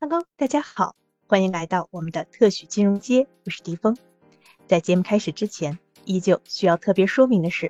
[0.00, 0.94] Hello，大家好，
[1.26, 3.96] 欢迎来到我们的特许金融街，我是狄峰。
[4.68, 7.68] 在节目开始之前，依旧需要特别说明的是，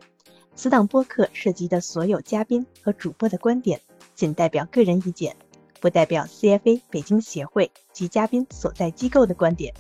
[0.55, 3.81] 此档播客涉及的所有嘉宾和主播的观点，
[4.15, 5.35] 仅代表个人意见，
[5.81, 9.73] 不代表 CFA 北京协会及嘉宾所在机构的观点。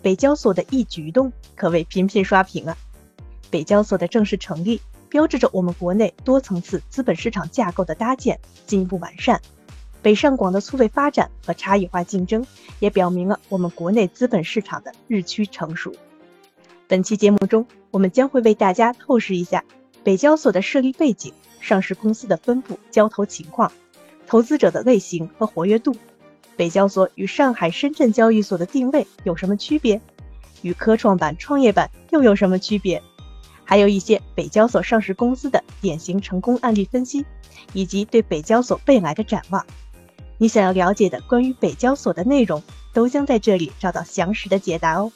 [0.00, 2.74] 北交所的一举一动可谓频频刷屏啊！
[3.50, 9.38] 北交所的正式成立，标志着我们国内多层次资本市场架构的搭建进一步完善。
[10.06, 12.46] 北上广的粗位发展和差异化竞争，
[12.78, 15.92] 也表明了我们国内资本市场的日趋成熟。
[16.86, 19.64] 本期节目中，我们将会为大家透视一下
[20.04, 23.72] 北交所的设立背景、上市公司的分布、交投情况、
[24.28, 25.92] 投资者的类型和活跃度。
[26.56, 30.00] 北交所与上海、深圳交易所的定位有什么区别？
[30.62, 33.02] 与科创板、创业板又有什么区别？
[33.64, 37.26] 还有一些北交所上市公司的典型成功案例分析，
[37.72, 39.66] 以及对北交所未来的展望。
[40.38, 45.10] 你想要了解的关于北交所的内容，都将在这里找到详实的解答哦。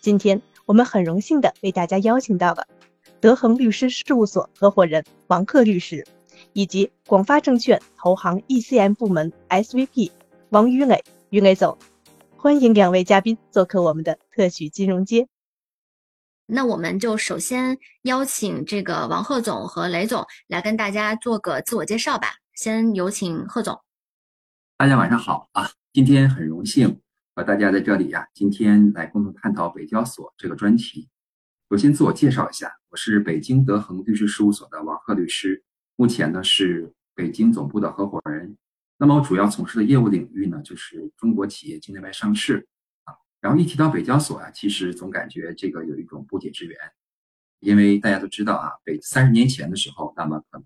[0.00, 2.66] 今天我们很荣幸的为大家邀请到了
[3.20, 6.06] 德恒律师事务所合伙人王克律师，
[6.54, 10.10] 以及广发证券投行 ECM 部门 SVP
[10.48, 11.76] 王于磊，于磊总，
[12.36, 15.28] 欢迎两位嘉宾做客我们的特许金融街。
[16.46, 22.36] 那我们就首先邀请这个王贺总和雷总来跟大家做个自我介绍吧。
[22.54, 23.78] 先有请贺总。
[24.78, 25.68] 大家晚上好啊！
[25.92, 27.00] 今天很荣幸
[27.34, 31.08] 和大家在这里呀，今天来共同探讨北交所这个专题。
[31.68, 35.64] 首先自我介绍一下，我是北京德恒律师事务所的王贺律师，
[35.96, 38.56] 目前呢是北京总部的合伙人。
[38.98, 42.68] 那么我主要从事的业务领域呢，就是中国企业境内外上市
[43.02, 43.14] 啊。
[43.40, 46.78] 然后一提到北交所啊，其实总感觉这个有一种不解之缘，
[47.58, 50.64] 因为大家都知道啊，北三十年前的时候，那么可能。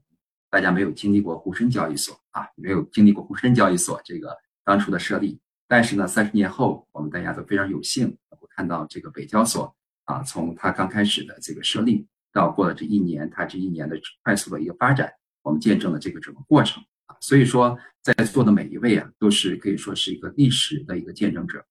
[0.53, 15.11] 大家没有经历过沪深交易所啊，没有经历过沪深交易所这个当初的设立，但是呢，三十年后，我们大家都非常有幸能够看到这个北交所啊，从它刚开始的这个设立到过了这一年，它这一年的快速的一个发展，
[15.41, 17.17] 我们见证了这个整个过程啊。
[17.23, 21.64] 所以说，在座的每一位啊，都是可以说是一个历史的一个见证者。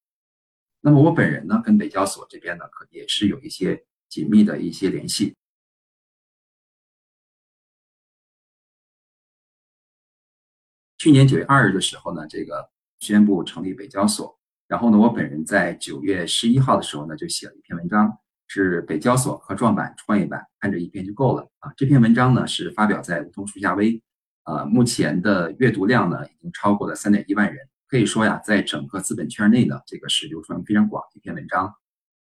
[0.82, 5.36] 那么我本人呢，跟北交所这边呢，可也是有一些紧密的一些联系。
[11.02, 12.70] 去年九月二日的时候呢，这个
[13.00, 14.38] 宣布成立北交所。
[14.68, 21.74] 然后呢，我本人在九月十一号的时候呢，就写了一篇文章，是北交所科创板、创业板，看这一篇就够了啊。
[21.76, 24.00] 这篇文章呢是发表在梧桐树下微，
[24.44, 31.74] 呃，目前的阅读量呢已经超过了三点一万人，可以说呀，在整个资本圈内呢，这个是流传非常广的一篇文章。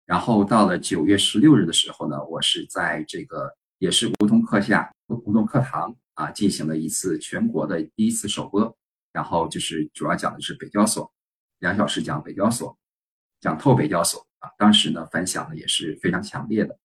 [0.06, 5.96] 然后到了九月十六日的时候呢，我是在这个也是梧桐课下梧桐课堂。
[6.18, 8.76] 啊，进行了一次全国的第一次首播，
[9.12, 11.12] 然后就是主要讲的是北交所，
[11.60, 12.76] 两小时讲北交所，
[13.40, 14.50] 讲透北交所啊。
[14.58, 16.76] 当时呢，反响呢也是非常强烈的。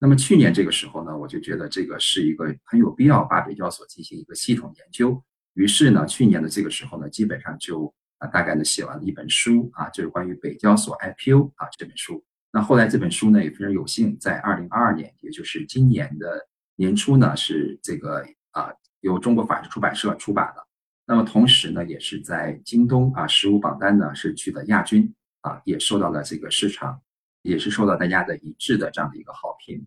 [0.00, 5.22] 那么去年这个时候呢，我就觉得这个是一个很有必要把北交所进行一个系统研究。
[5.54, 12.24] 于是呢，去年的这个时候呢，基本上就啊大概呢写完了一本书啊，就是关于北交所 IPO 啊这本书。
[12.50, 16.48] 那后来这本书呢也非常有幸在二零二二年，也就是今年的
[16.80, 18.72] 年初呢，是这个啊。
[19.00, 20.62] 由中国法制出版社出版的，
[21.06, 27.00] 那么同时呢，也是在京东啊实物榜单呢是取得亚军啊，也受到了这个市场，
[27.40, 29.86] 也是受到大家的一致的这样的一个好评。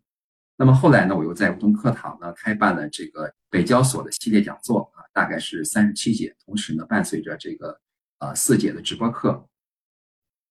[0.57, 7.79] 那么后来呢，我又在梧桐课堂呢开办了这个北交所的系列讲座啊，大概是三十七节，同时呢伴随着这个
[8.17, 9.47] 呃四节的直播课。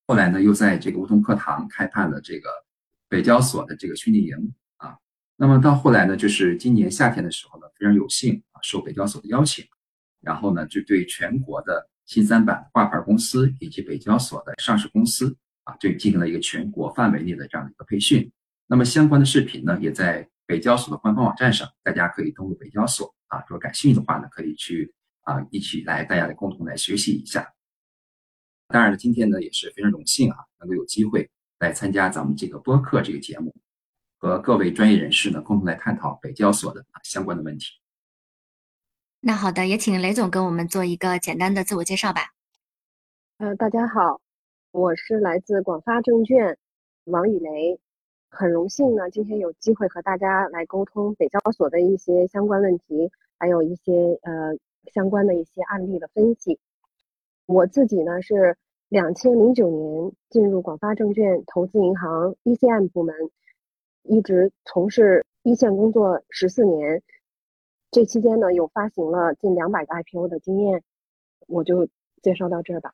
[0.06, 2.48] 后来呢，又在这个梧桐课堂开办了这个
[3.08, 4.54] 北交所的这个训练营。
[5.42, 9.64] 那么到后来呢，就是今年夏天的时候呢，非常有幸啊，受北交所的邀请，
[10.20, 18.30] 然后呢，就对全国的新三板挂牌公司以及北交所的上市公司啊，就进行了一个全国范围内的这样的一个培训。
[18.68, 27.52] 那么相关的视频呢，也在北交所的官方网站上，大家可以登录北交所啊，如果感兴趣的话呢，可以去啊一起来，大家来共同来学习一下。
[28.68, 31.28] 当然了，今天呢也是非常荣幸啊，能够有机会
[31.58, 33.52] 来参加咱们这个播客这个节目。
[34.22, 37.64] 和各位专业人士呢，共同来探讨北交所的相关的问题。
[39.18, 42.20] 那好的，也请雷总跟我们做一个简单的自我介绍吧。
[43.38, 44.20] 呃，大家好，
[44.70, 46.56] 我是来自广发证券
[47.06, 47.80] 王以雷，
[48.30, 53.10] 很荣幸呢，今天有机会和大家来沟通北交所的一些相关问题，
[53.40, 54.56] 还有一些呃
[54.94, 56.60] 相关的一些案例的分析。
[57.46, 58.56] 我自己呢是
[58.88, 63.16] 两千零九年进入广发证券投资银行 ECM 部门。
[64.04, 67.02] 一直从事一线工作十四年，
[67.90, 70.82] 这期间呢有发行了近两百个 IPO 的经验，
[71.46, 71.88] 我就
[72.22, 72.92] 介绍到这儿吧。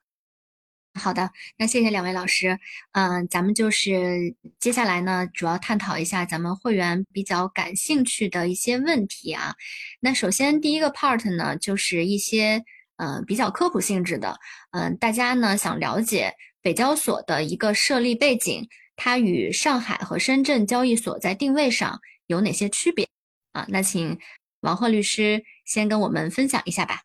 [0.94, 2.58] 好的，那谢谢两位老师。
[2.93, 9.55] 嗯，咱们就是接下来呢，主要探讨一下咱们会员比较感兴趣的一些问题啊。
[10.00, 12.64] 那首先第一个 part 呢，就是一些
[12.96, 14.37] 呃比较科普性质的，
[14.72, 18.66] 嗯，大家呢想了解北交所的一个设立背景，
[18.98, 23.08] 它与上海和深圳交易所在定位上有哪些区别
[23.52, 23.64] 啊？
[23.70, 24.18] 那请
[24.60, 27.02] 王鹤律师先跟我们分享一下吧。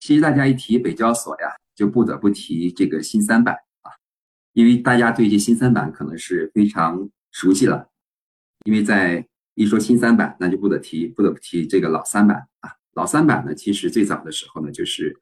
[0.00, 1.56] 其实大家一提北交所呀。
[1.76, 3.88] 就不得不提这个新三板啊，
[4.52, 7.88] 因为大家对这新三板可能是非常熟悉了，
[8.66, 12.76] 因为在一说新三板，那就不得提不得不提这个老三板啊。
[12.92, 15.18] 老三板呢，其实最早的时候呢，就是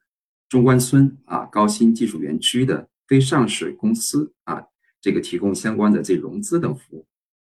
[0.49, 4.67] 中关村啊高新技术园区的非上市公司啊，
[5.01, 7.07] 这个提供相关的这融资等服务。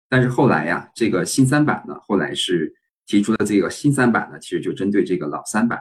[0.08, 2.75] 但是后来呀，这个新三板呢，后来是
[3.06, 5.81] 提出的这个新三板呢，其实就针对这个老三板。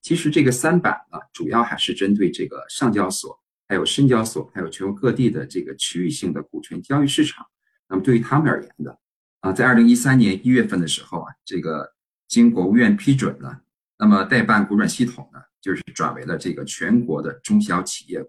[0.00, 3.38] 其实这个三板呢，主要还是针对这个上交所、
[3.68, 7.44] 还有深交所、还有全国各地的这个区域性的股权交易市场。
[7.88, 8.98] 那么对于他们而言的
[9.40, 11.92] 啊，在二零一三年一月份的时候啊，这个
[12.28, 13.60] 经国务院批准呢，
[13.98, 18.24] 那么代办股转系统呢，就是转为了这个全国的中小企业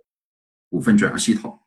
[0.69, 1.57] 股份转让系统。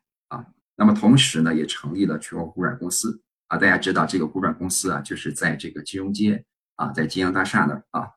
[0.75, 3.57] 那么同时呢，也成立了全国股转公司啊。
[3.57, 6.43] 大家知道这个股转公司啊，就是在这个金融街
[6.75, 8.09] 啊，在金阳大厦那儿啊。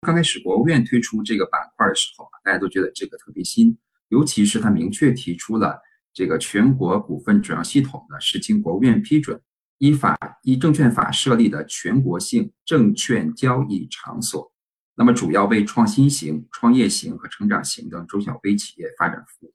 [0.00, 3.78] 刚开始国务院推出这个板块的时候啊，大家都觉得这个特别新，
[4.08, 5.78] 尤其是他明确提出了
[6.12, 9.40] 这个全国股份转让系统呢是经国务院批准，
[9.78, 14.52] 依法依证券法设立的全国性证券交易场所，
[14.96, 19.54] 那么主要为创新型、创业型和成长型的中小微企业发展服务。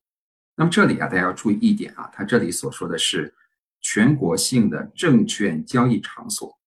[0.56, 3.34] 那么这里啊，大家要注意一点啊，他这里所说的是
[3.82, 6.58] 全国性的证券交易场所，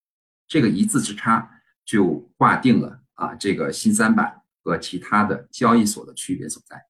[0.47, 1.51] 这个一字之差
[1.85, 3.01] 就划定了。
[3.19, 6.81] 啊，这个新三板和其他的交易所的区别所在。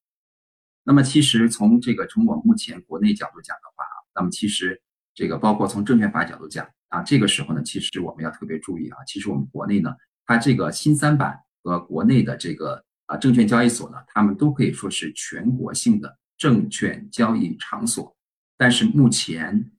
[0.84, 4.78] 那么，其实从这个从我目前国内角度讲的话啊，那么其实
[5.14, 9.94] 这个包括从证券法角度讲啊，这个时候呢，其实我们要特别注意啊，其实我们国内呢，
[10.26, 18.16] 它这个新三板和国内的这个啊证券交易所呢，他们都可以说是全国性的证券交易场所。
[18.56, 19.70] 但是目前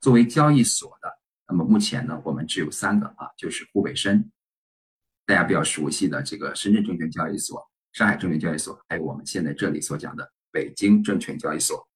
[0.00, 4.30] 作为交易所的，那么目前呢，我们只有三个啊，就是沪北深。
[5.24, 7.62] 大家比较熟悉的这个深圳证券交易所、
[7.92, 11.86] 上海证券交易所，还有我们现在这里所讲的北京证券交易所。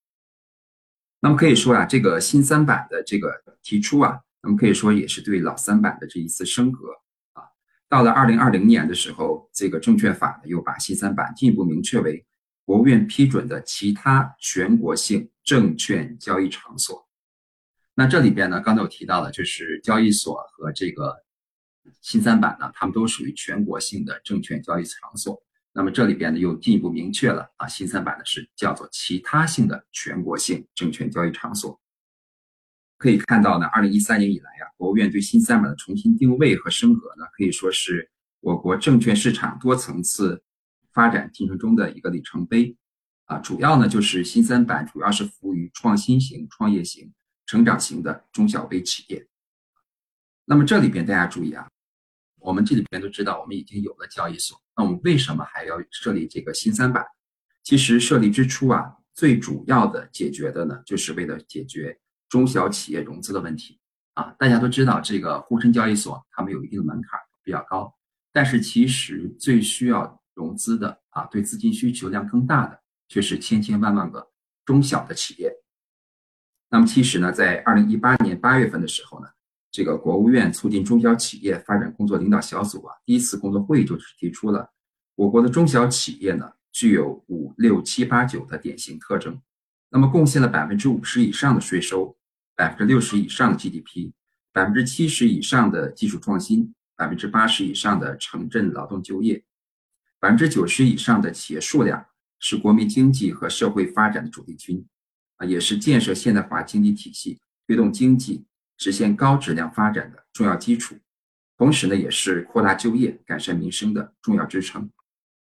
[1.19, 6.89] 那么可以说啊，这个新三板的这个提出啊，那么可以说也是对老三板的这一次升格
[7.33, 7.43] 啊。
[7.89, 12.23] 到了二零二零年的时候，这个证券法呢又把新三板进一步明确为
[12.65, 17.07] 国务院批准的其他全国性证券交易场所。
[17.93, 21.23] 那这里边呢，刚才我提到的就是交易所和这个。
[21.99, 25.37] 新三板呢，它们都属于全国性的证券交易场所。
[25.73, 31.77] 那么这里边呢，又进一步明确了啊，新三板呢是叫做其他性的全国性证券交易场所。
[32.97, 38.09] 可以看到呢，二零一三年以来呀，国务院对新三板的重新定位和升格呢，可以说是
[38.39, 40.41] 我国证券市场多层次
[40.93, 42.77] 发展进程中的一个里程碑。
[43.25, 47.13] 啊，主要呢就是新三板主要是服务于创新型、创业型、
[47.45, 49.27] 成长型的中小微企业。
[50.45, 51.67] 那么这里边大家注意啊。
[52.39, 57.05] 我们这里边都知道，我们已经有了交易所，那我们为什么还要设立这个新三板？
[57.63, 61.97] 其实设立之初啊，最主要的解决的呢，就是为了解决
[62.27, 63.79] 中小企业融资的问题
[64.15, 64.35] 啊。
[64.37, 67.95] 大家都知道，这个沪深交易所他们有一定的门槛，比较高，
[68.33, 74.31] 但是其实最需要融资的啊，对资金需求量更大的，却是千千万万个
[74.65, 75.53] 中小的企业。
[76.69, 79.27] 那么其实呢，在二零一八年八月份的时候呢。
[79.75, 84.69] 这个国务院促进中小企业发展工作领导小组啊，第一次工作会议就是提出了，
[85.15, 89.41] 我国的中小企业呢，具有五六七八九的典型特征，
[89.89, 92.15] 那么贡献了百分之五十以上的税收，
[92.55, 94.11] 百分之六十以上的 GDP，
[94.51, 99.43] 百分之七十以上的技术创新，百分之八十以上的城镇劳动就业，
[100.23, 102.05] 百分之九十以上的企业数量，
[102.39, 104.87] 是国民经济和社会发展的主力军，
[105.35, 108.45] 啊，也是建设现代化经济体系、推动经济。
[108.77, 110.95] 实现高质量发展的重要基础，
[111.57, 114.89] 同时呢，也是扩大就业、改善民生的重要支撑。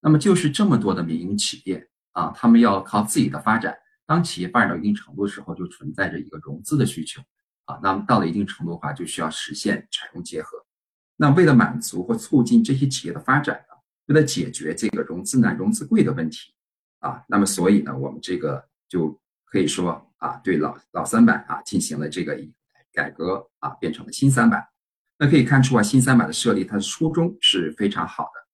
[0.00, 3.76] 那么，就是这么多的民营企业啊，他们要靠自己的发展。
[4.06, 7.20] 当企业发展到一定程度的时候，就存在着一个融资的需求
[7.66, 7.78] 啊。
[7.82, 10.56] 那么，到了一定程度的话，就需要实现产融结合。
[11.16, 13.62] 那为了满足或促进这些企业的发展，
[14.11, 16.52] 为了解决这个融资难、融资贵的问题
[16.99, 22.38] 啊，那么所以呢，我们这个就可以说啊，对老老三板啊进行了这个。
[22.93, 24.67] 改革啊，变成了新三板。
[25.17, 28.49] 那可以看出啊，新三板的设立，它的初衷是非常好的。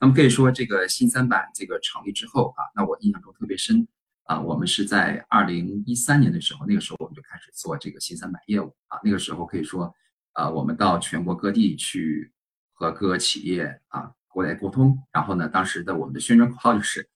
[0.00, 3.86] 那么可以说，这个新三板这个成立之后啊，那我印象中特别深
[4.22, 9.94] 啊，我们是在二零一三年的时候，那个时候我们就开始做这个新三板业务啊，那个时候可以说，
[10.32, 12.32] 啊，我们到全国各地去
[12.72, 17.08] 和各个企业啊过来沟通，然后呢，当时的我们的宣传口号就是。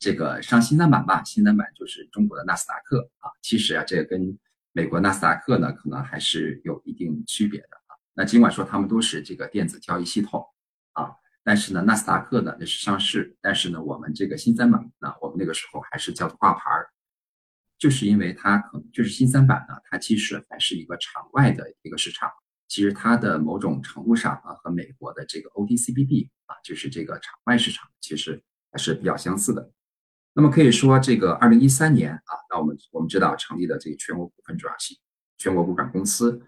[0.00, 3.30] 这个上新三板吧，新三板就是中国的纳斯达克啊。
[3.40, 4.38] 其实啊，这个跟
[4.72, 7.96] 美国纳斯达克呢，可能还是有一定区别的啊。
[8.12, 10.44] 那尽管说他们都是这个电子交易系统
[10.92, 16.88] 啊，但是呢，纳斯达克呢那是上市，但是呢，我们这个新三板呢，我们那个时候还是叫做挂牌儿，
[17.78, 22.30] 就是因为它可能就是新三板呢，它其实还是一个场外的一个市场，
[22.68, 29.70] 其实它的某种程度上啊，和美国的这个 OTCBB 啊，就是这个场外市场，其实还是比较相似的。
[30.32, 34.98] 那么可以说，这个二零一三年啊，那我们我们知道成立的这个全国股份转系
[35.38, 36.42] 全国股转公司，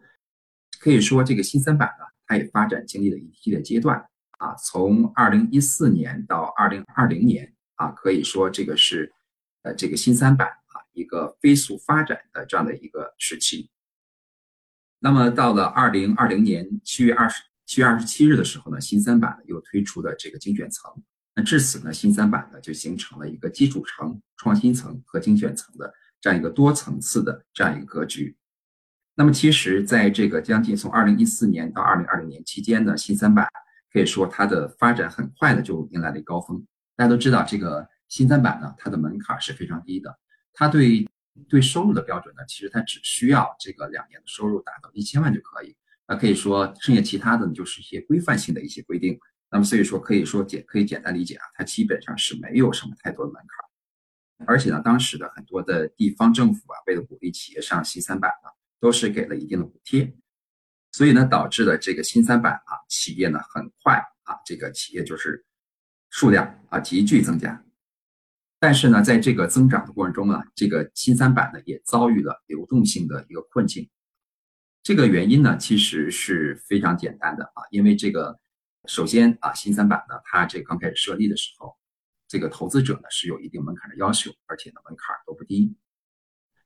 [0.80, 9.12] 可以说这个新三板呢，它也发展经历了一系列阶段啊，从二零一四年到二零二零年啊，可以说这个是
[9.62, 13.70] 呃这个新三板啊一个飞速发展的这样的一个时期。
[14.98, 20.90] 那么到了二零二零年七月二十七月二十七日的时候呢，新三板又推出了这个精选层。
[21.34, 28.36] 那至此呢，新三板呢就形成了一个基础层、创新层和精选层的这样一个多层次的这样一个格局。
[29.16, 33.48] 那么其实，在这个将近从二零一四年到二零二零年期间呢，新三板
[33.92, 36.64] 可以说它的发展很快的就迎来了高峰。
[36.94, 40.18] 大家都知道，这个新三板呢，它的门槛是非常低的，
[40.52, 41.06] 它对
[41.48, 45.76] 对收入的标准呢，其实它只需要这个两年的收入达到一千万就可以。
[46.08, 49.18] 那可以说，剩下其他的呢，就是一些规范性的一些规定。
[49.50, 60.12] 那么所以说可以说简可以简单理解啊，它基本上是没有什么太多的门槛，而且呢，当时的很多的地方政府啊，为了鼓励企业上新三板呢，都是给了一定的补贴，
[60.90, 63.94] 所以呢，导致了这个新三板啊，企业呢很快
[64.24, 65.46] 啊，这个企业就是
[66.10, 67.64] 数量啊急剧增加，
[68.58, 73.88] 但是呢，在这个增长的过程中呢，这个新三板呢也遭遇了流动性的一个困境，
[74.86, 78.38] 这个原因呢其实是非常简单的啊，因为这个。
[78.86, 81.76] 首先啊，新三板呢，它这刚开始设立的时候，
[82.28, 85.74] 这个投资者呢是有一定门槛的要求，而且呢门槛都不低，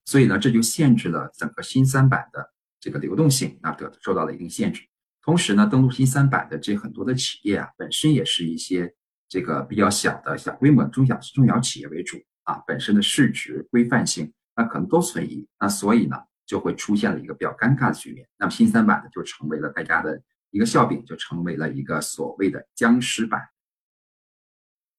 [0.04, 4.82] 所以呢这就限制了整个新三板的这个流动性，那得受到了一定限制。
[5.22, 8.94] 同时呢，登陆新三板的这很多的企业啊，本身也是一些
[9.26, 16.18] 这个比较小的小规模中小中小企业为主啊，本身的市值规范性那可能都存疑，那所以呢
[16.50, 18.28] 就会出现了一个比较尴尬的局面。
[18.37, 20.21] 那么新三板呢就成为了大家的。
[20.52, 23.40] 一个笑柄就成为了一个所谓的僵尸板。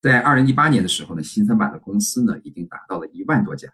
[0.02, 3.68] 在二零一八年的时候呢，新三板的公司呢已经达到了一万多家。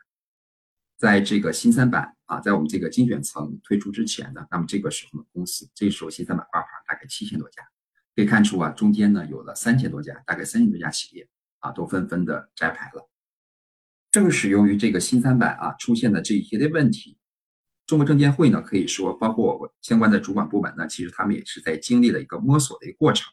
[0.97, 7.61] 在这个新三板啊，在我们这个精选层推出之前呢，那么这个时候呢，公司这时候新三板挂牌大概七千多家，
[8.15, 11.29] 可以看出啊，中间呢有了三千多家，大概三千多家企业
[11.59, 13.07] 啊都纷纷的摘牌了。
[14.09, 17.19] 正是由于这个新三板啊出现的这一系列问题。
[17.87, 23.31] 中国证监会呢，可以说包括我相关的主管部门呢，其实他们也是在经历了一个摸索的一个过程，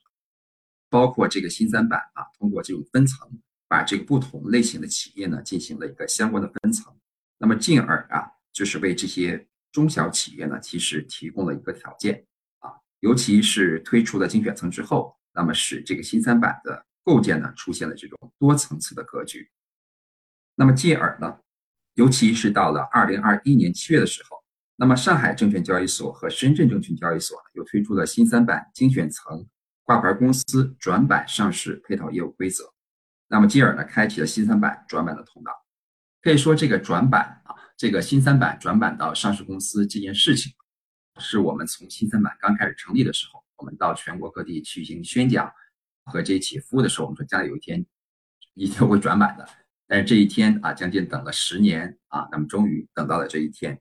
[0.88, 3.28] 包括这个新三板啊，通过这种分层，
[3.66, 6.94] 把这个不同类型的企业呢进行了一个相关的分层，
[7.37, 12.25] 那么进而啊，就是为这些中小企业呢，其实提供了一个条件
[12.61, 12.70] 啊，
[13.00, 19.50] 尤其是推出了精选层之后，那么使这个新三板的构建呢，出现了这种多层次的格局，
[20.54, 21.40] 那么进而呢，
[21.94, 24.44] 尤其是到了二零二一年七月的时候。
[24.76, 29.47] 那么，上海证券交易所和深圳证券交易所，又推出了新三板精选层
[29.85, 32.64] 挂牌公司转板上市配套业务规则。
[33.28, 35.52] 那么，进而呢，开启了新三板转板的通道。
[36.21, 40.52] 可以说，这个转板啊，这个新三板转板到上市公司这件事情，
[41.21, 45.52] 是我们从新三板刚开始成立的时候，我们到全国各地去进行宣讲
[46.04, 47.87] 和这起服务的时候，我们说将来有一天
[48.54, 49.49] 一定会转板的。
[49.87, 53.81] 但是这一天啊，将近等了十年啊，那么终于等到了这一天。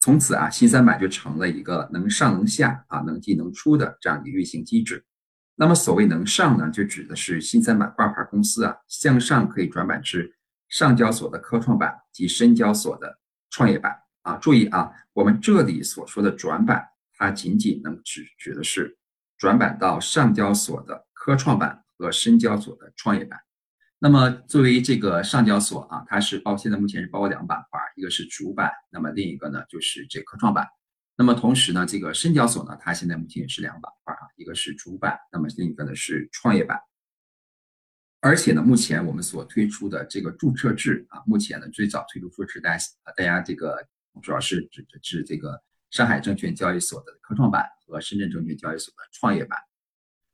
[0.00, 5.04] 从此啊，新三板就成了一个能上能下啊，能进能出的这样一个运行机制。
[5.56, 10.36] 那么所谓能上呢，就指的是新三板挂牌公司啊，向上可以转板至
[10.68, 13.18] 上交所的科创板及深交所的
[13.50, 14.36] 创业板啊。
[14.36, 16.86] 注意啊，我们这里所说的转板，
[17.16, 18.96] 它仅仅能指指的是
[19.36, 23.40] 转板到上交所的科创板和深交所的创业板。
[24.00, 30.66] 那么作为这个上交所啊，它是包现在目前是包括两个板块，一个是主板，那么另一个呢就是这科创板。
[31.16, 36.78] 那么同时呢，这个深交所呢，它现在目前也是两个板块啊，一个是主板，那么另一个呢是创业板。
[38.20, 42.84] 而且呢，目前我们所推出的这个注册制啊，目前呢最早推出注册制，大家
[43.16, 43.84] 大家这个
[44.22, 49.58] 主要是指的是这个上海证券交易所的科创板和深圳证券交易所的创业板。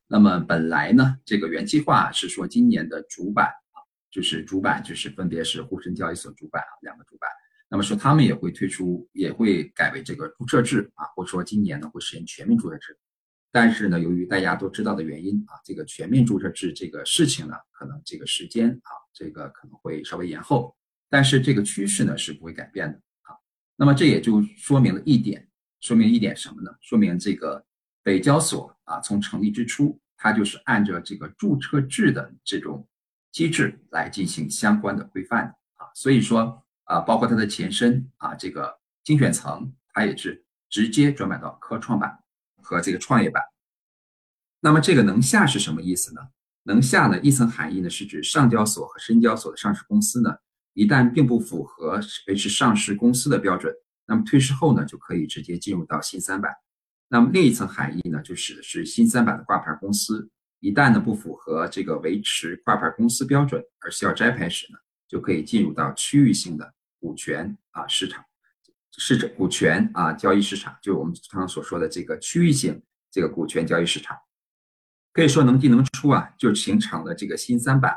[0.07, 3.81] 那么本来呢，这个原计划是说今年的主板啊，
[4.11, 7.29] 就是主板就是分别是沪深交易所主板啊，两个主板。
[7.69, 12.97] 那么说他们也会推出，也会改为这个注册制啊，或者说今年呢会实现全面注册制。
[13.51, 20.77] 但是呢，由于大家都知道的原因啊，这个全面注册制这个事情呢，可能这个时间啊，这个可能会稍微延后。
[21.09, 23.35] 但是这个趋势呢是不会改变的啊。
[23.77, 25.49] 那么这也就说明了一点，
[25.81, 26.71] 说明一点什么呢？
[26.81, 27.65] 说明这个
[28.03, 32.87] 北交所啊，从成立之初，它就是按照这个注册制的这种
[33.33, 35.91] 机制来进行相关的规范的啊。
[35.95, 42.19] 所以说啊，包括它的前身啊，这个精选层，它也是直接转板到科创板。
[42.67, 43.43] 和这个创业板，
[44.61, 46.23] 那么这个能下是什么意思呢？
[46.63, 50.35] 能下呢，一层含义呢是指上交所和深交所的上市公司呢，
[50.73, 53.71] 一旦并不符合维持上市公司的标准，
[54.07, 56.51] 那么退市后呢，就可以直接进入到新三板。
[57.15, 60.29] 那么另一层含义呢，就指的是新三板的挂牌公司，
[60.59, 68.25] 一旦呢不符合这个维持挂牌公司标准而需要摘牌时呢，就可以进入到区域性的股权啊市场。
[68.99, 74.17] 市场股权啊交易市场，就是我们常常所说的这个区域性这个股权交易市场，
[75.13, 77.97] 可以说能进能出啊，就形成了这个新三板，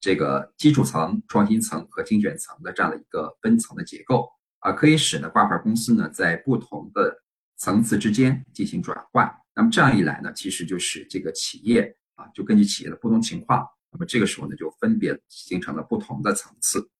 [0.00, 4.28] 这个基础层、创新层和精选层的这样的一个分层的结构
[4.58, 7.22] 啊，可以使呢挂牌公司呢在不同的
[7.60, 9.30] 层次之间进行转换。
[9.54, 16.90] 那么这样一来呢，其实就是这个企业啊，就根据企业的不同情况，那么这个时候呢就分别形成了不同的层次。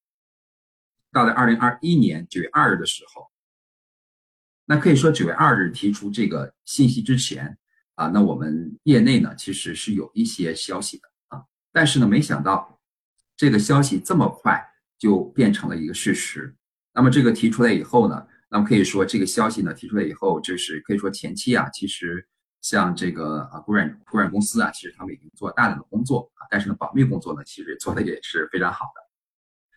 [1.10, 3.30] 到了二零二一年九月二日的时候，
[4.66, 7.56] 那可以说九月二日提出这个信息之前
[7.94, 12.78] 啊，那我们业内呢其实是有一些消息的啊，但是呢没想到
[13.34, 14.62] 这个消息这么快
[14.98, 16.54] 就变成了一个事实。
[16.92, 22.26] 那么这个提出来以后呢，那么可以说这个消息呢提出来以后，就是可以说前期啊，其实
[22.60, 29.00] 像这个啊股软股软公司啊，其实他们已经做大量的工作啊，但是呢保密工作呢其实做的也是非常好的。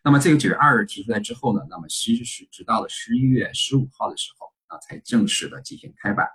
[0.04, 6.28] 那么这个九月二日提出来之后呢，那么其实是直到了十一月十五号的时候啊，才正式的进行开板。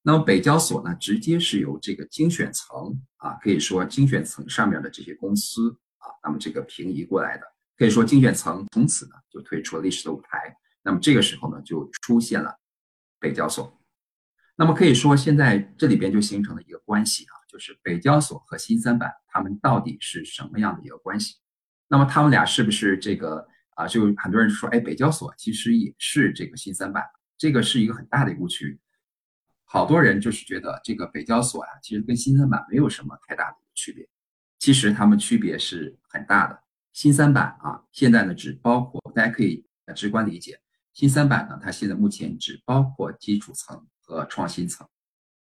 [0.00, 7.44] 那么北交所呢，直接是由这个精选层啊，可以说精选层上面的这些公司啊，那么这个平移过来的，
[7.76, 10.56] 可以说精选层从此呢就退出了历史的舞台。
[10.82, 12.58] 那么这个时候呢，就出现了
[13.18, 13.80] 北交所。
[14.56, 21.36] 那么可以说现在这里边就形成了一个关系啊，就是北交所和新三板他们到底是什么样的一个关系？
[21.88, 23.86] 那么他们俩是不是这个啊？
[23.86, 27.04] 就很多人说，哎，北交所其实也是这个新三板，
[27.38, 28.78] 这个是一个很大的误区。
[29.64, 34.08] 好多人就是觉得这个北交所呀，其实跟新三板没有什么太大的区别。
[34.58, 36.62] 其实它们区别是很大的。
[36.92, 39.64] 新三板啊，现在呢只包括大家可以
[39.94, 40.60] 直观理解，
[41.00, 44.86] 新三板呢，它现在目前只包括基础层和创新层，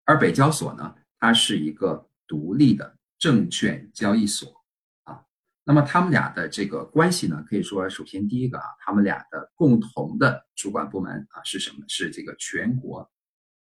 [0.06, 4.54] 而北交所呢，它是一个独立的证券交易所
[5.02, 5.24] 啊。
[5.64, 11.84] 那么他们俩的这个关系呢，可以说，首先第一个啊，他们俩的共同的主管部门啊是什么？
[11.88, 13.12] 是这个全国，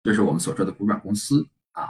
[0.03, 1.89] 就是我们所说的股转公司啊。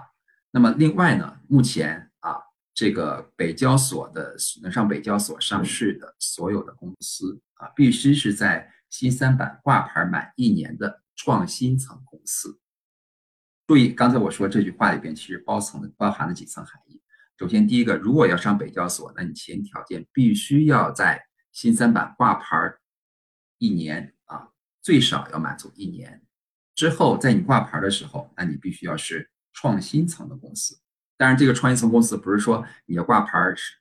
[0.49, 2.37] 那么另外呢，目前啊，
[2.73, 12.61] 这个北交所的能上北交所上市的所有的公司啊，必须是在新三板挂牌满一年的创新层公司。
[13.65, 17.01] 注意，刚才我说这句话里边其实包层包含了几层含义。
[17.39, 21.19] 首先，第一个，如果要上北交所，那你前条件必须要在
[21.51, 22.71] 新三板挂牌
[23.57, 24.49] 一年啊，
[24.83, 26.21] 最少要满足一年。
[26.75, 30.79] 之后，在你挂牌的时候，那你必须要是创新层的公司。
[31.17, 33.39] 当然，这个创新层公司不是说你要挂牌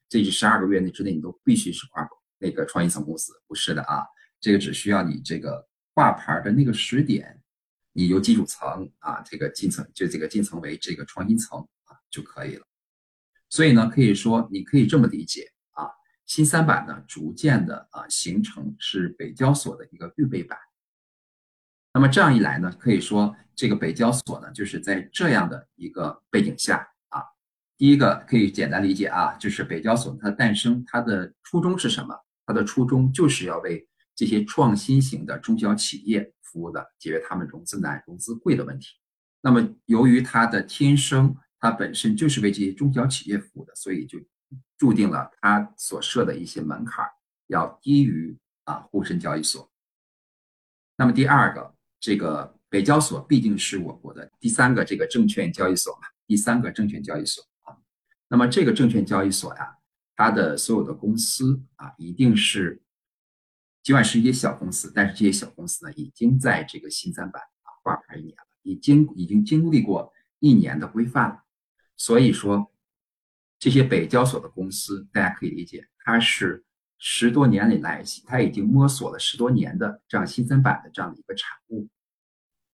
[0.09, 4.07] 这十二个月内之内你都必须是挂那个创新层公司，不是的啊。
[4.42, 7.40] 这个只需要你这个挂牌的那个时点，
[7.92, 12.66] 你由基础层啊这个进层就这个进层为这个创新层啊就可以了。
[13.48, 15.88] 所以呢，可以说你可以这么理解啊，
[16.26, 20.59] 新三板呢逐渐的啊形成是北交所的一个预备版。
[21.94, 27.22] 那么这样一来呢，可以说这个北交所呢就是在这样的一个背景下啊，
[27.76, 32.18] 第一个可以简单理解啊，就是北交所它的诞生，它的初衷是什么？
[32.44, 38.88] 它的初衷就是要为这些创新型的中小企业服务的，解决他们融资难、融资贵的问题。
[39.40, 44.18] 那么由于它的天生它本身就是为这些中小企业服务的，所以就
[44.77, 47.07] 注定了它所设的一些门槛
[47.46, 49.70] 要低于啊沪深交易所。
[50.96, 57.79] 那么第二个，这个北交所毕竟是我国的第三个这个证券交易所嘛，第三个证券交易所啊。
[58.29, 59.77] 那么这个证券交易所呀，
[60.16, 62.81] 它的所有的公司啊，一定是
[63.82, 71.42] 尽管是一些小公司，但是这些小公司呢，已经在这个新三板啊挂牌一年了，已经已经经历过一年的规范了。
[71.96, 72.72] 所以说，
[73.58, 76.64] 这些北交所的公司，大家可以理解，它是
[76.98, 81.88] 十多年以来，它已经摸索了十多年的这样新三板的这样的一个产物。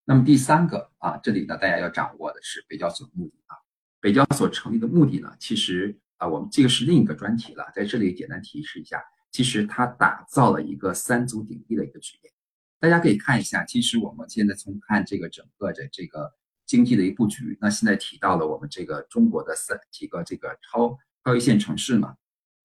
[0.05, 3.57] 那么第三个啊，这里呢，大家要掌握的是北交所的目的啊。
[3.99, 12.33] 北交所成立的目的呢，其实啊，我们这个是另一个专题了，在这里简单提示一下，其实它打造了一个三足鼎立的一个局面。
[12.79, 16.33] 大家可以看一下，其实我们现在从看这个整个的这个
[16.65, 22.15] 经济的一个布局，那现在提到了我们这个中国的三几个这个超超一线城市嘛，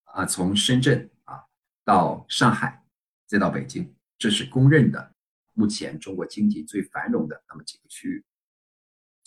[0.05, 1.43] 啊，从深圳啊
[1.85, 2.85] 到上海
[3.27, 5.13] 再到北京，这是公认的。
[5.57, 8.25] 目前中国经济最繁荣的那么几个区域，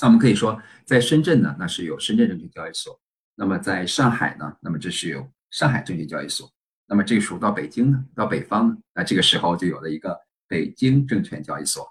[0.02, 3.00] 那我们可以说，在深圳呢，那是有深圳证券交易所；
[3.36, 6.46] 那么在上海呢，那么这是有上海证券交易所；
[6.88, 11.86] 那么这时候到北京呢，到北方呢，那这个时候就有了一个北京证券交易所。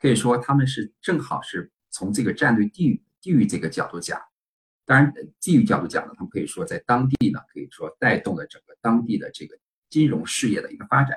[0.00, 4.20] 可以说，他们是正好是从这个战略地域地域这个角度讲，
[4.84, 9.56] 当然地域角度讲呢，他们可以说在当地呢，可以说带动了整个当地的这个
[9.88, 11.16] 金融事业的一个发展。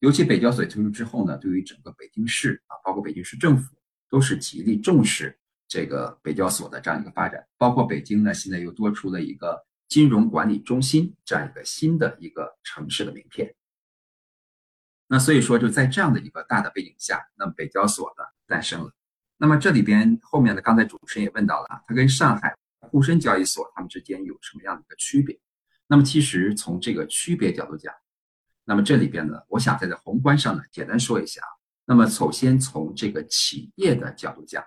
[0.00, 3.74] 尤其北交所推出之后呢，对于整个北京市啊，包括北京市政府，
[4.08, 7.46] 都是极力重视这个北交所的这样一个发展。
[7.56, 9.58] 包括北京呢，现在又多出了一个
[9.88, 13.54] 金融管理中心这样一个新的一个城市的名片。
[15.06, 18.92] 那所以说，就在这样的一个大的背景下，那么北交所呢诞生了。
[19.38, 25.40] 那么这里边后面呢，刚才主持人也问到了，它跟上海沪深交易所它们之间有什么样的一个区别？
[25.86, 27.94] 那么其实从这个区别角度讲，
[28.64, 31.40] 那么这里边呢，我想在这宏观上呢，简单说一下。
[31.86, 34.62] 那么首先从这个企业的角度讲，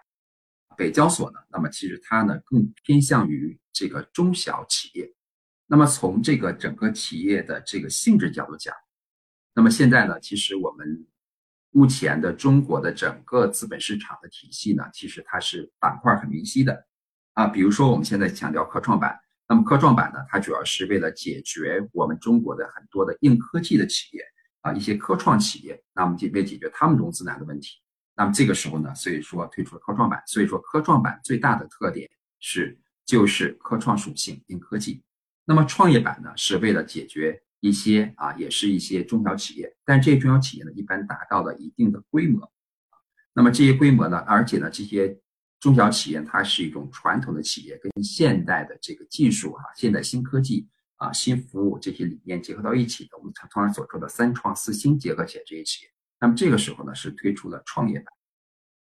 [0.81, 5.07] 北交所呢，那么其实它呢更偏向于这个中小企业。
[5.67, 8.73] 那么从这个整个企业的这个性质角度讲，
[9.53, 11.05] 那么现在呢，其实我们
[11.69, 16.83] 目前的中国的整个资本市场的体系呢，其实它是板块很明晰的
[17.33, 17.45] 啊。
[17.45, 19.15] 比如说我们现在强调科创板。
[19.47, 24.23] 那么科创板呢，它主要是为了解决我们中国的很多的硬科技的企业
[24.61, 27.77] 啊，一些科创企业，那我们解为解决他们融资难的问题。
[28.23, 30.21] 那么这个时候呢，所以说推出了科创板。
[30.27, 35.01] 所以说科创板最大的特点是就是科创属性跟科技。
[35.45, 42.51] 那么创业板呢，是为了解决一些啊，也是一些中小企业，但这些中小企业呢，一般达到了一定的规模。
[43.33, 45.17] 那么这些规模呢，而且呢，这些。
[45.59, 55.91] 中小企业它是一种传统的企业，跟现代的这个技术啊、现代新科技啊、新服务这些理念结合到一起的，我们通常所说的三创四新结合起来这些企业。
[56.21, 58.05] 那么这个时候呢，是推出了创业板。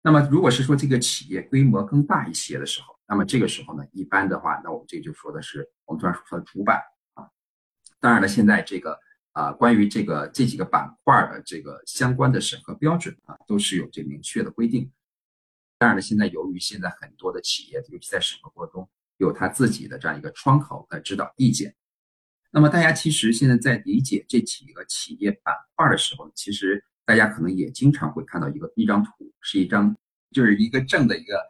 [0.01, 6.81] 那么如果是说这个企业规模更大一些的时候，那么这个时候呢，一般的话，那我们这就说的是我们通常说的主板
[7.15, 7.29] 啊。
[7.99, 8.99] 当然了，现在这个
[9.33, 14.93] 啊，关于这个这几个板块的这个相关的审核标准啊，都是有这明确的规定。
[15.77, 21.75] 当然了，现在由于现在很多的企业，尤其在审核过程中有他自己的这样一个窗口来指导意见。
[22.53, 29.95] 那么大家其实现在在理解这几个企业板块的时候，其实大家可能也经常会看到一个一张图，是一张
[30.31, 31.41] 就是一个正的一个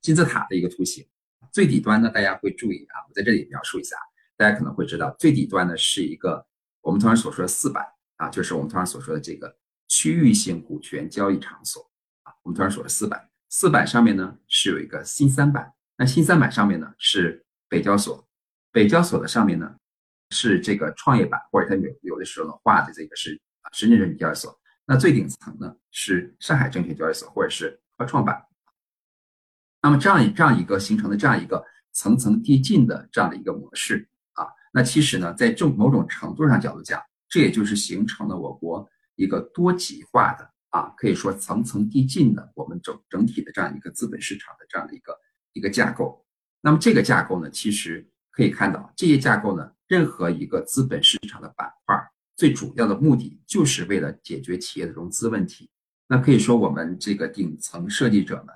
[0.00, 1.06] 金字塔的一个图形。
[1.52, 3.96] 最底端呢，大家会注意啊，我在这里描述一下，
[4.36, 6.46] 大家可能会知道，最底端呢是一个
[6.80, 7.84] 我们通常所说的四板
[8.16, 9.56] 啊，就是我们通常所说的这个
[9.88, 11.90] 区域性股权交易场所
[12.22, 13.28] 啊，我们通常所说的四板。
[13.48, 18.24] 四板上面呢是有一个新三板，那新三板上面呢是北交所，
[18.70, 19.74] 北交所的上面呢
[20.30, 23.40] 是这个创业板，或者它有有的时候呢画的这个是
[23.72, 24.59] 深圳证券交易所，
[24.90, 28.44] 那最顶层呢是上海证券交易所或者是科创板。
[29.80, 40.50] 那么这样这样一个形成的这样一个层层递进的这样的一个模式啊，那其实呢在正某种程度上角度讲，这也就是形成了我国一个多极化的。
[40.70, 45.16] 啊，可以说层层递进的，我们整整体的这样一个资本市场的这样的一个
[45.52, 46.24] 一个架构。
[46.60, 51.96] 那么这个架构呢，其实可以看到，这些架构呢，任何一个资本市场的板块，
[52.40, 55.70] 最主要的目的就是为了解决企业的融资问题。
[56.06, 58.54] 那可以说，我们这个顶层设计者们，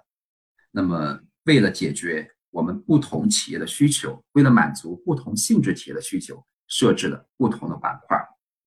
[0.70, 8.16] 那么为了解决我们不同企业的需求，为了满足不同性质企业的需求，设置了不同的板块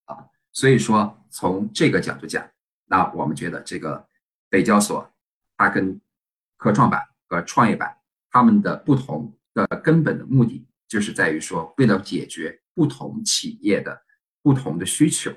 [0.06, 0.18] 啊。
[0.54, 2.48] 所以说，从这个角度讲。
[2.86, 4.08] 那我们觉得这个
[4.52, 5.12] 北交所，
[5.58, 6.00] 它跟
[6.58, 7.98] 科创板和创业板，
[8.30, 14.00] 它们的不同的根本的目的，就是在于说，为了解决不同企业的
[14.48, 15.30] 不同的需求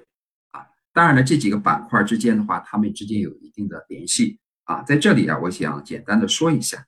[0.52, 0.64] 啊。
[0.92, 4.84] 当然了，这几个板块之间的话，它们之间有一定的联系啊。
[4.84, 6.86] 在这里啊，我想简单的说一下。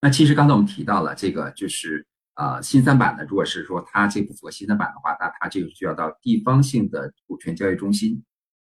[0.00, 8.20] 那其实刚才我们提到了这个，就是啊，新三板呢，如果是说它这不符合新三板的话，那它就需要到地方性的股权交易中心。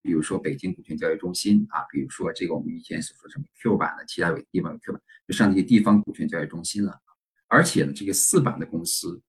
[0.03, 6.99] 比如说北京股权交易中心啊，比如说这个我们以前所说什么 Q 版的，其他有地方有 Q 版，就上那些地方股权交易中心了。
[7.49, 9.21] 而且呢，这个四板的公司，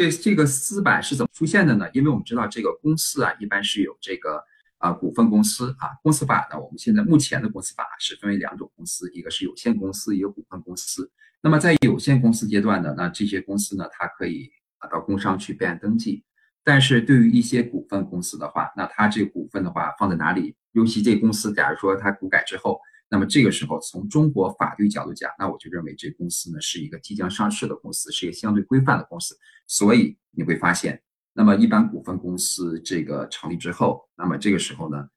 [0.00, 1.86] 这这个四板是怎么出现的呢？
[1.92, 4.42] 因为我们知道这个公司啊，一般是有这个
[4.78, 11.12] 啊股份公司啊，公司法呢，我们现在目前的公司法是分为两种公司，一个是有限公司，一个股份公司。
[11.42, 16.24] 那么在有限公司阶段呢，那这些公司呢，它可以啊到工商去备案登记。
[16.64, 20.56] 但是对于一些股份公司的话，那它这股份的话放在哪里？
[20.72, 29.36] 尤其这公司，假如说它股改之后，那么这个时候从中国法律角度讲，那我就认为这公司呢是一个即将上市的公司，是一个相对规范的公司。
[29.70, 31.00] 所以你会发现，
[31.32, 35.08] 那么一般股份公司这个成立之后，那么这个时候呢，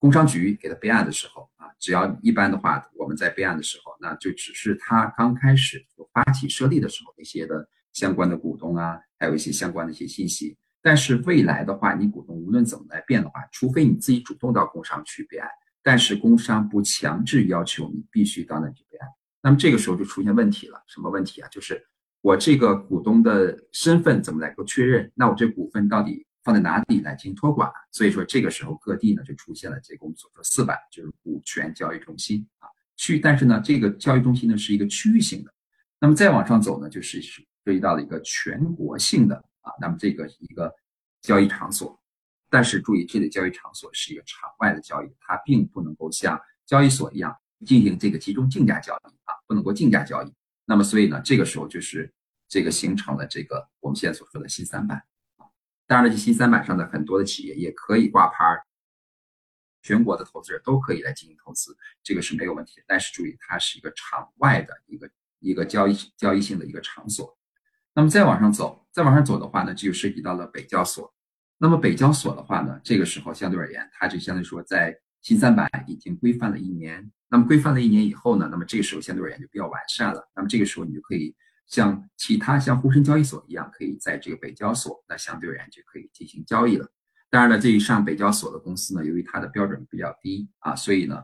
[0.00, 7.68] 工商局给他备案的时候啊，只要一般的话，我们在备案的时候，那就只是他刚开始发起设立的时候那些的。
[7.94, 10.56] 相关的股东啊，还有一些相关的一些信息。
[10.80, 15.48] 但是未来的话，你股东无论怎么来变的话，除非你自己主动到工商去备案，
[15.82, 19.08] 但是工商不强制要求你必须到那去备案。
[19.42, 21.48] 那么这个时候就出现问题了，什么问题啊？
[21.48, 21.84] 就是
[22.20, 25.10] 我这个股东的身份怎么来够确认？
[25.14, 27.70] 那我这股份到底放在哪里来进行托管？
[27.92, 33.18] 所以说这个时候各地呢就出现了这个我们所说四板，就是股权交易中心啊区。
[33.18, 35.52] 但是呢，这个交易中心呢是一个区域性的。
[36.00, 37.46] 那么再往上走呢，就是是。
[37.64, 40.72] 涉及到了一个全国性的啊，那么这个一个
[41.20, 42.00] 交易场所，
[42.48, 50.32] 但是注意，这个交易场所是一个场外的交易，它并不能够像交易所一样进行这个集中竞价交易啊，不能够竞价交易。
[50.68, 52.12] 那么所以呢，这个时候就是
[52.46, 55.02] 这个形成了这个我们现在所说的新三板。
[55.86, 58.44] 当然了，这新三板上的很多的企业也可以挂牌，
[59.80, 62.82] 全国的投资者都可以来进行投资，这个是没有问题。
[62.86, 67.38] 但是注意，它是一个场外的一个一个交易交易性的一个场所。
[67.94, 71.14] 那么再往上走，再往上走的话呢，就涉及到了北交所。
[71.56, 77.12] 那么北交所的话呢，这个时候相对而言，它就相对说在新三板已经规范了一年。
[77.28, 80.26] 那么规范了一年以后呢，那么这个时候相对而言就比较完善了。
[80.34, 81.36] 那么这个时候你就可以
[81.66, 86.90] 像其他像沪深交易所一样，可以在这个北交所，那相对而言就可以进行交易了。
[87.28, 91.22] 当然了，这一上北交所的公司呢，由于它的标准比较低啊，所以呢，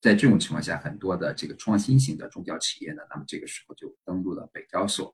[0.00, 5.12] 在这种情况下，很多的这个创新型的中小企业呢，那么这个时候就登陆了北交所。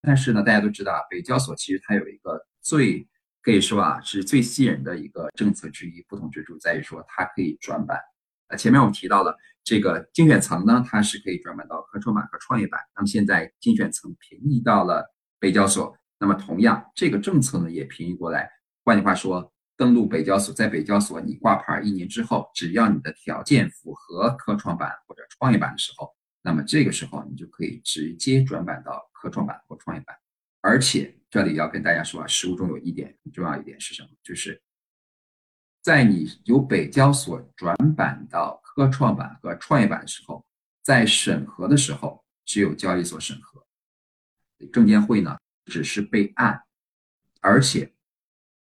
[0.00, 3.08] 但是呢，大家都知道啊，北交所其实它有一个最
[3.42, 7.98] 可以说啊是最吸引人的一个政策之一，不同之处在于说它可以转板。
[8.48, 12.80] 啊，前面我们提到了这个精选层呢，它是可以转板到科创板和创业板。
[12.96, 15.04] 那么现在精选层平移到了
[15.38, 18.50] 北交所，那么同样这个政策呢也平移过来。
[18.84, 26.10] 换句话说，登录北交所，在北交所你挂牌一年之后，只要你的条件符合科创板或者创业板的时候，
[26.42, 29.06] 那么这个时候你就可以直接转板到。
[29.20, 30.16] 科创板或创业板，
[30.62, 34.08] 而且这里要跟大家说啊，实务中有一点很重要一点是什么？
[34.22, 34.60] 就是
[35.80, 40.44] 在你由北交所转板到科创板和创业板的时候，
[40.82, 43.64] 在审核的时候只有交易所审核，
[44.72, 46.62] 证监会呢只是备案，
[47.40, 47.94] 而且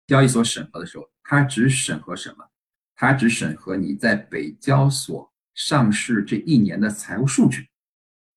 [0.07, 2.49] 交易所审核的时候，它只审核什么？
[2.95, 7.67] 它只审核你在北交所上市这一年的财务数据。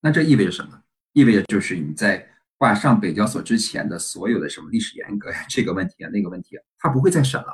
[0.01, 0.83] 那这意味着什么？
[1.13, 2.29] 意味着就是你在
[2.59, 7.47] 挂上北交所之前的所有的什么历史严格呀这个问题啊那个问题，它不会再审了，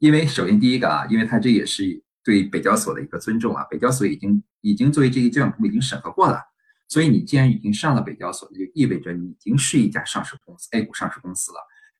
[0.00, 6.42] 因为首先第一个啊，因为它这也是对北交所的一个尊重啊，北交所已经已经作为这个监管部门已经审核过了，
[6.88, 11.58] 所以你既然已经上了北交所，就意味着你已经是一家上市公司 A 股上市公司了。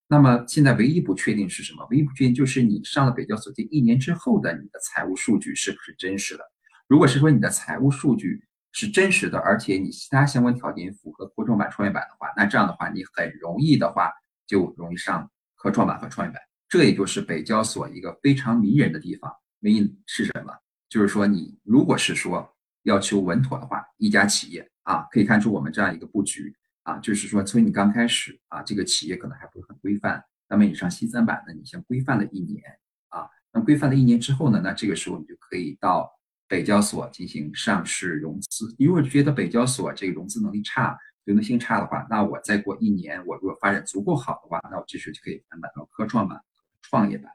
[0.08, 1.86] 那么现在唯一不确定是什么？
[1.90, 6.42] 唯一不确定就是你上了北交所这一年之后的你的财务数据是不是真实的？
[6.88, 8.42] 如果是说你的财务数据，
[8.80, 14.12] 是真实的，而且你其他相关条件符合科创板、创业板的话，那这样的话你很容易的话
[14.46, 16.40] 就容易上科创板和创业板。
[16.68, 19.34] 这也就是北交所一个非常迷人的地方。
[19.58, 20.54] 迷因是什么？
[20.88, 22.48] 就是说你如果是说
[22.84, 32.62] 要求稳妥的话，一家企业啊，可以看出我们这样一个布局啊，就是说从你刚开始啊，这个企业可能还不是很规范，那么你上新三板呢，你先规范了一年
[33.08, 36.16] 啊，那规范了一年之后呢，那这个时候你就可以到。
[36.48, 46.42] 北交所进行上市融资，你如果觉得北交所这个融资能力差、流动性差的话，那我再过一年，我如果发展足够好的话，那我这时就可以转板到科创板、
[46.80, 47.30] 创业板。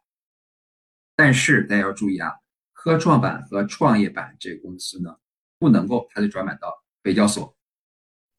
[1.16, 2.34] 但是大家要注意啊，
[2.74, 5.16] 科创板和创业板这个公司呢，
[5.60, 6.74] 不能够它就转板到
[7.04, 7.56] 北交所，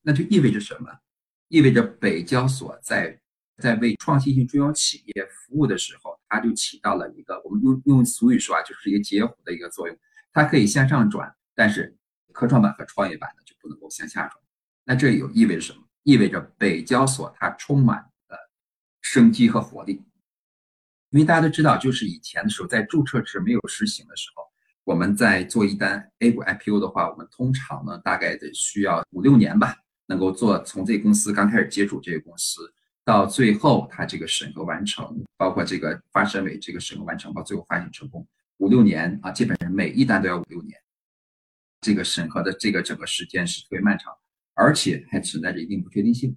[0.02, 0.90] 那就意味着什么？
[1.48, 3.20] 意味着北交所在
[3.58, 9.96] 在为创新型中小企业服务的时候，它就起到了一个我们用用俗语说啊，就是一个截胡的一个作用。
[10.34, 11.96] 它可以向上转，但是
[12.32, 14.38] 科创板和创业板呢就不能够向下转。
[14.84, 15.78] 那这有意味着什么？
[16.02, 17.96] 意味着北交所它充满
[18.28, 18.50] 了
[19.00, 20.02] 生机和活力。
[21.10, 24.42] 因为大家都知道，就是以前的时候，在注册制没有实行的时候，
[24.82, 38.26] 我们在做一单 A 股 IPO 的话，我们通常呢大概得需要五六年吧，能够做从这公司刚开始接触这个公司，到最后它这个审核完成，包括这个发审委这个审核完成，到最后发行成功，
[38.64, 40.74] 五六年啊，基本上每一单都要五六年。
[41.82, 44.10] 这个审核的这个整个时间是特别漫长，
[44.54, 46.34] 而且还存在着一定不确定性。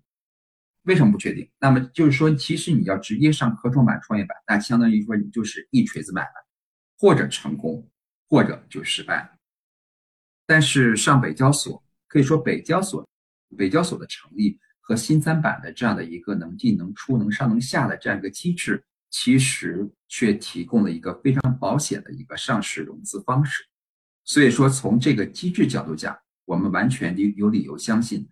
[0.83, 1.49] 为什么不确定？
[1.57, 6.29] 那么就是说，其实你要直接上科创板、创业板，那相当于说你就是一锤子买卖，
[6.97, 7.89] 或者成功，
[8.27, 9.39] 或者就失败。
[10.45, 13.07] 但是上北交所，可以说北交所，
[13.57, 23.63] 北交所的成立和新三板的这样的一个能进能出、能上能下的这样一个机制，其实却提供了一个非常保险的一个上市融资方式。
[24.23, 28.27] 所以说，从这个机制角度讲，我们完全有理由相信，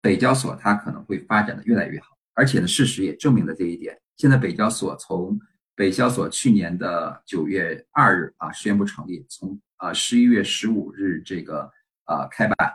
[0.00, 2.16] 北交所它可能会发展的越来越好。
[2.34, 4.00] 而且呢，事实也证明了这一点。
[4.16, 5.40] 现在北交所从
[5.74, 11.70] 北交所去年的九月二日啊宣布成立，从啊十一月十五日这个
[12.04, 12.74] 啊开板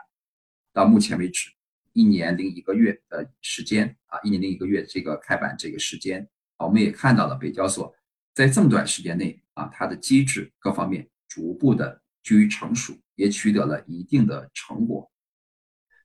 [0.73, 1.51] 到目前为止
[1.91, 6.27] 一年零一个月的时间啊，一年零一个月这个开板这个时间，
[6.65, 7.93] 我们也看到了北交所
[8.33, 12.01] 在这么短时间内啊，它的机制各方面逐步的。
[12.25, 15.11] 趋于成熟，也取得了一定的成果。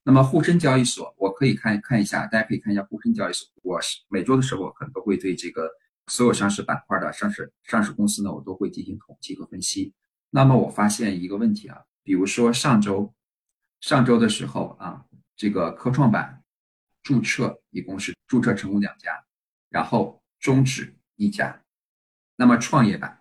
[0.02, 3.46] 那么沪深交易所，我可以看看一下，大家可以看一下沪深交易所。
[3.62, 5.70] 我是每周的时候，可能都会对这个
[6.08, 9.94] 所有上市板块的上市上市公司呢，我都会进行统计和分析。
[10.30, 13.14] 那么我发现一个问题啊，比如说上周
[13.80, 15.04] 上周的时候啊，
[15.36, 16.42] 这个科创板
[17.04, 19.12] 注册一共是注册成功两家，
[19.68, 21.62] 然后终止一家。
[22.36, 23.16] 那么创业板。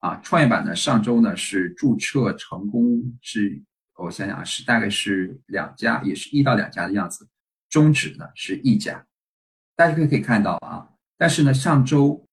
[0.00, 3.60] 啊，创业板呢，上周呢是注册成功是，
[3.96, 7.28] 我想想啊，是大概是两家，也是一到两家的样子。
[7.68, 9.04] 终止呢是一家，
[9.74, 10.88] 大家可以可以看到啊。
[11.16, 12.24] 但是呢，上周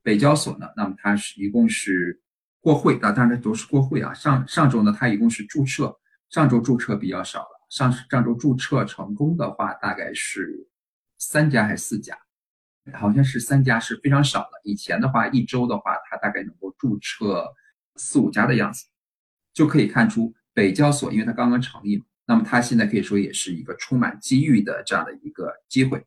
[0.00, 2.22] 北交所呢，那么它是一共是
[2.60, 4.14] 过会啊，当然都是过会啊。
[4.14, 5.98] 上上周呢，它一共是注册，
[6.30, 10.68] 上周注册比较少了，上上周注册成功的话，大概是
[11.18, 12.16] 三家还是四家？
[12.94, 14.60] 好像是三家是非常少的。
[14.64, 17.46] 以前的话，一周的话，它大概能够注册
[17.96, 18.86] 四五家的样子，
[19.52, 26.04] 就可以看出北交所，因为它刚刚成立嘛，那么它现在可以说也是一个充满机遇的这样的一个机会。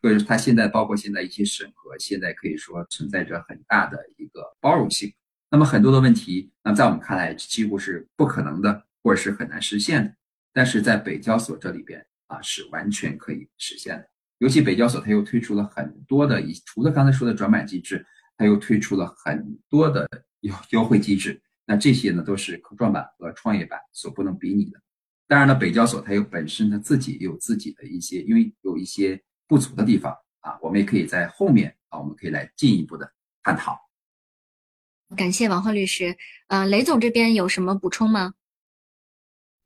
[0.00, 5.12] 所以它现在包括现在一些审核，现在可以说存在着很大的一个包容性。
[5.50, 10.14] 那么很多的问题，那在我们看来几乎是不可能的，或者是很难实现的，
[10.52, 14.08] 但是在北交所这里边啊，是完全可以实现的。
[14.40, 18.06] 尤其北交所，它又推出了很多的，除了刚才说的转板机制，
[18.38, 20.08] 它又推出了很多的
[20.40, 21.38] 优优惠机制。
[21.66, 24.80] 那这些呢，都是科创板和创业板所不能比拟的。
[25.28, 33.78] 当然了，北交所它有本身它自己有自己的一些，因为有一些不足的地方啊，我们也可以在后面啊，我们可以来进一步的探讨。
[35.14, 36.16] 感谢王鹤律师。
[36.48, 38.32] 呃，雷总这边有什么补充吗？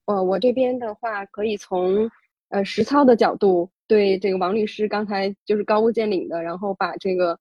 [0.07, 2.11] 呃，我这边的话，可以从
[2.49, 3.71] 呃实操的角度。
[3.87, 7.38] 对这个王律师刚才就是高屋建瓴的，然后把这个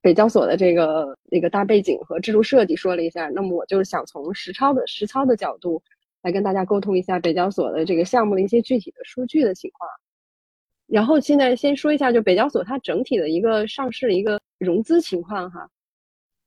[0.00, 3.28] 北交所的这个那个大背景和制度设计说了一下。
[3.28, 5.82] 那么我就是想从实操的实操的角度
[6.22, 9.88] 来跟大家沟通一下北交所的这个项目的一些具体的数据的情况。
[10.86, 15.68] 然后现在先说一下，就北交所它整体的一个上市的一个融资情况哈。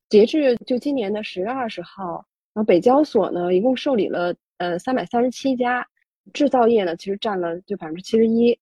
[0.08, 5.84] 截至就今年的十月二十号，然后北交所呢一共受理了呃三百三十七家，
[6.32, 8.56] 制造业呢其实占了就百分之七十一。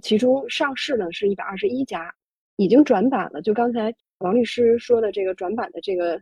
[0.00, 2.12] 其中上市呢是一百二十一家，
[2.56, 3.40] 已经转板了。
[3.42, 6.20] 就刚才王律师说的这个转板的这个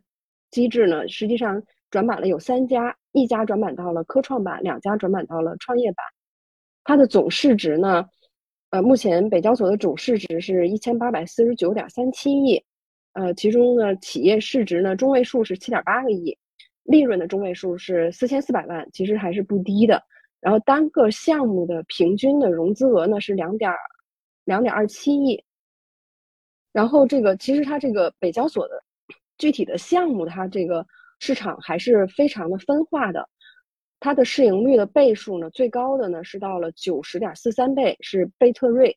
[0.51, 6.05] 机制呢，实际上转板了有三家，一家转板到了科创板，两家转板到了创业板。
[6.85, 8.07] 它的总市值呢，
[8.71, 12.63] 呃，目前北交所的总市值是一千八百四十九点三七亿，
[13.13, 16.37] 呃，其中呢企业市值呢中位数是七点八个亿，
[16.85, 20.03] 利润的中位数是四千四百万，其实还是不低的。
[20.41, 23.73] 然后单个项目的平均的融资额呢是两点
[24.45, 25.43] 两点二七亿。
[26.73, 28.83] 然后这个其实它这个北交所的
[29.37, 30.87] 具体的项目，它这个
[31.19, 33.29] 市场还是非常的分化的。
[34.01, 38.97] 它的市盈率的倍数呢，最高的呢是到了九十点四三倍，是贝特瑞。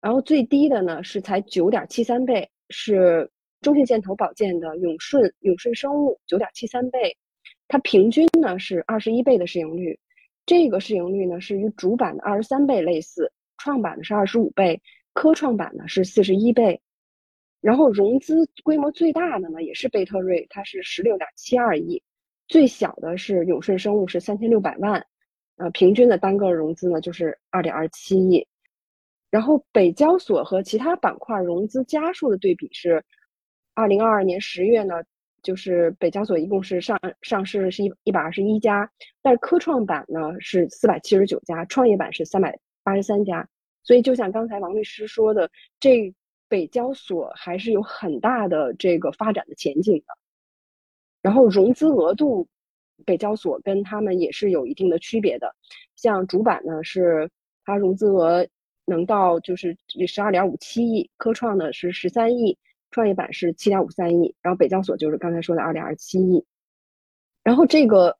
[0.00, 3.28] 然后最低的呢是才九点七三倍，是
[3.60, 7.16] 中信建投保荐的永顺永顺生物九点七三倍。
[7.66, 9.98] 它平均呢是二十一倍的市盈率。
[10.46, 14.80] 这个市盈率呢是与主板的二十三倍类似，创板的是二十五倍，
[15.12, 16.80] 科创板呢是四十一倍。
[17.60, 22.02] 然后融资规模最大的呢也是贝特瑞，它是十六点七二亿，
[22.48, 25.06] 最小的是永顺生物是三千六百万，
[25.56, 28.46] 呃，平均的单个融资呢就是二点二七亿。
[29.30, 33.04] 然后北交所和其他板块融资家数的对比是，
[33.74, 34.94] 二零二二年十月呢。
[35.42, 38.90] 就是北交所一共是上上市是一一百二十一家，
[39.22, 43.48] 但是科创板呢是四百七十九家，创业板是三百八十三家。
[43.82, 46.14] 所以就像刚才王律师说的，这
[46.48, 50.04] 北交所还是有很大的这个发展的前景的。
[51.22, 52.46] 然后融资额度，
[53.04, 55.54] 北交所跟他们也是有一定的区别的。
[55.96, 57.30] 像主板呢，是
[57.64, 58.46] 它融资额
[58.84, 59.76] 能到就是
[60.06, 62.56] 十二点五七亿，科创呢是十三亿，
[62.90, 66.44] 创业板是七点五三亿，然后北交所就是刚才说的二点二七亿。
[67.42, 68.16] 然后这个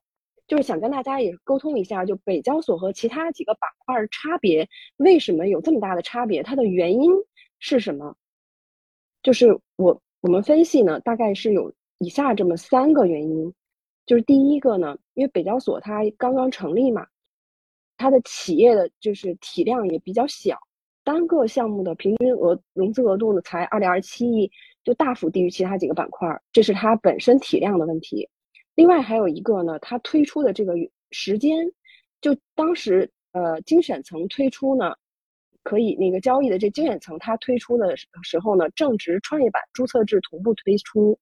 [0.47, 4.67] 就是想跟大家也沟通一下，就北交所和其他几个板块差别，
[4.97, 6.41] 为什么有这么大的差别？
[6.41, 7.11] 它的原因
[7.59, 8.15] 是什么？
[9.21, 11.73] 就是我我们分析呢，大概是有。
[12.03, 13.53] 以下这么三个原因，
[14.07, 17.05] 就是第一个呢，因为北交所它刚刚成立嘛，
[17.95, 20.57] 它的企业的就是体量也比较小，
[21.03, 24.51] 单个项目的平均额融资额度呢才二点二七亿，
[24.83, 28.29] 就大幅低于其他几个板块，这是它本身体量的问题。
[28.75, 30.73] 另外还有一个呢，它推出的这个
[31.11, 31.71] 时间，
[32.21, 34.93] 就当时呃精选层推出呢，
[35.63, 41.17] 可以那个交易的这精选层它推出的时候呢，正值创业板注册制同步推出。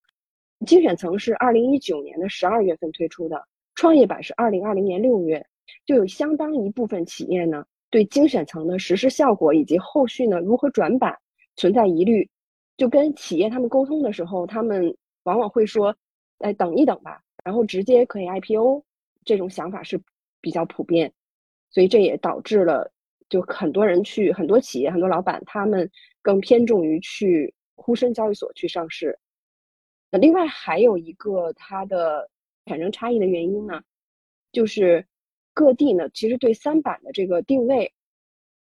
[0.66, 3.42] 精选层是二零一九年的十二月份推出的，
[3.76, 5.46] 创业板是二零二零年六月，
[5.86, 11.18] 就有相当一部分企业呢对精选层的实施效果以及后续呢如何转板
[11.56, 12.30] 存在疑虑，
[12.78, 15.96] 就跟企业他们沟通的时候，他们往往会说，
[16.40, 18.84] 哎，等一等吧，然后直接可以 IPO，
[19.26, 20.02] 这种想法是
[20.40, 21.12] 比较普遍，
[21.72, 22.92] 所以这也导致了
[23.28, 25.90] 就很多人去很多企业很多老板他们
[26.22, 29.18] 更偏重于去沪深交易所去上市。
[30.12, 32.30] 那另外还有一个它的
[32.66, 33.82] 产生差异的原因呢，
[34.52, 35.06] 就是
[35.60, 37.92] 各地呢其实对三板的这个定位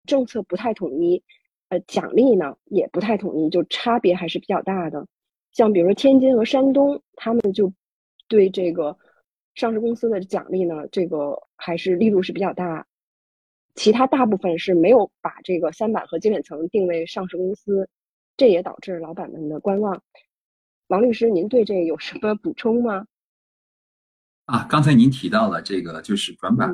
[0.06, 1.24] 政策不太统一，
[1.70, 5.08] 呃，奖励呢也不太统一，就差别还是比较大的。
[5.52, 7.74] 像比如说天津和山东，他们就
[8.28, 8.96] 对这个
[9.56, 12.86] 上市公司的奖励呢，这个还是力度是比较大。
[13.74, 17.90] 其他大部分是没有把这个三板和精选层定位上市公司，
[18.38, 20.04] 这也导致老板们的观望。
[20.86, 23.08] 王律师，您对这有什么补充吗？
[24.46, 26.72] 啊，刚才您提到了这个就是转板，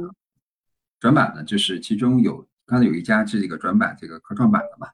[0.99, 4.89] 转板呢，就是其中有刚才有一家是这个转板这个科创板的嘛。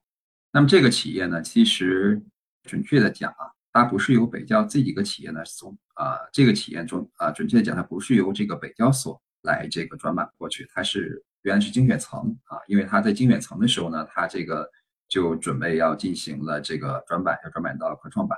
[0.51, 2.21] 那么这个企业呢，其实
[2.63, 14.69] 准确的讲啊，它不是由北交这几个企业呢从啊这个企业中啊准确的讲，它不是由这个北交所来这个转板过去，它是原来是精选层啊，因为它在精选层的时候呢，它这个
[15.09, 18.37] 就准备要进行了这个转板，要转板到科创板。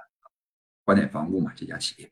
[0.85, 2.11] 观点防务嘛，这家企业，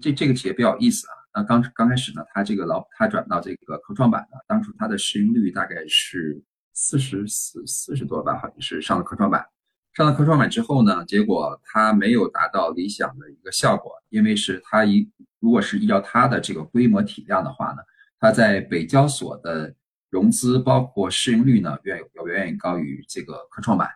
[0.00, 1.17] 这这个企业比较有意思啊。
[1.34, 9.46] 那刚刚开始呢，他这个老他转到这个科创板呢，当初它的市盈率大概是四十四四十多吧，好像是上了科创板。
[9.92, 15.08] 上了科创板之后呢，结果它没有达到理想的一个效果，因为是它一
[15.40, 17.82] 如果是依照它的这个规模体量的话呢，
[18.18, 19.74] 它在北交所的
[20.08, 23.88] 融资包括市盈率呢，远要远远高于这个科创板。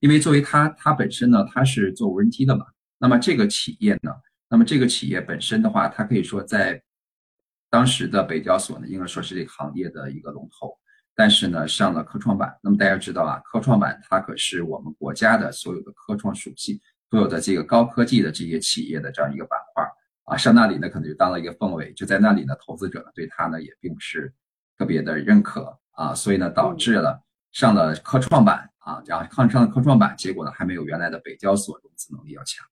[0.00, 2.66] 因为作为它它本身呢，它是做无人机的嘛。
[2.98, 4.12] 那么这个企业呢？
[4.48, 6.82] 那么这个企业本身的话，它可以说在
[7.68, 10.76] 当时的北交所呢，应该说是这个行业的一个龙头。
[11.18, 12.54] 但是呢，上了科创板。
[12.62, 16.78] 那么大家知道啊，科创板它可是我们国家的所有的科创属性、
[17.08, 19.82] 所有的这个高科技的这些企业的这样一个板块
[20.24, 20.36] 啊。
[20.36, 24.30] 上那里呢，可能就当了一个凤尾，就在那里呢，投资者呢对它呢也并不是
[24.76, 26.14] 特别的认可啊。
[26.14, 27.18] 所以呢，导致了
[27.50, 32.64] 上了科创板啊，然后上了科创板，结果呢还没有原来的北交所融资能力要强。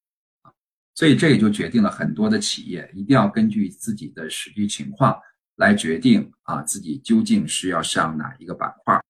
[0.94, 5.18] 所以这也就决定了很多的企业一定要根据自己的实际情况
[5.56, 9.00] 来决定啊，自己究竟是要上哪一个板块。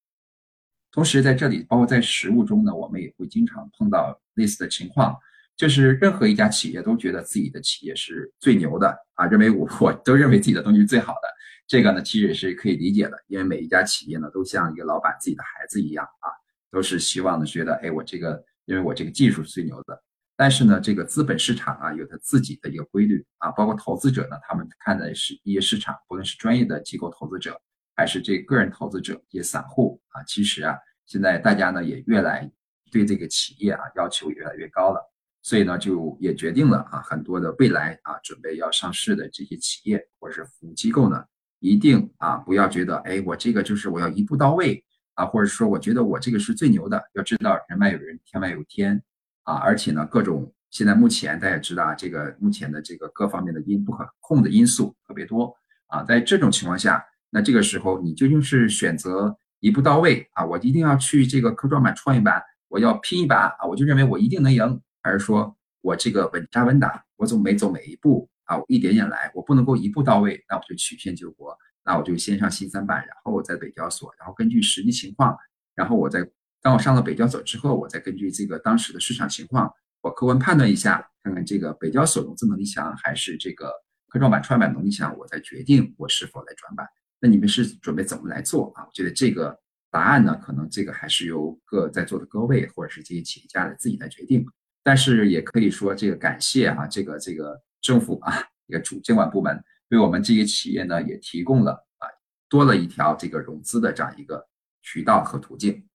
[0.90, 5.14] 同时，在这里，包括在实务中呢，我们也会经常碰到类似的情况，
[5.56, 11.28] 就是任何一家企业都觉得自己的企业是最牛的啊，认为我我都认为自己的东西是最好的。
[11.66, 16.30] 这个呢，其实也是可以理解的，因为每一家企业呢，都像一个老板自己的孩子一样啊，
[16.70, 20.03] 都是希望呢，觉得哎，我这个因为我这个技术是最牛的。
[20.36, 27.60] 但是呢，这个资本市场啊，有它自己的一个规律啊，包括投资者呢，他们看的是一些市场，不论是专业的机构投资者，
[27.94, 30.76] 还是这个个人投资者，一些散户啊，其实啊，
[31.06, 32.50] 现在大家呢也越来
[32.90, 35.00] 对这个企业啊要求越来越高了，
[35.40, 41.24] 所以呢，就也决定了啊，很多的未来啊准备要上市的这些企业或者是服务机构呢，
[41.60, 49.00] 一定啊不要觉得哎，我这个就是我要一步到位啊，或者说我觉得我这个是最牛的，要知道人外有人，天外有天。
[49.44, 55.54] 啊，而且呢，各种现在目前大家知道啊，这个目前的这个各方面的因不可控的因素特别多
[55.86, 75.36] 啊，在这种情况下，那这个时候你究竟是选择一步到位啊，我一定要去这个科创板、创业板，我要拼一把啊，我就认为我一定能赢，还是说我这个稳扎稳打，我走每走每一步啊，我一点点来，我不能够一步到位，那我就曲线救国，那我就先上新三板，然后我在北交所，然后根据实际情况，
[75.74, 76.26] 然后我再
[76.64, 83.70] 当我上了北交所之后，我再根据这个当时的市场情况，我客观判断一下，看看这个北交所融资能力强还是这个
[84.08, 86.88] 科创板创业板能力强，我再决定我是否来转板。
[87.20, 88.82] 那你们是准备怎么来做啊？
[88.82, 89.54] 我觉得这个
[89.90, 94.46] 答案呢，可能这个还是由各在座的各位或者是这些企业家来自己来决定。
[94.82, 102.08] 但是也可以说，这个感谢啊，这个这个政府啊，一个主监管部门为我们这些企业呢，也提供了啊，
[102.48, 104.48] 多了一条这个融资的这样一个
[104.80, 105.86] 渠道和途径。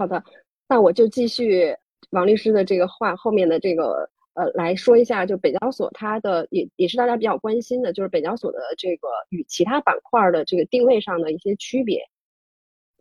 [0.00, 0.24] 好的，
[0.66, 1.76] 那我就继续
[2.08, 12.00] 王律师的这个话后面的这个呃来说一下，就北交所它的也也是大家比较关心的，就是北交所的这个与其他板块的这个定位上的一些区别。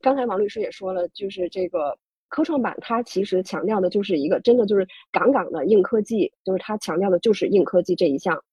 [0.01, 1.97] 刚才王律师也说了，就是这个
[2.27, 8.43] 科创板它其实强调的就是一个真的就是杠杠的硬科技，就是它强调的就是硬科技这一项。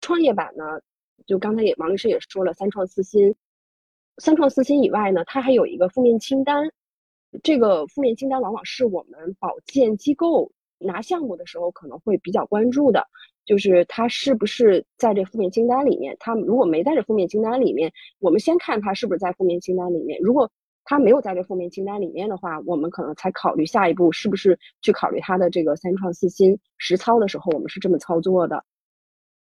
[0.00, 0.64] 创业板呢，
[1.26, 3.34] 就刚才也王律师也说了，三创四新，
[4.16, 6.72] 三创四新以外呢，它还有一个负面清单。
[7.42, 13.06] 这个负面清单往往是我们保荐机构拿项目的时候可能会比较关注的，
[13.44, 16.16] 就是他是不是在这负面清单里面。
[16.18, 20.18] 他如果没在这负面清单里面，我们先看他是不是在负面清单里面。
[20.22, 20.50] 如果
[20.84, 28.64] 他没有在这负面清单里面的话，我们可能才考虑下一步是不是去考虑他的这个三创四新实操的时候，我们是这么操作的。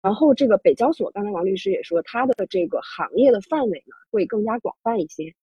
[0.02, 5.34] 然后这个北交所，刚才王律师也说，它的这个行业的范围呢会更加广泛一些，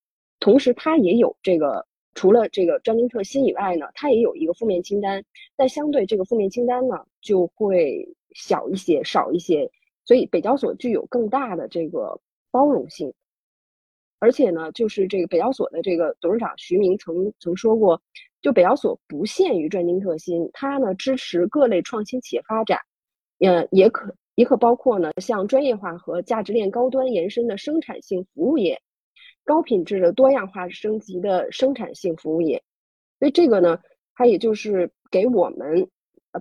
[0.40, 1.86] 同时它也有这个。
[2.16, 5.22] 除了这个专精特新以外呢，它也有一个负面清单，
[5.54, 9.70] 但相对这个负面清单呢就会小一些、少一些，
[10.06, 12.18] 所以北交所具有更大的这个
[12.50, 13.12] 包容性。
[14.18, 18.00] 而且呢，就是这个北交所的这个董事长徐明曾曾说过，
[18.40, 22.80] 就北交所不限于专精特新，它呢支持各类创新企业发展，
[23.40, 28.80] 嗯，也可也可包括呢向专业化和价值链高端延伸的生产性服务业。
[29.46, 32.60] 高品质的多样化升级的生产性服务业，
[33.20, 33.78] 所以这个呢，
[34.14, 35.88] 它也就是给我们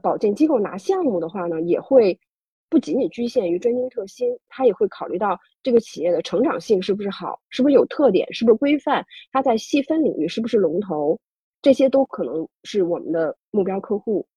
[0.01, 2.19] 保健机构拿项目的话呢，也会
[2.67, 11.17] 不仅仅局限于专精特新，它也会考虑到这个企业的成长性是不是好，是不是有特点，是不是规范，它在细分领域是不是龙头，
[11.61, 14.27] 这些都可能是我们的目标客户。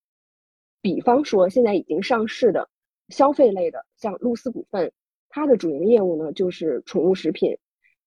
[0.82, 2.68] 比方说，现在已经上市的
[3.08, 4.92] 消费类的，像露丝股份，
[5.30, 7.56] 它的主营业务呢就是宠物食品。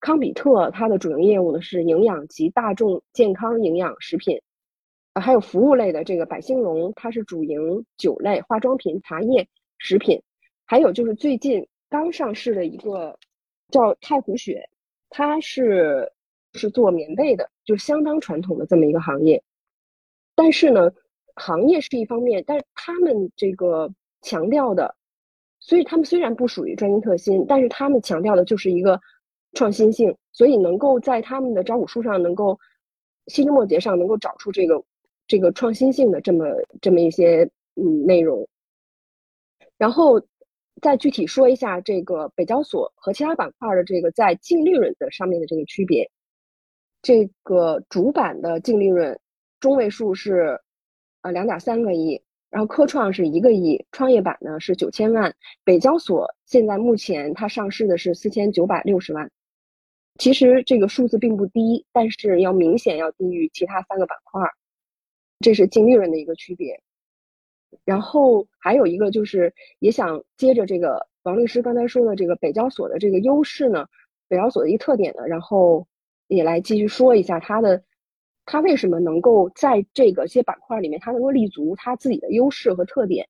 [0.02, 4.42] 康比特它的主营业务呢是营养及大众健康营养食品，
[5.14, 9.48] 啊，还有服务类的这个百兴隆，它是主营酒类、化妆品、茶叶、
[9.78, 10.20] 食品，
[10.66, 13.16] 还有就是最近刚上市的一个
[13.70, 14.68] 叫太湖雪，
[15.08, 16.12] 它是
[16.54, 19.44] 是做棉被的，就相当传统的这么一个行业。
[20.34, 20.92] 但是呢，
[21.36, 23.94] 行业是一方面，但是他们这个
[24.24, 24.96] 强调的，
[25.60, 29.00] 所以他们虽然不属于专精特新，但是他们强调的就是一个。
[29.54, 32.60] 创新性，所以能够在他们的招股书上，能够
[33.28, 34.84] 细枝末节上能够找出这个
[35.28, 36.46] 这个创新性的这么
[36.82, 38.48] 这么一些嗯内容，
[39.78, 40.22] 然后
[40.82, 46.10] 再具体说一下这个北交所和其他板块的这个在净利润的上面的这个区别。
[47.02, 49.20] 这个主板的净利润
[49.60, 50.60] 中位数是
[51.22, 59.30] 呃两点三个亿，然后科创是一个亿，创业板呢是九千万，北交所现在目前它上市的是四千九百六十万。
[60.22, 64.40] 其实这个数字并不低，但是要明显要低于其他三个板块，
[65.40, 66.80] 这是净利润的一个区别。
[67.86, 73.88] 然后还有一个就是，也想接着这个王律师刚才说的这个北交所的这个优势呢，
[74.28, 75.88] 北交所的一个特点呢，然后
[76.28, 77.84] 也来继续说一下它的，
[78.46, 83.28] 它为什么能够在这个些板块里面，它能够立足它自己的优势和特点。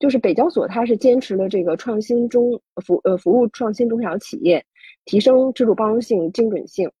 [0.00, 4.64] 就是北交所，它是坚持了这个创新中服呃服务创新中小企业，
[5.08, 6.92] 提升制度包容性、精准性。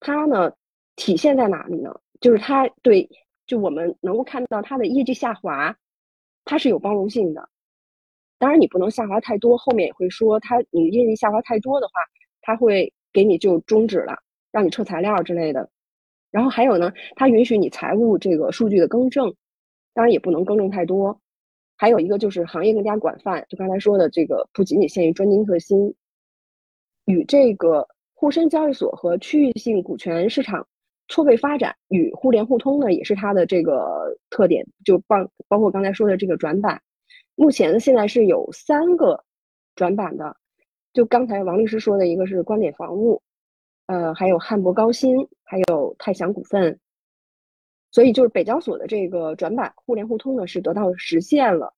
[0.00, 0.52] 它呢
[0.96, 1.94] 体现在哪里呢？
[2.20, 3.08] 就是它对，
[3.46, 5.76] 就我们能够看到它的业绩下滑，
[6.44, 7.48] 它是有包容性的。
[8.40, 11.92] 当然你不能下滑太多，后面也会说它你业绩下滑太多的话，
[12.42, 14.16] 它会给你就终止了，
[14.50, 15.70] 让你撤材料之类的。
[16.32, 19.32] 然后还有呢，它允许你财务这个数据的更正，
[19.94, 21.20] 当然也不能更正太多。
[21.76, 25.94] 还有一个就是行业更加广泛，就刚才说的这个不仅仅限于专精特新，
[27.08, 30.66] 与这个沪深交易所和区域性股权市场
[31.08, 34.66] 错位发展与互联互通呢，也是它的这个特点。
[34.84, 35.16] 就包
[35.48, 36.80] 包括刚才说的这个转板，
[37.34, 39.24] 目前呢现在是有三个
[39.74, 40.36] 转板的，
[40.92, 43.22] 就刚才王律师说的一个是观点防务，
[43.86, 46.78] 呃，还有汉博高新，还有泰祥股份。
[47.90, 51.72] 所以就是北交所的这个转板互联互通呢是得到实现了，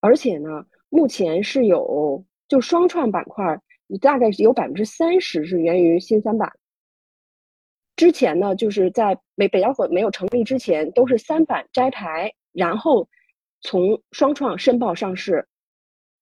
[0.00, 3.58] 而且呢目前是有就双创板块
[3.96, 6.52] 大概是有百分之三十是源于新三板。
[7.96, 13.08] 之前呢，就是在北北交所没有成立之前，都是三板摘牌，然后
[13.60, 15.46] 从双创申报上市。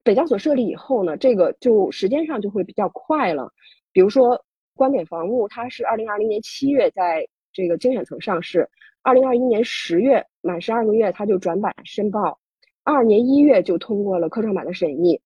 [0.03, 3.53] 北交所设立以后呢，这个就时间上就会比较快了。
[3.93, 4.41] 比如说，
[4.75, 8.69] 观点防务，它是二零二零年七月在这个精选层上市，
[9.03, 12.39] 二零二一年十月满十二个月，它就转板申报，
[12.85, 15.21] 二二年一月就通过了科创板的审议，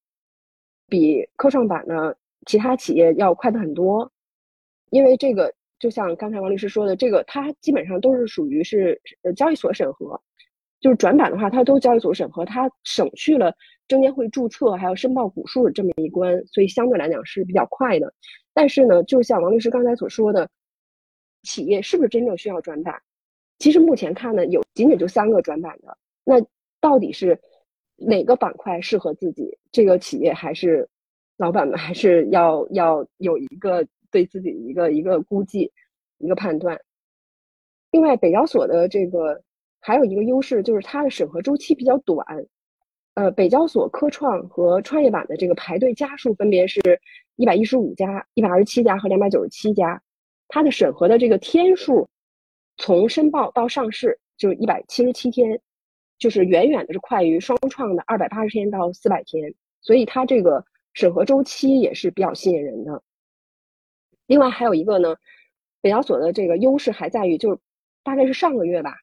[0.88, 2.14] 比科创板呢
[2.46, 4.10] 其他企业要快的很多。
[4.90, 10.20] 因为这个，就像刚才王律师说的，这个它基本上都是属于是呃交易所审核。
[10.80, 13.54] 就是转板的话，它都交易所审核，它省去了
[13.86, 18.12] 证监会注册还有申报股数这么一关，所以相对来讲是比较快的。
[18.54, 20.48] 但是呢，就像王律师刚才所说的，
[21.42, 22.98] 企业是不是真正需要转板？
[23.58, 25.98] 其实目前看呢，有仅仅就三个转板的。
[26.24, 26.42] 那
[26.80, 27.38] 到底是
[27.96, 29.58] 哪个板块适合自己？
[29.70, 30.88] 这个企业还是
[31.40, 35.72] 老板们还是要要有一个对自己一个一个估计，
[36.18, 36.78] 一个判断。
[37.90, 39.42] 另外，北交所的这个。
[39.82, 42.22] 还有一个优势就是它的审核周期比较短，
[43.14, 46.78] 呃，北交所科创和创业板的这个排队家数分别是
[47.36, 49.98] 一百一十五家、一百二十七家和两百九十七家，
[50.48, 52.06] 它的审核的这个天数，
[52.76, 55.58] 从申报到上市就是一百七十七天，
[56.18, 60.62] 就是远远的是快于双创的二百八十天到四百天，所以它这个
[60.92, 63.02] 审核周期也是比较吸引人的。
[64.26, 65.16] 另外还有一个呢，
[65.80, 67.58] 北交所的这个优势还在于，就是
[68.02, 68.94] 大概是上个月吧。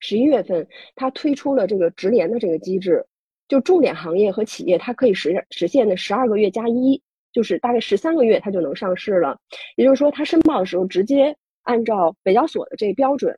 [0.00, 3.04] 十一月份，它推出了这个直连的这个机制，
[3.48, 9.36] 就重点行业和企业，它可以实实现的十二个月加一，就是大概十三个月，它就能上市了。
[9.76, 13.36] 也就是说，它申报的时候直接按照北交所的这个标准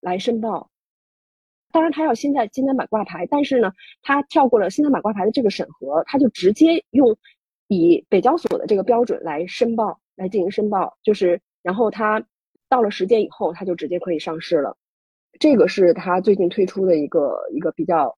[0.00, 0.68] 来申报。
[1.72, 3.72] 当然，它要先在新三板挂牌，但是呢，
[4.02, 7.16] 它跳过了新三板挂牌的这个审核，它就直接用
[7.74, 10.96] 以北交所的这个标准来申报，来进行申报。
[11.02, 12.24] 就是然后它
[12.68, 14.76] 到了时间以后，它就直接可以上市了。
[15.40, 18.16] 这个是他最近推出的一个一个比较，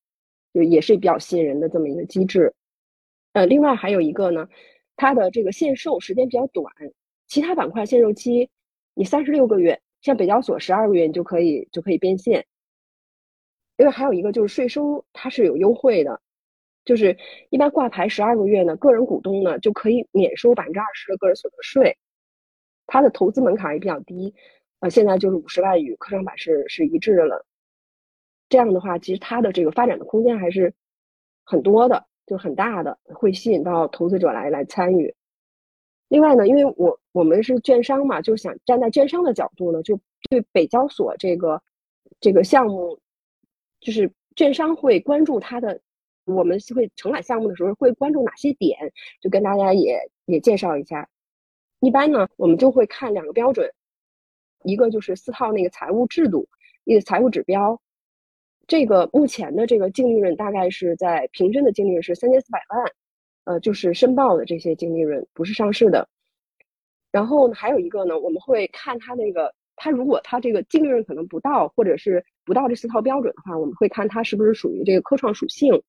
[0.52, 2.52] 就也是比较吸引人的这么一个机制。
[3.32, 4.46] 呃，另外还有一个呢，
[4.96, 6.66] 它的这个限售时间比较短，
[7.26, 8.50] 其他板块限售期
[8.92, 12.44] 你三十六个月，像北交所十二个月你就可以就可以变现。
[13.78, 16.20] 另外还有一个就是税收它是有优惠的，
[16.86, 17.18] 就是
[17.50, 21.98] 一般挂牌十二个月呢，个人股东呢就可以免收百分之二十的个人所得税，
[22.86, 24.34] 它的投资门槛也比较低。
[24.80, 27.44] 呃，现在就是五十万与科创板是是一致的了。
[28.48, 30.72] 这样的话，其实它的这个发展的空间还是
[31.44, 35.14] 很多的，就很大的，会吸引到投资者来来参与。
[36.08, 39.98] 另外呢，因为我我们是券商嘛，就想站在券商的角度呢，就
[40.30, 41.60] 对北交所这个
[42.20, 43.00] 这个项目，
[43.80, 45.80] 就是券商会关注它的，
[46.26, 51.08] 我们会承揽项目的时候会关注哪些点，就跟大家也也介绍一下。
[51.80, 53.72] 一般呢，我们就会看两个标准。
[54.64, 56.48] 一个就是四套那个财务制度，
[56.84, 57.80] 一个财务指标，
[58.66, 62.84] 这个目前的这个净利润大概是在平均的净利润是三千四百万，
[63.44, 66.08] 呃，就是申报的这些净利润不是上市的。
[67.12, 75.80] 然后呢，还有一个呢，我们会看它那个，它如果它这个净利润可能不到，或者是不到这四套标准的话，我们会看它是不是属于这个科创属性。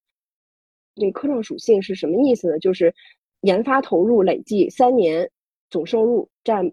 [0.99, 2.59] 这科创属性是什么意思呢？
[2.59, 2.93] 就是
[3.41, 5.29] 研发投入累计三年
[5.69, 6.71] 总收入占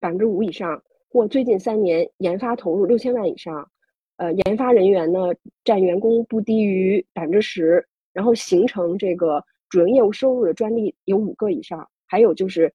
[0.00, 0.82] 百分之五以上。
[1.08, 3.70] 或最近三年研发投入六千万以上，
[4.16, 5.32] 呃，研发人员呢
[5.64, 12.70] 占员工不低于百分之十，然后形成这个主营业务收入的专利有五个以上，还有就是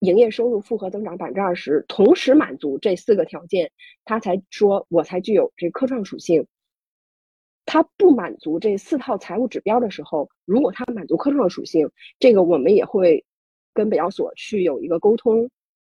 [0.00, 3.68] 营业收入复合增长百分之二十，同时满足这四个条件，
[4.04, 6.46] 他才说我才具有这科创属性。
[7.66, 13.24] 他不满足这四套财务指标的时候，如果他满足科创属性，这个我们也会
[13.72, 15.50] 跟北交所去有一个沟通。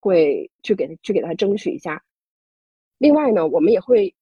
[0.05, 2.03] 会去给他去给他争取一下。
[2.99, 4.13] 另外呢，我们也会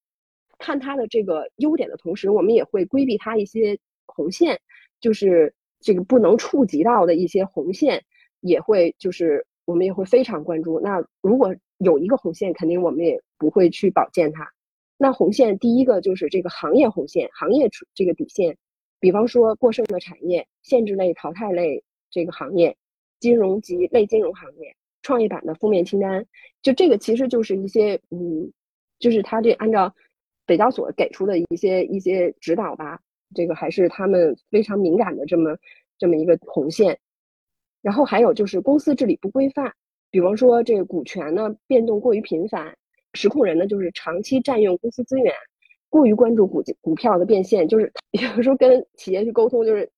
[0.59, 4.61] 看他的这个优点的同时，我们也会规避他一些红线，
[5.01, 8.05] 就是这个不能触及到的一些红线，
[8.41, 10.79] 也会就是我们也会非常关注。
[10.81, 14.53] 那如果有一个红线，肯定我们也不会去保荐它。
[15.03, 18.55] 那红线第一个就是这个行业红线，行业这个底线，
[19.01, 22.77] 比方说过剩的产业、限制类、淘汰类这个行业、
[23.19, 24.77] 金融及类金融行业。
[25.01, 26.27] 创业板的负面清单，
[26.61, 28.53] 就这个其实就是一些，嗯，
[28.99, 29.95] 就是他这按照
[30.45, 33.01] 北交所给出的一些一些指导吧，
[33.35, 35.57] 这个还是他们非常敏感的这么
[35.97, 36.99] 这么一个红线。
[37.81, 39.73] 然后还有就是公司治理不规范，
[40.11, 42.77] 比方说这个股权呢变动过于频繁，
[43.15, 45.35] 实控人呢就是长期占用公司资源，
[45.89, 49.91] 过于关注股股票的变现，就是 有时候跟企业去沟通，就是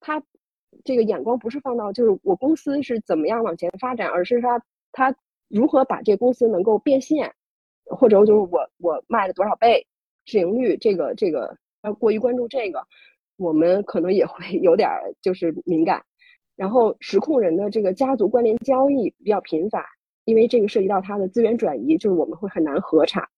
[0.00, 0.22] 他
[0.84, 4.62] 这个眼光不是放到就是我公司是怎么样往前发展，而是他
[4.92, 5.14] 他
[5.48, 7.32] 如何把这公司能够变现，
[7.84, 9.86] 或者就是我我卖了多少倍
[10.24, 12.86] 市盈率，这个这个要过于关注这个，
[13.36, 14.88] 我们可能也会 有点
[15.20, 16.02] 就是敏感。
[16.56, 19.82] 然后实控人的这个家族关联交易比较频繁，
[20.24, 23.28] 因为这个涉及到它的资源转移，就是我们会很难核查。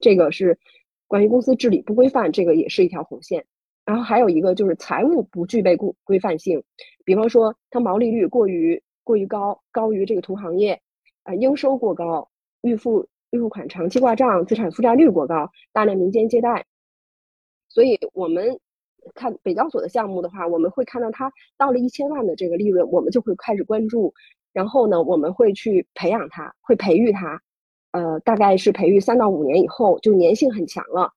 [0.00, 0.58] 这个是
[1.06, 3.44] 关于公司治理不规范，这个也是一条红线。
[3.84, 6.62] 然后还有一个就是财务不具备规规范性，
[7.04, 10.80] 比方说它毛利率过于过于高，高于这个同行业，
[11.24, 12.30] 啊，应收过高，
[12.62, 16.64] 预付预付款长期挂账，资产负债率过高，大量民间借贷。
[17.68, 18.60] 所以我们
[19.14, 24.14] 看北交所的项目的话，我们会看到它到了一千万的这个利润，我们就会开始关注，
[24.52, 27.40] 然后呢，我们会去培养它，会培育它，
[27.92, 31.12] 呃，大概是培育三到五年以后，就粘性很强了。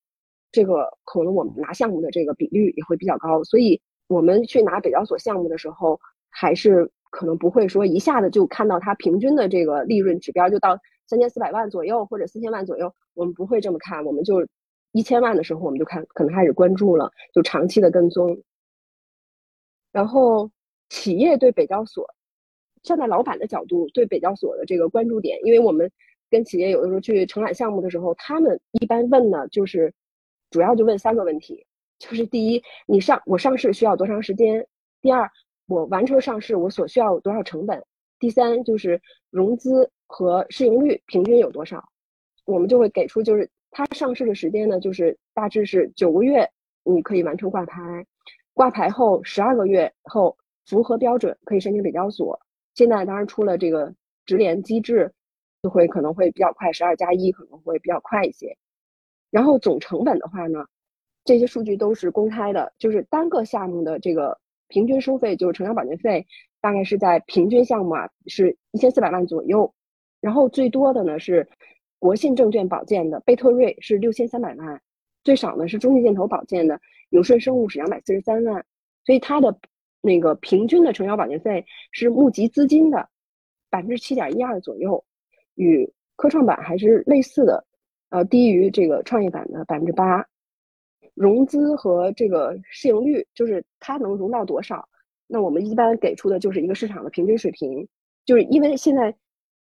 [0.52, 10.78] 这个可能我们拿项目的这个比率也会比较高，所以我们去拿北交所项目的时候，还是可能不会说一下子就看到它平均的这个利润指标就到
[11.08, 14.48] 三千四百万左右或者四千万左右，我们不会这么看，我们就
[14.94, 18.42] 一千万的时候我们就看可能开始关注了，就长期的跟踪。
[19.92, 20.50] 然后
[20.90, 22.06] 企业对北交所
[22.86, 25.92] 站在老板的角度对北交所的这个关注点，因为我们
[26.30, 29.94] 跟企业有的时候去承揽项目的时候，他们一般问的就是。
[30.52, 31.66] 主要就问三个问题，
[32.00, 34.62] 就是第一，你上我上市需要多长时间；
[35.02, 35.30] 第二，
[35.68, 37.78] 我完成上市我所需要多少成本；
[38.20, 41.84] 第三，就是融资和市盈率平均有多少。
[42.46, 46.50] 我们就会给出，就是它上市的时间呢，就是大致是九个月，
[46.84, 48.06] 你可以完成挂牌，
[48.54, 52.40] 挂牌后十二个月后符合标准可以申请北交所。
[52.76, 53.96] 现在当然出了这个
[54.26, 55.12] 直联机制，
[55.64, 58.56] 就会可能会比较快，十二加一可能会比较快一些。
[59.32, 60.66] 然后总成本的话呢，
[61.24, 66.26] 这些数据都是公开的，就是单个项目的这个平均收费，就是成交保荐费，
[66.62, 69.74] 大概是在平均项目啊是一千四百万左右。
[70.22, 71.48] 然后最多的呢是
[72.00, 74.82] 国信证券保荐的贝特瑞是六千三百万，
[75.24, 78.66] 最少呢是中信建投保荐的友顺生物是两百四十三万。
[79.06, 79.58] 所以它的
[80.06, 83.10] 那个平均的成交保荐费是募集资金的
[83.70, 85.04] 百分之七点一二左右，
[85.56, 87.66] 与科创板还是类似的。
[88.10, 90.26] 呃，低于这个创业板的百分之八，
[91.16, 94.88] 融资和这个市盈率，就是它能融到多少？
[95.28, 97.86] 那我们一般给出的就是一个市场的平均水平，
[98.24, 99.14] 就是因为现在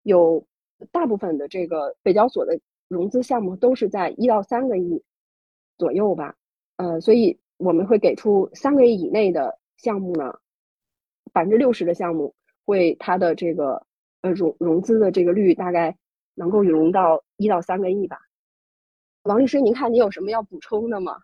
[0.03, 0.45] 有
[0.91, 5.03] 大部分的这个北交所的融资项目都是在一到三个亿
[5.79, 6.35] 左右吧，
[6.77, 10.39] 呃，所以我们会给出三个亿以内的项目呢，
[11.33, 13.85] 百分之六十的项目会它的这个
[14.23, 15.99] 呃融融资的这个率大概
[16.35, 18.19] 能够融到一到三个亿吧。
[19.25, 21.17] 王律师，您看，您有什么要补充的吗？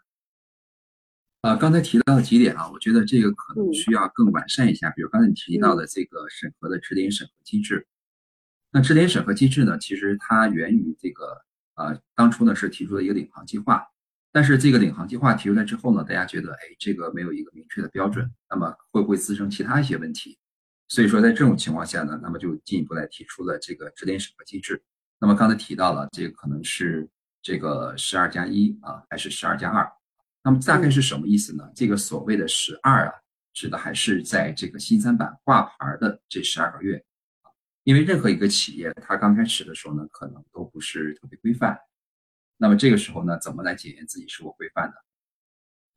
[1.42, 4.90] 呃，刚才提到的几点啊，我觉得这个可能需要更完善一下。
[4.90, 7.86] 比如刚才你提到的这个审核的直联审核机制，
[8.72, 11.42] 那直联审核机制呢，其实它源于这个
[11.76, 13.88] 呃，当初呢是提出了一个领航计划，
[14.33, 20.39] 但是这个领航计划提出来之后呢，大家觉得哎，这个没有一个明确的标准，那么会不会滋生其他一些问题？
[20.89, 24.83] 所以说在这种情况下呢，那么就进一步来提出了这个指点审核机制。
[25.18, 27.09] 那么刚才提到了，这个可能是。
[27.41, 29.89] 这个十二加一啊，还是十二加二？
[30.43, 31.70] 那么大概是什么意思呢？
[31.74, 33.14] 这个所谓的十二啊，
[33.55, 37.03] 指的还是在这个新三板挂牌的这十二个月
[37.85, 41.79] 因为任何一个企业，它刚开始的时候呢，可能都不是特别规范。
[42.59, 44.94] 那么这个时候呢，怎么来检验自己是否规范呢？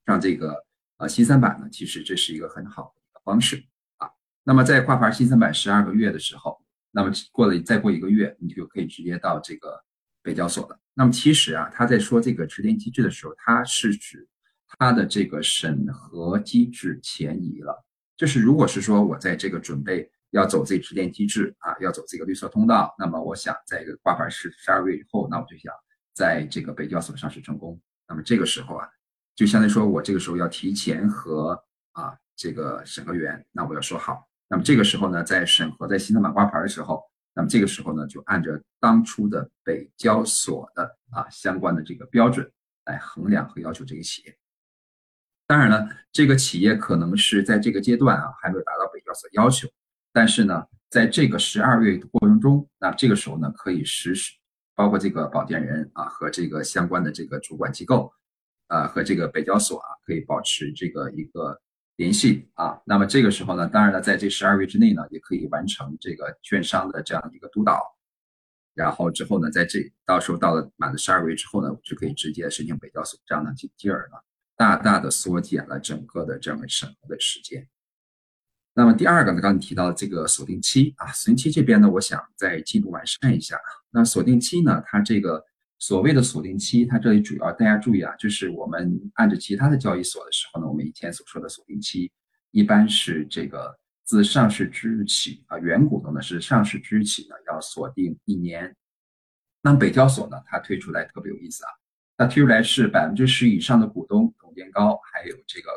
[0.05, 0.66] 让这个
[0.97, 3.64] 呃新三板呢，其实这是一个很好的一个方式
[3.97, 4.09] 啊。
[4.43, 9.84] 那么在挂牌新三板十二个月的时候，那么过了再过一个月，你就可以直接到这个
[10.22, 10.80] 北交所了。
[10.93, 14.28] 那么其实啊，他在说这个直联机制的时候，他是指
[14.68, 17.84] 他的这个审核机制前移了。
[18.18, 25.74] 就是如果是说我在这个准备要走这直联机制啊，要走这个绿色通道，那么我想在一个挂牌十十二个月以后，那我就想
[26.22, 27.82] 在这个北交所上市成功。
[28.07, 28.88] 那么这个时候啊，
[29.36, 31.59] 就相当于说我这个时候要提前和
[31.93, 34.28] 啊这个审核员，那我要说好。
[34.47, 37.01] 那么这个时候呢，在审核在新三板挂牌的时候。
[37.34, 42.51] 那么这个时候呢，就按照当初的北交所的啊相关的这个标准
[42.86, 44.38] 来衡量和要求这个企业。
[45.47, 49.67] 当然了，这个企业可能是在这个阶段啊还没有达到北交所要求，
[50.11, 54.34] 但是呢，在这个十二月的过程中，那这个时候呢可以实施，
[54.82, 58.12] 包括这个保荐人啊和这个相关的这个主管机构，
[58.66, 61.62] 啊和这个北交所啊可以保持这个一个。
[61.98, 67.80] 联系啊，那么这个时候呢，当然了，在这十二月之内呢，也可以完成这个券商的这样一个督导，
[68.74, 74.18] 然后之后呢，在这到时候到了满了十二个月之后呢，就可以直接申请北交所，这样呢，进而呢，
[74.58, 77.68] 大大的缩减了整个的这样审核的时间。
[78.74, 83.60] 那么第二个呢，刚才提到的这个锁定期啊，锁定期这边呢，我想再进一步完善一下。
[83.92, 85.44] 那锁定期呢，它这个
[85.78, 92.12] 所谓的锁定期，它这里主要大家注意啊，就是我们按照其他的交易所的时候呢，我们以前所说的锁定期，
[92.52, 98.76] 一般是这个自上市之日起啊，原股东呢是上市之日起呢要锁定一年。
[99.62, 101.70] 那北交所呢，它推出来特别有意思啊，
[102.18, 105.70] 它推出来是百分之十以上的股东、董监高还有这个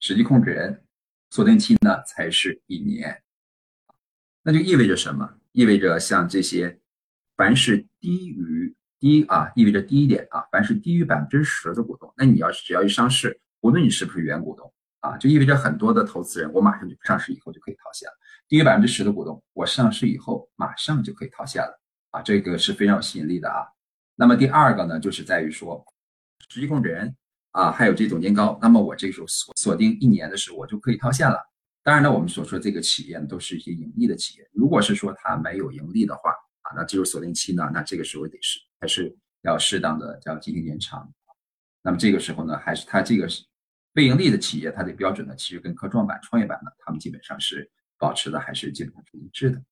[0.00, 0.82] 实际控制人。
[1.30, 3.20] 锁定期呢才是一年，
[4.44, 5.38] 那就意味着什么？
[5.50, 6.78] 意味着像这些，
[7.36, 18.14] 凡是低于低啊，意味着低一点啊，凡是低于百分之十的股东，那你要是只要一上市，无论你是不是原股东啊，就意味着很多的投资人，我马上就上市以后就可以套现了。
[18.48, 21.80] 低于百分之十的股东，我上市以后马上就可以套现了
[22.10, 23.66] 啊，这个是非常有吸引力的啊。
[24.14, 25.84] 那么第二个呢，就是在于说，
[26.48, 27.14] 实际控制人。
[27.54, 31.38] 啊，还有这总监高，那么我这时候锁锁定一年的时候，我就可以套现了。
[31.84, 34.50] 当然呢，我们所说这个企业呢，都是一些盈利的企业。
[34.52, 36.34] 如果是说它没有盈利的话，
[36.76, 41.12] 那进入锁定期呢，那这个时候得是还是要适当的要进行延长。
[41.82, 43.44] 那么这个时候呢，还是它这个是
[43.92, 49.62] 非盈利的企业，它的标准呢，其实跟科创板、创业板呢，他们基本上是保持的还是基本上是一致的。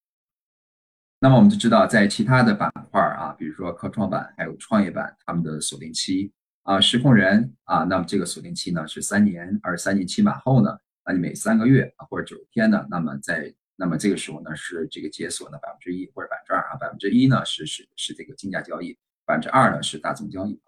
[1.18, 6.32] 那么我们就知道，在其他的板块啊，比如说科创板还有创业板，他们的锁定期。
[6.64, 20.60] 啊，实控人啊，那么这个锁定期呢是三年，而三年期满后呢，那你每三个月啊或者九十天呢，那么在那么这个时候呢是这个解锁呢百分之一或者百分之二啊，百分之一呢是是是这个竞价交易，百分之二呢是大宗交易。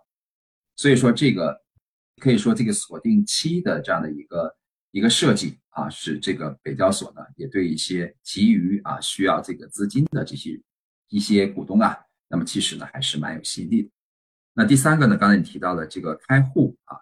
[0.76, 1.62] 所以说这个
[2.20, 4.56] 可以说这个锁定期的这样的一个
[4.90, 10.60] 一个设计啊，是这个北交所呢也对一些急于啊需要这个资金的这些
[11.08, 11.96] 一些股东啊，
[12.28, 13.90] 那么其实呢还是蛮有吸引力的。
[14.56, 15.16] 那第三个呢？
[15.16, 16.96] 刚才你提到的这个开户啊，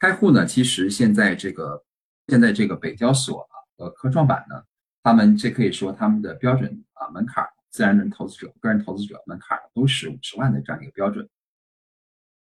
[0.00, 1.84] 开户呢，其实现在这个
[2.26, 4.60] 现在这个北交所啊和科创板呢，
[5.06, 11.28] 他们这可以说他们的标准啊门槛，自然人投资者、个人投资者门槛都是五十万的这样一个标准。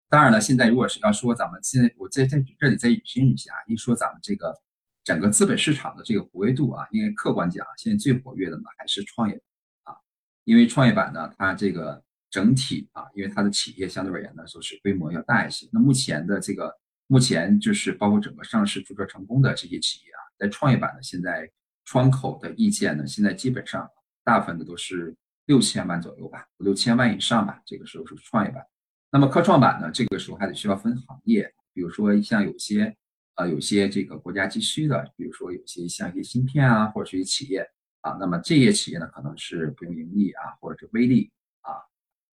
[0.09, 4.57] 当然了，现在如果是要说咱们现在我在在这里再引申一下，一说咱们这个
[5.03, 9.35] 整个资本市场的这个活跃度啊，因为客观讲，现在最活跃的呢还是创业
[9.83, 9.97] 啊，
[10.45, 12.01] 因为创业板呢，它这个。
[12.31, 15.69] 整体啊，因为它的企业相对而言呢，说是规模要大一些。
[15.71, 16.75] 那目前的这个，
[17.07, 21.51] 目前就是包括整个上市注册成功的这些企业啊，在创业板呢，现在
[21.93, 23.87] 窗口的意见呢，现在基本上
[24.25, 25.15] 大部分的都是
[25.45, 27.61] 六千万左右吧，五六千万以上吧。
[27.67, 28.65] 这个时候是创业板。
[29.11, 32.97] 那么科创板呢，这个时候还得需要分行业，比如说像有些
[33.35, 37.61] 啊，有些这个国家急需的，比如说有些像一些芯片啊，或者是一些企业
[38.01, 41.31] 啊，那么这些企业呢，可能是不用盈利啊，或者是微利
[41.61, 41.77] 啊。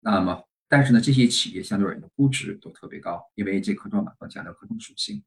[0.01, 5.23] 那么，但是呢，这些企业相对而言的估值都特别高，因为这科创板更强调科创属性。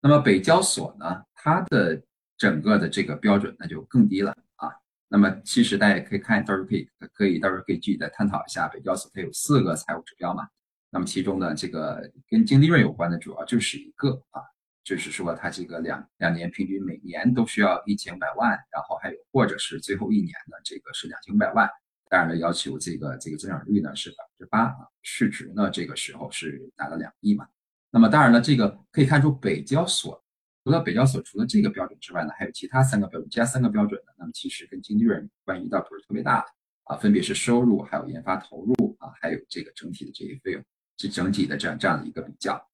[0.00, 2.00] 那么北交所呢，它的
[2.36, 4.70] 整个的这个标准那就更低了啊。
[5.08, 10.48] 那么其实大家也可以看，到时候可以可以到时候可以具体再探讨一下北交所它有四个财务指标嘛。
[10.90, 14.40] 那么其中呢，这个跟净利润有关的主要就是一个啊，
[14.84, 21.68] 就是说它这个两两年平均每年都需要一千五百万，然后还有或者是最后一年的这个是两千五百万。
[22.08, 27.46] 当然了，要求这个这个增长率呢是百分之八啊，市值呢这个时候是达到两亿嘛。
[27.90, 30.23] 那么当然了，这个可以看出北交所
[30.64, 36.42] 除了北交所除了这个标准之外呢，还有其他三个标准，其他三个标准呢，那么其实跟净利润关系倒不是特别大
[36.84, 40.64] 啊，分别是收入、还有研发投入啊，还有这个整体的这些费用，
[40.96, 42.66] 是整体的这样这样的一个比较。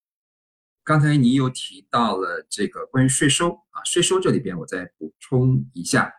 [0.85, 6.15] 刚才你有提到了这个关于税收啊，税收这里边我再补充一下，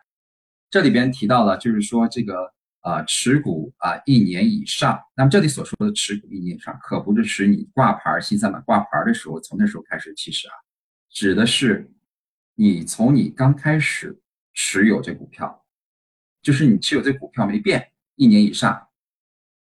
[0.70, 2.52] 这里边提到了就是说这个。
[2.82, 10.54] 啊，持股啊一年以上，那么这里所说的持股一年以上，可不是指你挂牌新三板挂牌的时候，从那时候开始，其实啊，
[11.12, 11.90] 指的是
[12.54, 14.18] 你从你刚开始
[14.52, 15.64] 持有这股票，
[16.42, 18.88] 就是你持有这股票没变一年以上。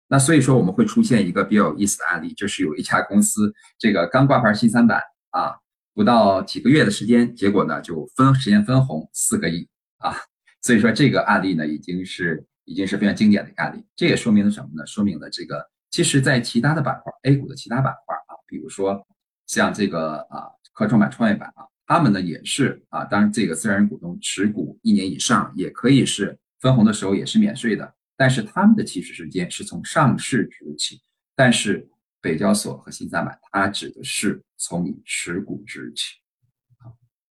[0.08, 5.56] 那所以说我们会出现一个比较有意思的案例，就是有一家公司这个刚挂牌新三板啊，
[5.94, 9.68] 不到几个月的时间，结果呢就分实现分红四个亿
[9.98, 10.14] 啊，
[10.62, 12.44] 所以说这个案例呢已经是。
[12.70, 14.86] 已经是非常经典的一个案例，这也说明了什么呢？
[14.86, 19.06] 说明了这个，其实，在其他的板块，A 股的其他板块啊，比如说
[19.46, 31.02] 像这个啊，科创板、创业板啊，他们呢也是啊，当然这个自然人股东持股一年以上，也可以是分红的时候也是免税的，但是他们的起始时间是从上市之日起，
[31.34, 36.14] 但是北交所和新三板，它指的是从你持股之日起。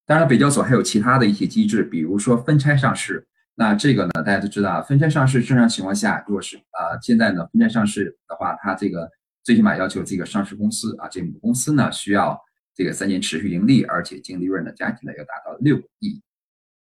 [0.04, 3.28] 当然，北交所还有其他的一些机制，比如说分拆上市。
[3.54, 9.08] 那这个呢，大家都知道啊，分拆上市正常情况下，如果是啊，现在呢分拆上市的话，它这个
[9.44, 12.36] 最起码要求这个上市公司啊，这母公司呢需要
[12.76, 16.22] 这个三年持续盈利，而且净利润呢加起来要达到六亿。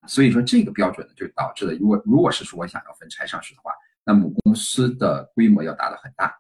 [0.08, 3.72] 所以说这个标准呢，就导致了，如果如果是说我想要分拆上市的话，
[4.04, 6.36] 那母公司的规模要达到很大。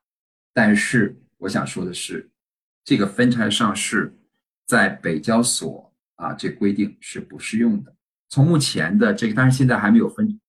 [0.52, 2.28] 但是我想说的是，
[2.84, 4.18] 这个分拆上市
[4.66, 7.94] 在北交所啊，这规定是不适用的。
[8.28, 10.40] 从目前的这个，但是现在还没有分，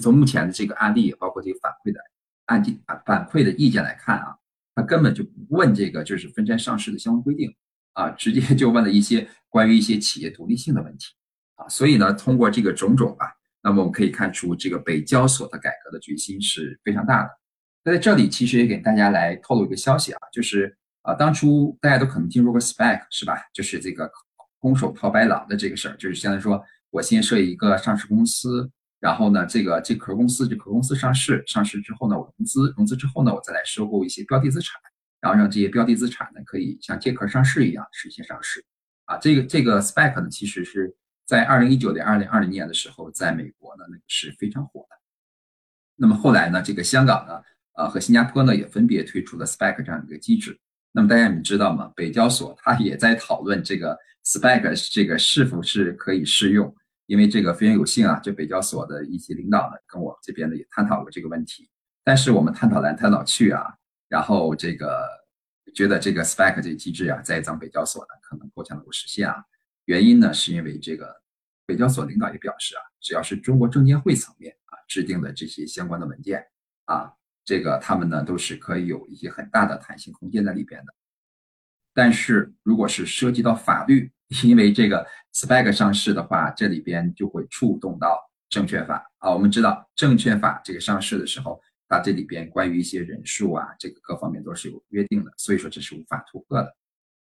[0.00, 2.00] 从目前的这个案例，包括这个反馈的
[2.46, 4.36] 案件啊反馈的意见来看啊，
[4.74, 7.54] 他根本就不问这个就是分拆上市的相关规定
[8.00, 11.06] 啊，直接就问了一些关于一些企业独立性的问题。
[11.56, 13.26] 啊，所以呢，通过这个种种吧，
[13.62, 17.28] 那么我们可以看出，这个北交所的改革的决心是非常大的。
[17.84, 23.36] 那在这里，其实也给大家来透露一个消息啊，就是啊，当初大家都可能听说过 SPAC 是吧？
[23.52, 24.10] 就是这个
[24.58, 34.80] 空手套白狼的这个事儿，就是相当于说我先设一个上市公司，然后呢，这个这壳公司这壳公司上市，上市之后呢，我融资，融资之后呢，我再来收购一些标的资产，
[35.20, 38.64] 然后让这些标的资产呢，可以像借壳上市一样实现上市。
[39.04, 40.96] 啊，这个这个 SPAC 呢，其实是。
[41.26, 44.96] 在二零一九年、二零二零年的时候，在美国呢，那个是非常火的。
[45.94, 47.40] 那么后来呢，这个香港呢，
[47.76, 50.58] 呃和新加坡呢，也分别推出了 SPAC 这样一个机制。
[50.90, 51.92] 那么大家你知道吗？
[51.94, 56.74] 北交所它也在讨论这个 SPAC 这个是否是可以适用。
[57.06, 61.70] 因为这个非常有幸啊，这北交所的一些领导呢，跟我这边呢也探讨过这个问题。
[62.02, 63.72] 但是我们探讨来探讨去啊，
[64.10, 65.08] 然后这个
[65.74, 69.42] 觉得这个 spec 这个机制啊，在咱们北交所呢，可能够呛能够实现啊。
[69.86, 71.18] 原因呢，是因为这个。
[71.66, 76.44] 北交所领导也表示啊，只要是中国证监会层面啊制定的这些相关的文件
[76.86, 77.12] 啊，
[77.44, 80.92] 这个他们呢都是可以有一些很大的弹性空间在里边的。
[81.94, 84.10] 但是如果是涉及到法律，
[84.42, 89.30] 因为这个 spec 上市的话，这里边就会触动到证券法啊。
[89.30, 96.76] 我们知道证券法这个上市的时候，它这里边关于一些人数啊，这个各方面都是有约定的，所以说这是无法突破的。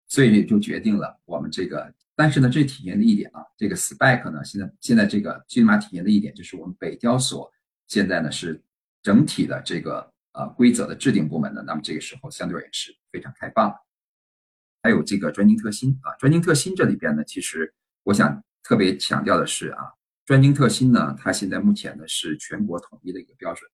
[0.07, 1.91] 所以就决定了我们这个。
[2.15, 7.51] 但是呢，这体现的一点啊，这个 SPAC 呢，现在现在这个最起码体现的一点就是我们北交所
[7.87, 8.61] 现在呢是
[9.01, 13.73] 整体的这个呃规则的制定部门呢，那么这个时候相对而言是非常开放。
[14.83, 17.73] 还有这个专精特新啊，专精特新这里边呢，其实
[18.03, 19.93] 我想特别强调的是啊，
[20.25, 23.67] 专精特新呢，它现在目前呢是全国统一的一个标准，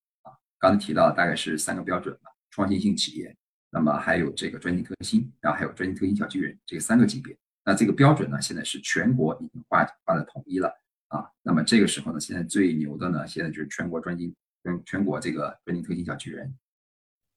[0.59, 3.35] 刚才提到大概是三个标准吧，创新性企业，
[3.71, 7.35] 那么还有这个专精特新，然后还有专精特新小巨人这三个级别。
[7.63, 10.69] 那这个标准呢，现在是全国已经划划的统一了
[11.07, 11.29] 啊。
[11.41, 16.53] 那么这个时候呢，现在最牛的呢，现在就是全国专精，全全国这个专精特新小巨人。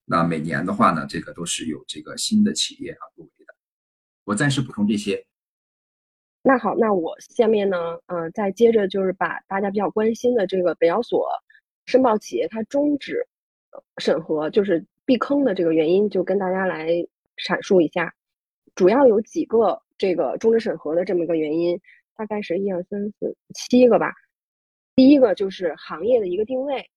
[0.05, 3.55] 那每年的话呢，这个都是有这个新的企业啊入围的。
[4.25, 5.25] 我暂时补充这些。
[6.43, 11.29] 那好，那我下面呢，嗯，再接着就是把大家比较关心的这个北交所
[11.93, 13.23] 申报企业它终止
[13.99, 16.89] 审核，就是避坑的这个原因，就跟大家来
[17.37, 18.15] 阐述一下。
[18.75, 21.79] 主要有几个这个终止审核的这么一个原因，
[22.17, 24.11] 大概是一二三四七个吧。
[24.97, 26.89] 第一个就是行业的一个定位，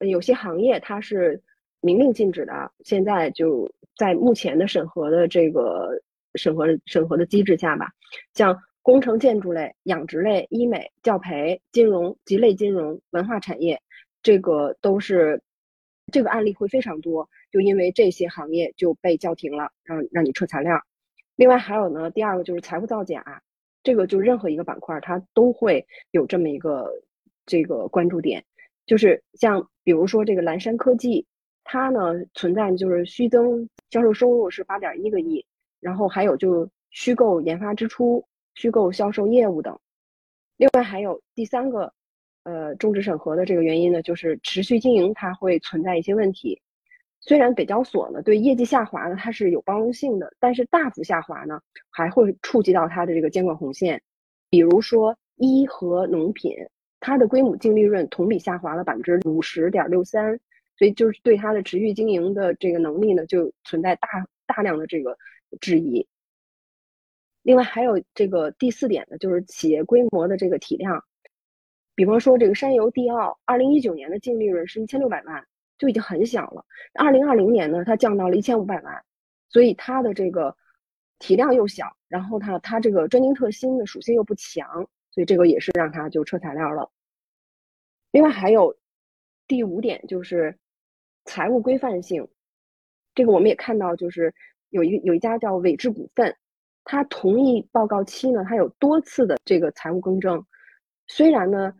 [0.00, 1.42] 有些行业它是
[1.80, 5.88] 明令禁止的，现在就在目前的审核的这个
[6.34, 7.88] 审核审核的机制下吧，
[8.34, 13.80] 像工程建筑类、养殖类、医美、教培、金融及类金融、文化产业，
[14.22, 15.42] 这个都是
[16.12, 17.28] 这个案例会非常多。
[17.50, 20.80] 就因为这些行业就被叫停了，让让你撤材料。
[21.36, 23.42] 另外还有呢，第二个就是财务造假，
[23.82, 26.90] 这个就任何一个板块它都会有这么一个
[27.44, 28.44] 这个关注点，
[28.86, 31.26] 就是像比如说这个蓝山科技，
[31.64, 35.44] 它呢存在就是虚增销售收入是八点一个亿，
[35.80, 39.78] 然后还有就虚构研发支出、虚构销售业务等。
[40.56, 41.92] 另外还有第三个，
[42.44, 46.60] 呃，终止审核的这个原因呢，就是持续经营它会存在一些问题。
[47.20, 54.02] 虽然北交所呢对业绩下滑呢它是有包容性的，但是大幅下滑呢还会触及到它的这个监管红线。
[54.50, 56.52] 比如说一和农品，
[56.98, 60.38] 它的归母净利润同比下滑了百分之五十点六三，
[60.76, 64.08] 所以就是对它的持续经营的这个能力呢就存在大
[64.46, 65.16] 大量的这个
[65.60, 66.04] 质疑。
[67.44, 71.04] 另外还有这个第四点呢，就是企业规模的这个体量，
[71.94, 75.46] 比方说这个山油地奥，二零一九年的净利润是一千六百万。
[75.78, 76.64] 就已经很小了。
[76.94, 79.04] 二零二零年呢，它降到了一千五百万，
[79.48, 80.56] 所以它的这个
[81.18, 84.64] 体量又小，然后它它这个专精特新的属性又不强，
[85.10, 86.88] 所以这个也是让它就撤材料了。
[88.12, 88.76] 另外还有
[89.48, 90.56] 第五点就是
[91.24, 92.28] 财务规范性，
[93.12, 94.32] 这个我们也看到，就是
[94.68, 96.36] 有一有一家叫伟智股份，
[96.84, 100.46] 它同一报告期呢，它有多次的这个财务更正，
[101.08, 101.74] 虽然呢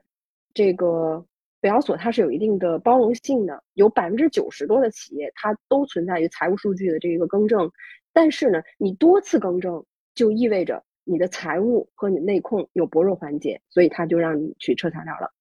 [0.55, 1.25] 这个。
[1.61, 7.71] 北交所它是有一定的包容性的，有百分之九十多的企业它都存在于财务数据的这个更正，
[8.13, 15.33] 但是呢，你多次更正就意味着你的财务和你内控有薄弱环节，所以他就让你去撤材料了。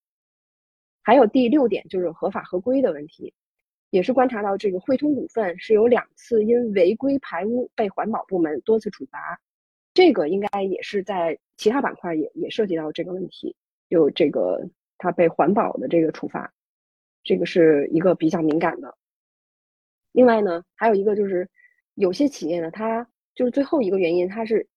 [1.02, 3.34] 还有第六点就是合法合规的问题，
[3.90, 9.42] 也是观察到这个汇通股份是有两次因违规排污被环保部门多次处罚，
[9.92, 13.56] 这个应该也是在其他板块也也涉及到这个问题，
[13.88, 14.70] 有这个
[15.02, 16.54] 他被环保的这个处罚，
[17.24, 18.96] 这个是一个比较敏感的。
[20.12, 21.50] 另外呢，还有一个就是
[21.96, 24.68] 有些企业呢，它就是最后一个原因，它是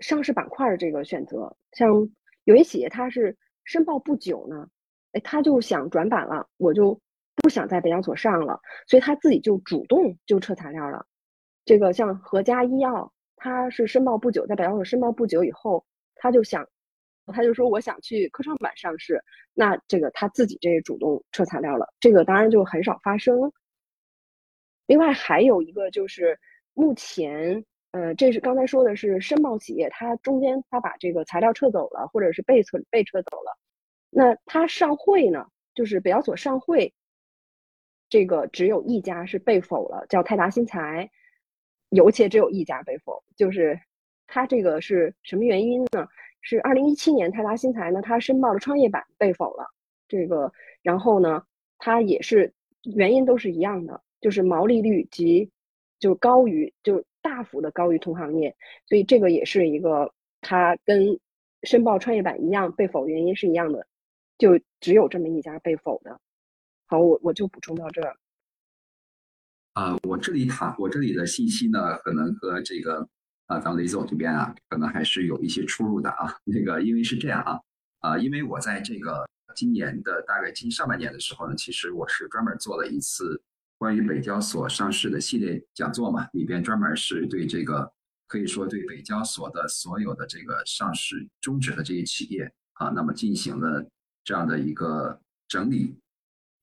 [0.00, 1.88] 上市板块的这个选择，像
[2.44, 4.68] 有些企业它是申报不久呢。
[5.12, 7.00] 哎，他就想转板了，我就
[7.36, 11.06] 不想在北交所上了，所以他自己就主动就撤材料了。
[11.64, 15.82] 这个像合家医药，他是申报不久，在北交所申报不久以后，
[16.14, 16.68] 他就想，
[17.32, 19.22] 他就说我想去科创板上市，
[19.54, 23.52] 那这个他自己这主动撤材料了，这个当然就很少发生。
[24.86, 26.38] 另外还有一个就是
[26.74, 33.56] 目前，呃，这是刚才说的是申报企业，他中间他把这个材料撤走了，或者是被撤被撤走了。
[34.10, 35.46] 那他上会呢？
[35.74, 36.92] 就是北交所上会，
[38.08, 41.08] 这个只有一家是被否了，叫泰达新材，
[41.90, 43.22] 有且只有一家被否。
[43.36, 43.78] 就是
[44.26, 46.08] 他这个是什么原因呢？
[46.48, 49.66] 是二零一七年泰达新材呢，它申报了创业板被否了。
[50.08, 51.44] 这个然后呢，
[51.76, 55.50] 它也是原因都是一样的，就是毛利率及
[55.98, 61.20] 就高于就大幅的高于同行业，所以这个也是一个它跟
[61.64, 63.86] 申报创业板一样被否原因是一样的。
[64.38, 66.18] 就只有这么一家被否的，
[66.86, 68.16] 好，我我就补充到这儿。
[69.74, 73.06] 啊，我这里哈我这里的信息呢，可能和这个
[73.48, 76.32] 啊，咱们雷总这边啊，可能还是有一些出入的啊。
[76.44, 77.60] 那个，因为是这样啊，
[77.98, 83.42] 啊，因为我在这个今年的大概今上半年的时候呢，其实我是专门做了一次
[83.76, 87.92] 关于北交所上市的系列讲座嘛，里边专门是对这个
[88.28, 93.84] 可以说对北交所的所有的这个上市终止的这些企业啊，那么进行了。
[94.24, 95.18] 这样的一个
[95.48, 95.96] 整理，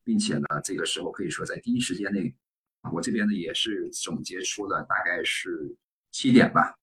[0.04, 2.32] 并且呢，这个时候可以说在第一时间内，
[2.94, 5.76] 我这边呢也是总结出了大概是
[6.16, 6.78] 七点吧，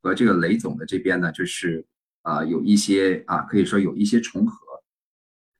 [0.00, 1.84] 和这个雷总的这边呢，就是
[2.22, 4.56] 啊有一些啊可以说有一些重合，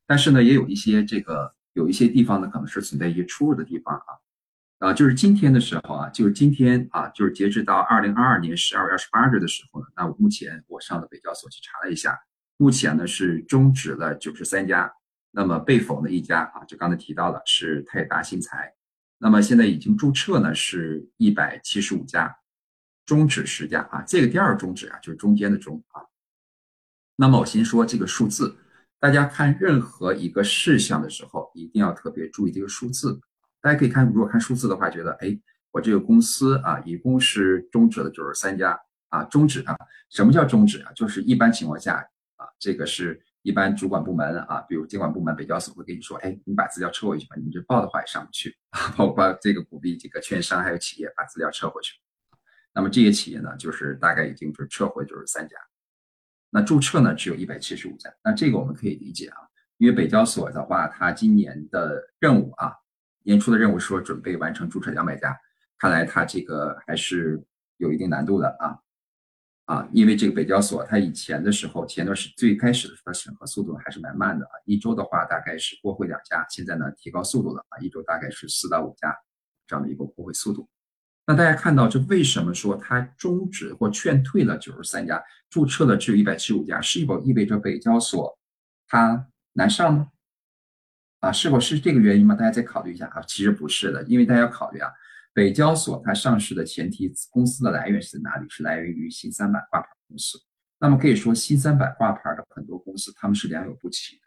[0.07, 12.19] 但是呢也有一些这个有一些地方呢可能是存在一些出入的地方啊啊就是今天的时候啊，就是今天啊就是截止到二零二二年十二月二十八日的时候呢，那我目前我上了北交所去查了一下。
[12.57, 14.91] 目前呢是终止了九十三家，
[15.33, 18.73] 那么被否的一家啊，就刚才提到了是泰达新材，
[19.19, 22.35] 那么现在已经注册呢是一百七十五家，
[23.07, 26.03] 终止十家啊，这个第二终止啊就是中间的终啊。
[27.17, 28.57] 那么我先说这个数字，
[28.99, 33.21] 大家看任何一个事项的时候，一定要特别注意这个数字。
[33.63, 35.41] 大家可以看，如果看数字的话，觉得哎，
[35.71, 38.79] 我这个公司啊，一共是终止了九十三家
[39.09, 39.75] 啊，终止啊，
[40.11, 40.93] 什么叫终止啊？
[40.93, 42.07] 就是一般情况下。
[42.39, 51.95] 啊，这个是一般主管部门啊，比如监管部门、北交所会跟你说，哎，你把资料撤回去吧，你这报的话也上不去啊， 包括这个股币、这个券商还有企业把资料撤回去。
[52.77, 55.57] 那么这些企业呢，就是大概已经是撤回就是三家，
[56.51, 58.15] 那注册呢只有一百七十五家。
[58.23, 59.39] 那这个我们可以理解啊，
[59.79, 62.75] 因为北交所的话，它今年的任务啊，
[63.23, 65.35] 年初的任务说准备完成注册两百家，
[65.79, 67.43] 看来它这个还是
[67.79, 68.79] 有一定难度的啊。
[69.65, 74.53] 啊，因为这个北交所，它以前的时候，前段时最开始的时候，它审核速度还是蛮慢的啊。
[74.67, 79.17] 一周的话，大概是过会两家，现在呢提高速度了啊，一周大概是四到五家
[79.67, 80.69] 这样的一个过会速度。
[81.27, 85.21] 那大家看到，这为什么说它终止或劝退了九十三家，
[85.51, 88.39] 注册的只有一百七十五家，是否意味着北交所
[88.87, 90.07] 它难上呢？
[91.21, 92.35] 啊，是否是这个原因吗？
[92.37, 93.21] 大家再考虑一下啊。
[93.27, 94.89] 其实不是的，因为大家要考虑啊。
[95.33, 98.49] 北交所它上市的前提公司的来源是在哪里？
[98.49, 100.39] 是来源于新三板挂牌公司。
[100.79, 104.23] 那么可以说，新三板挂牌的很多公司，他们是良莠不齐的，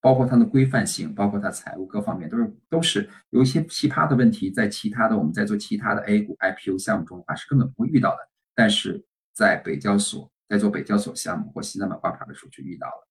[0.00, 8.18] 包括它的规范性，包括它财务各方面，都是都是有一些奇葩的问题，在其他的我们在做其他的 A 股 IPO 项目中的话是根本不会遇到的。
[8.54, 13.08] 但是在北交所，在做北交所项目或新三板挂牌的时候就遇到了。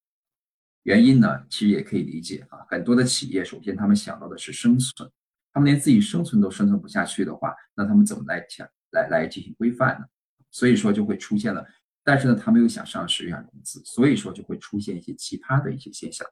[0.84, 5.10] 原因呢，其实也可以理解啊，很多的企业首先他们想到的是生存。
[5.52, 10.06] 他们连自己生存都生存不下去的话，那他们怎么来讲来来进行规范呢？
[10.52, 11.66] 所以说就会出现了，
[12.04, 16.26] 但是呢，他们又想上市又想融资，所以说就会出现一些奇葩的一些现象。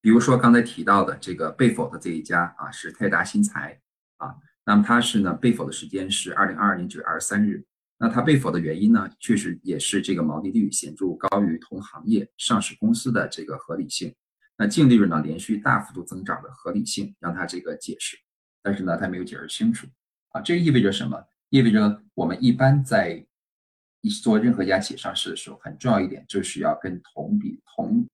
[0.00, 3.80] 比如说刚才提到的这个被否的这一家啊，是泰达新材
[4.16, 7.64] 啊，那么它是呢被否的时间是二零二二年九月二十三日，
[7.98, 14.14] 那它被否的原因呢，确实也是这个毛利率显著高于同行业上市公司的这个合理性。
[14.56, 18.18] 那净利润呢连续大幅度增长的合理性，让他这个解释，
[18.62, 19.86] 但是呢他没有解释清楚
[20.30, 21.22] 啊，这意味着什么？
[21.48, 23.26] 意味着我们一般在
[24.02, 28.06] 一做任何一家企业上市的时候，很重要一点就是要跟同比同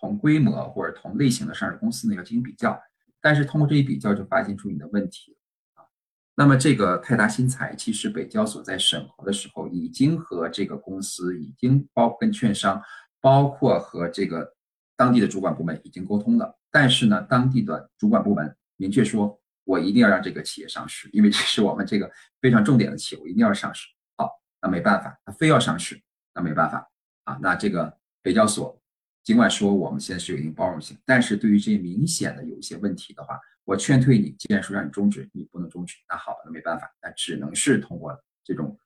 [0.00, 2.80] 同规模或者同类型的上市公司呢要进行比较。
[3.20, 5.36] 但是通过这一比较，就发现出你的问题
[5.74, 5.84] 啊。
[6.34, 12.82] 那么这个泰达新材，其实北交所在审核的时候，已经和这个公司已经包跟券商，
[13.20, 14.54] 包括和这个
[14.96, 16.58] 当地的主管部门已经沟通了。
[16.70, 22.10] 但是呢，当地的主管部门明确说，我一定要让这个企业上市，因为这是我们这个
[22.40, 23.86] 非常重点的企业，我一定要上市。
[24.16, 24.30] 好，
[24.62, 26.00] 那没办法，他非要上市，
[26.34, 26.90] 那没办法
[27.24, 27.38] 啊。
[27.42, 28.79] 那这个北交所。
[29.30, 34.32] 尽管说我们现在是有一定包容性，但是对于这些明显的有一些问题的话，我劝退你。
[34.32, 38.12] 既然说让你终止，你不能终止，那好，那没办法，那只能是通过
[38.42, 38.76] 这种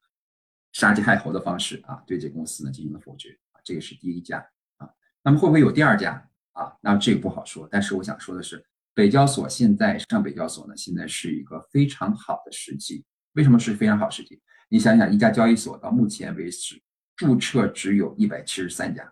[0.75, 3.61] 杀鸡害猴的方式啊，对这公司呢进行了否决啊。
[3.65, 4.47] 这个是第一家
[4.77, 4.87] 啊。
[5.23, 6.77] 那么会不会有第二家啊？
[6.83, 7.67] 那这个不好说。
[7.73, 8.63] 但是我想说的是，
[8.93, 13.03] 北交所现在上北交所呢，现在是一个非常好的时机。
[13.33, 14.43] 为什么是非常好时机？
[14.69, 16.83] 你想想，一家交易所到目前为止
[17.17, 19.11] 注册只有一百七十三家。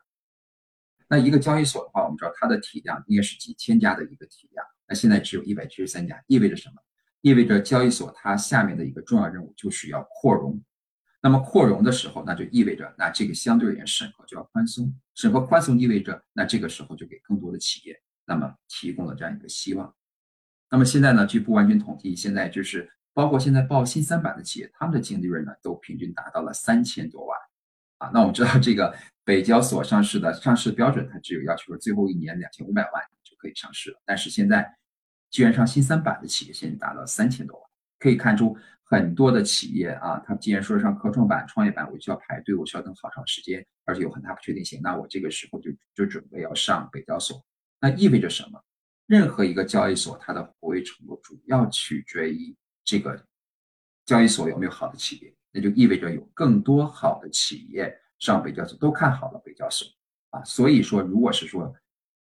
[1.12, 6.76] 那一个交易所的话，我们知道它的体量应该是几千家的一个体量，那现在只有一百七十三家，意味着什么？
[7.20, 10.58] 意味着交易所它下面的一个重要任务就是要扩容。
[11.20, 19.94] 那么扩容的时候，那就意味着那这个相对而言审核就要宽松，审核宽松意味着那这个时候就给更多的企业那么提供了这样一个希望。
[20.70, 27.38] 那么现在呢，据不完全统计，现在就是包括现在报新三板的企业，他们的净利润呢都平均达到了三千多万。
[27.98, 34.02] 啊，那我们知道这个北交所上市的上市标准，它只有要求最后一年两千五百万就可以上市了。
[34.04, 34.76] 但是现在，
[35.30, 37.68] 居然上新三板的企业现在达到三千多万，
[37.98, 44.80] 可以看出很多的企业啊，它既然说上科创板、创业板，我就要排队，我需要等好长时间，而且有很大不确定性。
[44.82, 47.44] 那我这个时候就就准备要上北交所，
[47.80, 48.60] 那意味着什么？
[49.06, 53.24] 任何一个交易所，它的活跃程度主要取决于这个
[54.04, 55.34] 交易所有没有好的企业。
[55.54, 59.84] 那就意味着有更多好的企业上北交所，都看好了北交所
[60.30, 60.44] 啊。
[60.44, 61.74] 所以说，如果是说，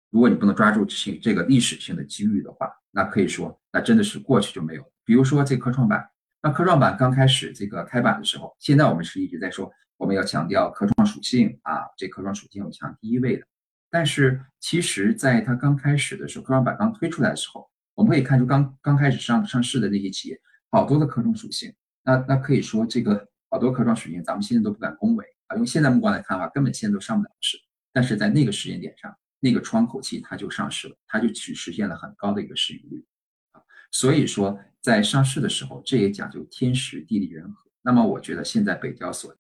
[0.09, 4.93] 如果你不能抓住这这个历史性的机遇的话，那可以说，那真的是过去就没有。
[5.05, 6.09] 比如说这科创板，
[6.41, 13.45] 那科创板刚开始这个开板的时候，现在我们是一直在说我们要强调科创属性啊，这科创属性要强第一位的。
[13.91, 20.41] 但是其实在它刚开始的时候，科创板刚推出来的时候，我们可以看出刚刚开始上上市的那些企业，
[20.71, 21.75] 好多的科创属性。
[22.03, 25.57] 那那可以说，这个好多科创属性，咱们现在都不敢恭维啊。
[25.57, 27.59] 用现在目光来看的话，根本现在都上不了市。
[27.93, 33.05] 但是在那个时间点上，那个窗口期它就上市了，它就去实现了很高的一个市盈率
[33.53, 33.61] 啊。
[33.91, 37.71] 所以说，在上市的时候，这也讲究天时地利人和。
[37.83, 39.35] 那么我觉得现在北交所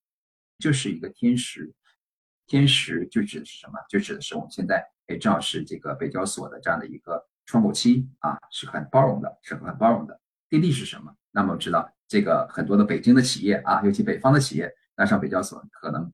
[0.59, 1.73] 就是一个天时，
[2.47, 3.78] 天时就指的是什么？
[3.89, 10.20] 就指的是我们现在哎，正好是这个北交所的这样的一个窗口期啊，是很包容的，是很包容的。
[10.49, 11.15] 地利是什么？
[11.31, 11.93] 那么我知道。
[12.09, 14.69] 这个很多的北京的企业啊，尤其北方的企业，
[15.01, 16.12] 那上北交所可能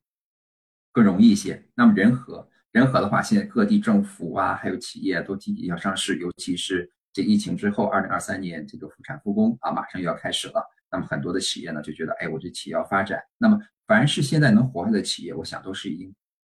[0.93, 1.61] 更容易一些。
[1.75, 10.65] 那么人和人和的话，现在各地政府啊，还有企业都积极要上市，尤其是这疫情之后，二零二三年这个复产复工啊，马上又要开始了。
[10.89, 13.21] 那么很多的企业呢，就觉得，哎，我这企业要发展。
[13.37, 16.15] 那么凡是现在能活下的企业，我想都是已经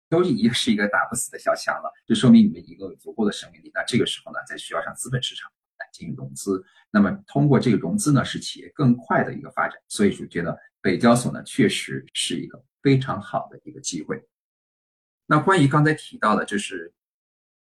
[0.09, 3.71] 都已经是一个打不死的小强了，就说明你们一个有足够的生命力。
[3.73, 5.49] 那这个时候呢，再需要上资本市场
[5.79, 6.61] 来进行融资。
[6.91, 14.27] 那么通过这个融资呢，使企业更快的一个发展，所以就觉得北交所呢确实是一个非常好的一个机会。
[15.25, 16.93] 那关于刚才提到的，就是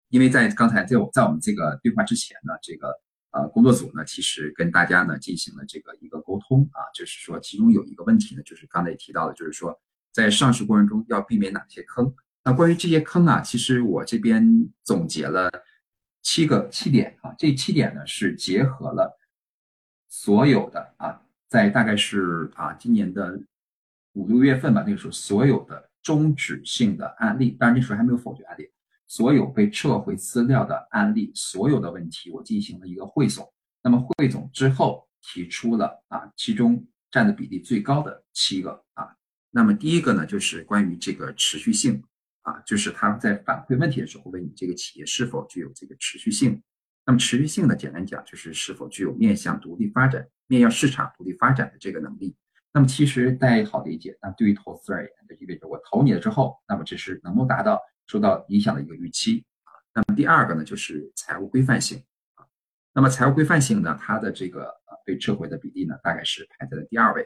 [0.08, 3.00] 因为在刚才在我在我们这个对话之前呢，这个
[3.30, 9.80] 呃工作组呢其实跟大家呢进行了这个一个沟通啊，就是说其中有一个问题呢，就是刚才提到的，就是说
[10.12, 12.14] 在上市过程中要避免哪些坑。
[12.44, 15.50] 那关于这些坑啊，其实我这边总结了。
[16.24, 19.18] 七个七点啊，这七点呢是结合了
[20.08, 21.20] 所有的啊，
[21.52, 23.38] 在大概是啊今年的
[24.14, 28.66] 五六月份吧，那个时候所有的终止性的案例，当然那时候还没有否决案例，
[29.06, 33.46] 所有被撤回资料的案例，所有的问题我进行了一个汇总。
[33.82, 39.14] 那么汇总之后提出了啊，其中占的比例最高的七个啊，
[39.50, 42.02] 那么第一个呢就是关于这个持续性。
[42.40, 46.60] 啊，就是他在反馈问题的时候，问你这个企业是否具有这个持续性。
[47.04, 52.36] 那么持续性呢，简单讲就是是否具有面向独立发展、面向市场独立发展的这个能力。
[52.72, 59.44] 那么其实大家也好理解，那对于投资而言，就意味着我投你了之后，那么这是能够达到受到影响的一个预期。
[59.92, 61.98] 那么第二个呢，就是财务规范性
[62.34, 62.46] 啊。
[62.92, 67.24] 那么财务规范性呢，它的这个呃被撤回的比例呢，大概是排在了第二位。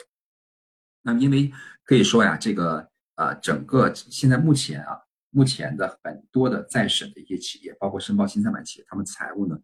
[1.02, 1.52] 那么因为
[1.84, 5.02] 可以说呀，这个呃整个现在目前啊。
[5.36, 9.60] 目前的很多的在审的一些企业，包括申报新三板企业，他们财务呢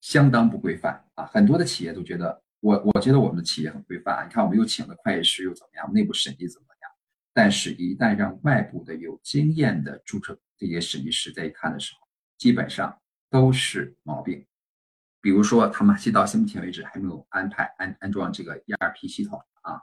[0.00, 1.26] 相当不规范啊。
[1.26, 4.22] 很多的企业都觉得，我我觉得我们的企业很规范啊。
[4.22, 5.92] 你看，我们又请了会计师，又怎么样？
[5.92, 6.90] 内部审计怎么样？
[7.32, 12.06] 但是，一旦让外部的有经验的注册这些审计师在看的时候，
[12.38, 12.96] 基本上
[13.28, 14.46] 都是毛病。
[15.20, 19.80] 比如说，他们现到目前为止还没有安排安安装这个 ERP 系统啊，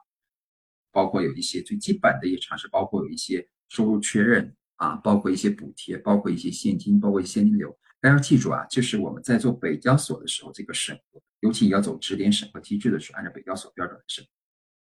[0.94, 7.74] 包括有一些最基本的一些常识，包括有一些收入确认啊，包括一些补贴，包括一些现金，包括现金流。
[8.02, 14.26] 大家要记住啊，就是我们在做北交所的时候，这个审核，尤其你要走指点审核机制的时候，按照北交所标准来审。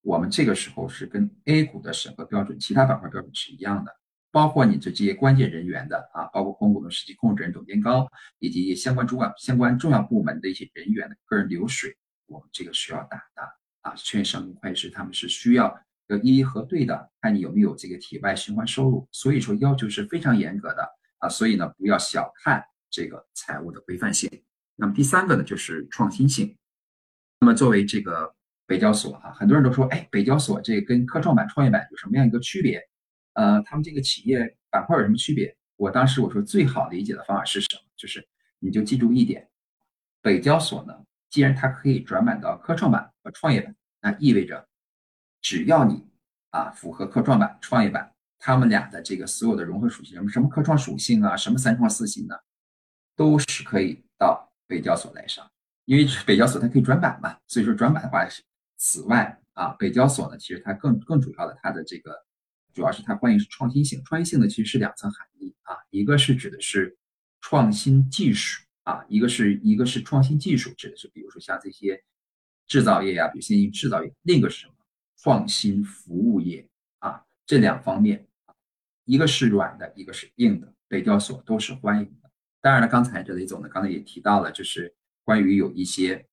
[0.02, 3.92] 我们这个时候是跟 A 股的审核标准、其他板块标准是一样的，
[4.32, 8.08] 包括你的这些关键人员的啊，包括控股的实际控制人、总监高，
[8.38, 11.98] 以及相关主管、相关重要部门的一些人员的个人流水，
[12.28, 13.42] 我们这个需要打的
[13.82, 13.96] 啊。
[13.96, 15.76] 券商会计师他们是需要
[16.14, 20.88] 要一一核对的，看你有没有这个体外循环收入，所以说要求是非常严格的
[21.20, 21.30] 啊。
[21.30, 24.30] 所以呢，不要小看这个财务的规范性。
[24.76, 26.58] 那么第三个呢，就是创新性。
[27.40, 28.36] 那么作为这个。
[28.70, 32.80] 北交所啊，很多人都说，哎，北交所这跟科创板、创业板有什么样一个区别？
[33.34, 35.58] 呃，他们这个企业板块有什么区别？
[35.76, 37.82] 我当时我说最好理解的方法是什么？
[37.98, 38.24] 就是
[38.60, 39.50] 你就记住一点，
[40.22, 40.94] 北交所呢，
[41.32, 44.69] 既然它可以转板到科创板和创业板，那意味着
[45.42, 46.06] 只要你
[46.52, 52.44] 啊符合科创板、创业板他们俩的这个所有的融合属性，什么什么科创属性啊，什么三创四新的，
[53.16, 55.50] 都是可以到北交所来上，
[55.86, 58.44] 因为北交所它可以转板嘛，所以说转板的话是。
[58.82, 62.16] 此外啊，北交所呢，其实它更更主要的，它的这个
[62.74, 66.98] 主要是它欢迎是创新性，创新性呢其实是两层含义啊，一个是指的是
[67.42, 72.02] 创新技术啊，一个是一个是创新技术，指的是比如说像这些
[72.68, 74.74] 制造业呀，比如先进制造业，另一个是什么？
[75.22, 76.68] 创新服务业
[77.00, 78.28] 啊，这两方面，
[79.06, 82.32] 一个是软的，一个是硬的，北交所都是欢迎的。
[82.62, 86.26] 当然了，刚才这李总呢，刚才也提到了，就是关于有一些。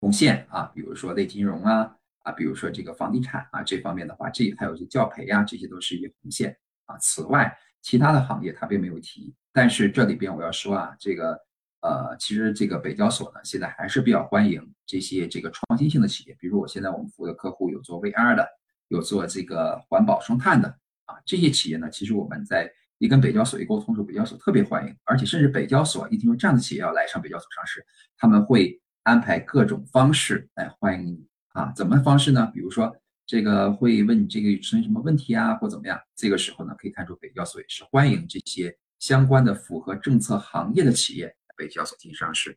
[0.00, 6.54] 红线啊，比如说类金融啊，啊，比如说这个房地产啊，这方面的话，这还有一些教培啊，这些都是一些红线
[6.84, 6.98] 啊。
[6.98, 11.40] 此外，其他的行业他并没有提，但是这里边我要说啊，这个
[11.84, 18.48] 呃，其实这个北交所呢，现在还是比较欢迎这些这个创新性的企业，比如我现在我们服务的客户有做 VR 的，
[18.88, 20.68] 有做这个环保双碳的
[21.04, 27.86] 啊，这些企业呢，其实我们在一跟北交所一沟通的时候，北交所特别欢迎，而且甚至北交所一听说这样的企业要来上北交所上市，
[28.16, 28.80] 他们会。
[29.04, 31.70] 安排各种方式来欢迎你啊？
[31.76, 32.50] 怎么方式呢？
[32.54, 32.90] 比如说
[33.26, 36.00] 这个会问你这个出现什么问题啊，或怎么样？
[36.16, 42.56] 这个时候呢，可以看出北交所也是欢迎这些相关的符合政策行业的企业北交所进行上市。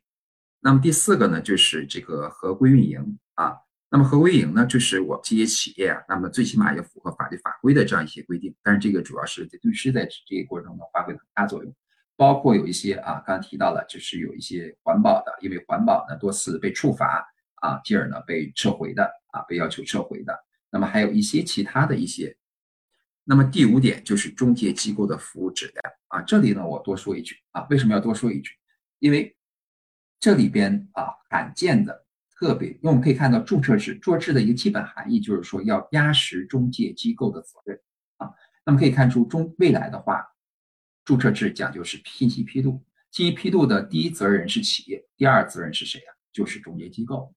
[0.60, 3.56] 那么第四个呢，就是这个合规运营啊。
[3.90, 8.54] 那么合规运营呢，就是我们这些企业啊，那么最起码要符合法律法规的这样一些规定。
[8.62, 11.74] 但是这个主要是律师在这个过程中发挥很大作用。
[12.16, 17.24] 包括有一些啊，刚刚提到了，就是有一些环保的，因为环保呢多次被处罚
[17.62, 20.36] 啊，继而呢被撤回的啊，被要求撤回的。
[20.70, 22.36] 那么还有一些其他的一些。
[23.22, 28.50] 那么第五点就是中介机构的服务质量啊，这里呢我多说一句啊，为什么要多说一句？
[28.98, 29.36] 因为
[30.20, 37.80] 这里边啊罕见的特别，因为我们可以看到注册制，注册制的一个基本含义就是说要压实中介机构的责任
[38.16, 38.30] 啊。
[38.64, 40.26] 那么可以看出中未来的话。
[41.04, 46.06] 注册制讲究是信息披露，信息披露的第一责任人是企业，第二责任是谁呀？
[46.30, 47.34] 就是中介机构。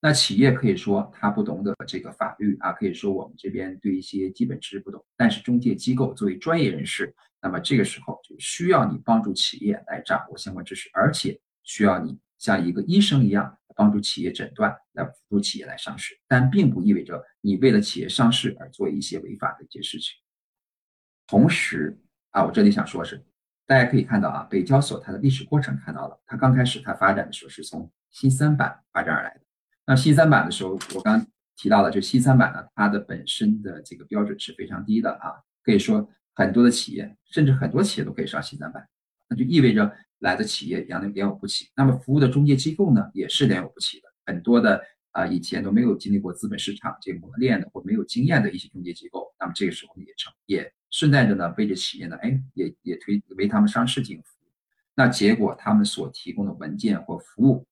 [0.00, 5.04] 那企业可以说他不懂得这个法律啊，可以说我们这边对一些基本知识不懂。
[5.16, 7.12] 但是中介机构作为专业人士，
[7.42, 16.16] 那么这个时候就需要你帮助企业来掌握相关知识，而且需要你像一个医生一样帮助企业诊断，来辅助企业来上市。
[16.28, 20.14] 但并不意味着你为了企业上市而做一些违法的一些事情。
[21.26, 22.00] 同时，
[22.30, 23.24] 啊，我这里想说是，
[23.66, 29.40] 大家可以看到啊，北交所它的历史过程看到了，它刚开始它发展的时候是从新三板发展而来的。
[29.88, 35.32] 那新三板的时候，我刚提到了，就新三板呢，它的本身的这个标准是非常低的啊，
[35.62, 38.86] 可以说很多的企业，甚至很多企业都可以上新三板，
[39.30, 41.70] 那就意味着来的企业两连有不起。
[41.74, 44.78] 那么服务的中介机构呢，也是连有不起的，很多的
[45.12, 50.70] 啊以前都没有经历过资本市场这磨练的或没有经验的一些中介机构，那么这个时候呢也成也。
[50.90, 54.52] 顺带着呢，为这企业呢，哎，也也推为他们上市进行服务。
[54.94, 57.66] 那结果他们所提供的文件或服务，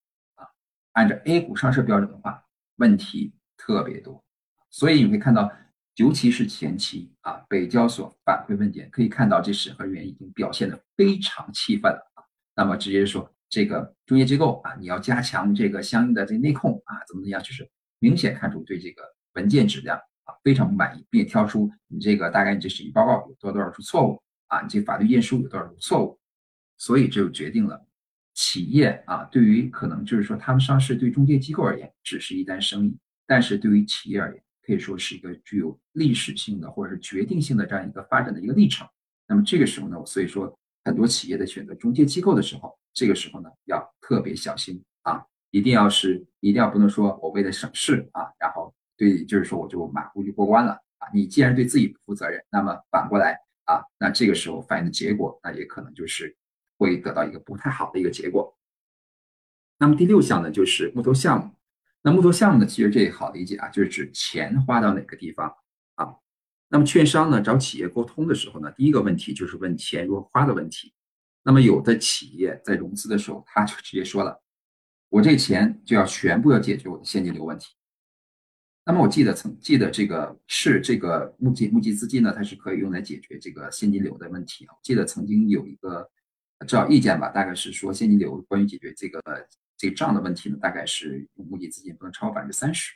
[0.96, 2.42] 按照 A 股上市标准的话，
[2.76, 4.24] 问题特别多。
[4.70, 5.52] 所以你会看到，
[5.96, 12.24] 尤其是前期啊，北交所反馈问件可以看到，这审核人员已经表现的非常气愤了啊。
[12.54, 19.02] 那么直接说，这个中介机构啊，你要加强这个相应的这内控啊，怎么怎么样，就是明显看出对这个
[19.34, 20.00] 文件质量。
[20.24, 26.18] 啊，非常不满意，并挑出你这个大概你这审计报告有多少多少处错误啊，你这法律验书有多少处错误，
[26.78, 27.85] 所以就决定了
[28.36, 32.96] 企业啊，对于可能就是说他们上市对中介机构而言只是一单生意，
[33.26, 38.86] 但是对于企业而言可以说是一个具有历史性的或者是决定性的这样一个发展的一个历程。
[39.26, 40.54] 那么这个时候呢，所以说
[40.84, 51.08] 很多企业在选择中介机构的时候，这个时候呢要特别小心啊，一定要是一定要不能说我为了省事啊，然后对就是说我就马虎就过关了啊。
[51.14, 56.36] 你既然对自己不负责任，那么反过来啊，那这个时候反映的结果，那也可能就是
[56.76, 58.56] 会得到一个不太好的一个结果。
[59.78, 61.52] 那么第六项呢，就是募投项目。
[62.02, 65.54] 那募投项目呢，其实这也好理解啊，就是指钱花到哪个地方
[65.96, 66.16] 啊。
[66.68, 70.94] 那么券商呢找企业沟通的时候呢，第一个问题就是问钱如何花的问题。
[71.42, 74.42] 那么有的企业在融资的时候，他就直接说了，
[75.08, 77.66] 我这钱就要全部要解决我的现金流问题。
[78.84, 84.74] 那么我记得曾记得这个是这个募集募集资金呢，它是可以用来解决这个现金流的问题啊。
[84.82, 86.08] 记得曾经有一个
[86.66, 89.20] 指导意见吧，大概是说现金流关于解决这个。
[89.78, 92.94] 这个账的问题呢，大概是募集资金不能超过百分之三十，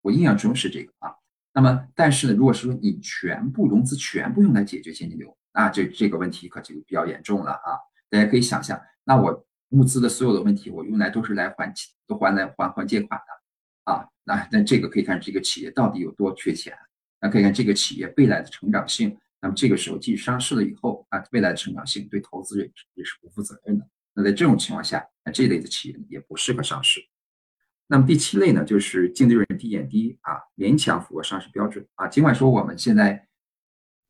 [0.00, 1.12] 我印象中是这个啊。
[1.52, 7.74] 那么，但是呢，如果是说你全部融资全部用来解决现金流，那这这个问题可就比较严重了啊。
[8.08, 11.74] 大家可以想象，那我募资的所有的问题，我用来都是来还
[12.06, 14.06] 都还来还还借款的啊。
[14.22, 16.72] 那那这个可以看这个企业到底有多缺钱，
[17.20, 19.18] 那可以看这个企业未来的成长性。
[19.40, 23.88] 那么这个时候，即使上市了以后啊，未来的成长性对投资人也是不负责任的。
[24.14, 27.00] 那在这种情况下，那这类的企业也不适合上市。
[27.86, 32.08] 那么第七类呢，就是净利润低点低啊，勉强符合上市标准啊。
[32.08, 33.28] 尽管说我们现在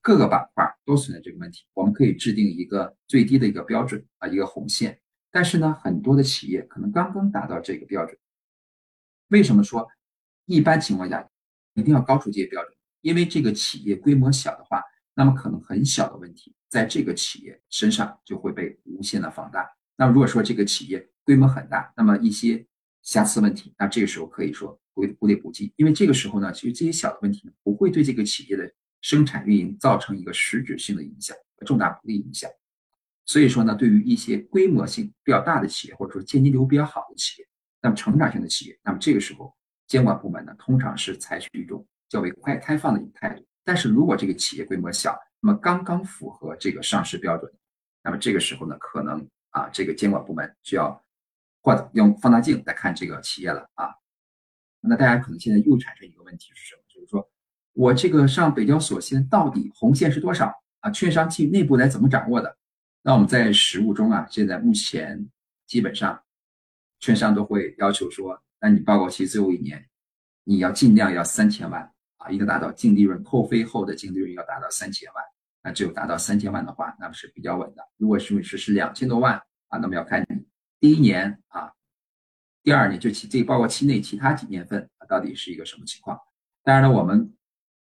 [0.01, 4.99] 各个板块都存在这个问题，我们可以制定一个最低的一个标准啊，一个红线。
[5.31, 8.19] 但是呢，很多的企业可能刚刚达到这个标准。
[9.29, 9.87] 为什么说
[10.47, 11.29] 一般情况下
[11.75, 12.75] 一定要高出这些标准？
[13.03, 14.83] 因为这个企业规模小的话，
[15.19, 19.69] 那么可能很小的问题在这个企业身上就会被无限的放大。
[19.97, 22.65] 那如果说这个企业规模很大，那么一些
[23.03, 32.49] 瑕疵问题，那这个时候可以说忽忽略不计，因为这个时候呢，其实这些小的问题呢，不会对这个企业的生产运营造成一个实质性的影响和重大不利影响。
[33.27, 37.49] 所以说呢，对于一些规模性比较大的企业，或者说现金流比较好的企业，
[37.83, 39.53] 那么成长性的企业，那么这个时候
[39.89, 43.45] 监管部门呢，通常是采取一种较为快开放的一个态度。
[43.69, 47.53] 但是如果这个企业规模小，那么刚刚符合这个上市标准，
[48.03, 49.29] 那么这个时候呢，可能。
[49.51, 51.03] 啊，这个监管部门需要
[51.63, 53.89] 或者用放大镜来看这个企业了啊。
[54.81, 56.83] 那大家可能现在又产生一个问题是什么？
[56.87, 57.27] 就是说
[57.73, 60.91] 我这个上北交所现在到底红线是多少啊？
[60.91, 62.59] 券商去内部来怎么掌握的？
[63.03, 65.27] 那我们在实务中啊，现在目前
[65.67, 66.23] 基本上
[67.01, 69.89] 券商都会要求说，那你报告期最后一年，
[70.45, 75.25] 你要尽量要三千万啊，一个达到净利润扣非后的净利润要达到三千万。
[75.61, 77.83] 那只有达到三千万的话，那么是比较稳的。
[77.97, 79.35] 如果是是是两千多万
[79.69, 80.47] 啊，那么要看你
[80.79, 81.73] 第一年啊，
[82.63, 86.19] 第二年就其这包括期内其他几年份啊，到底是一个什么情况？
[86.63, 87.35] 当然了，我们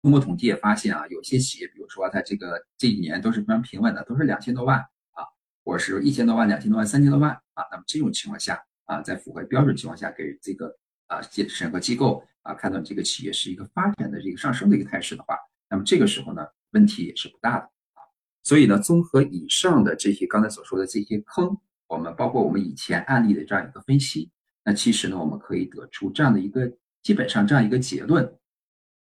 [0.00, 5.26] 通过统计也发现啊，有些企业，比如说它这个这几年都是非常平稳的，都是两千多万啊，
[5.64, 7.64] 或者是一千多万、两千多万、三千多万啊。
[7.72, 15.38] 那么这种情况下啊，在符合标准情况下，给这个啊审核机构啊看到这个企业是一个发展的这个上升的一个态势的话，
[15.68, 16.46] 那么这个时候呢？
[16.72, 17.64] 问题也是不大的
[17.94, 18.02] 啊，
[18.42, 21.56] 所以呢，综合以上的这些刚才所说的这些坑，
[21.86, 24.30] 我们包括我们以前案例的这样一个分析，
[24.62, 26.70] 那其实呢，我们可以得出这样的一个
[27.02, 28.36] 基本上这样一个结论，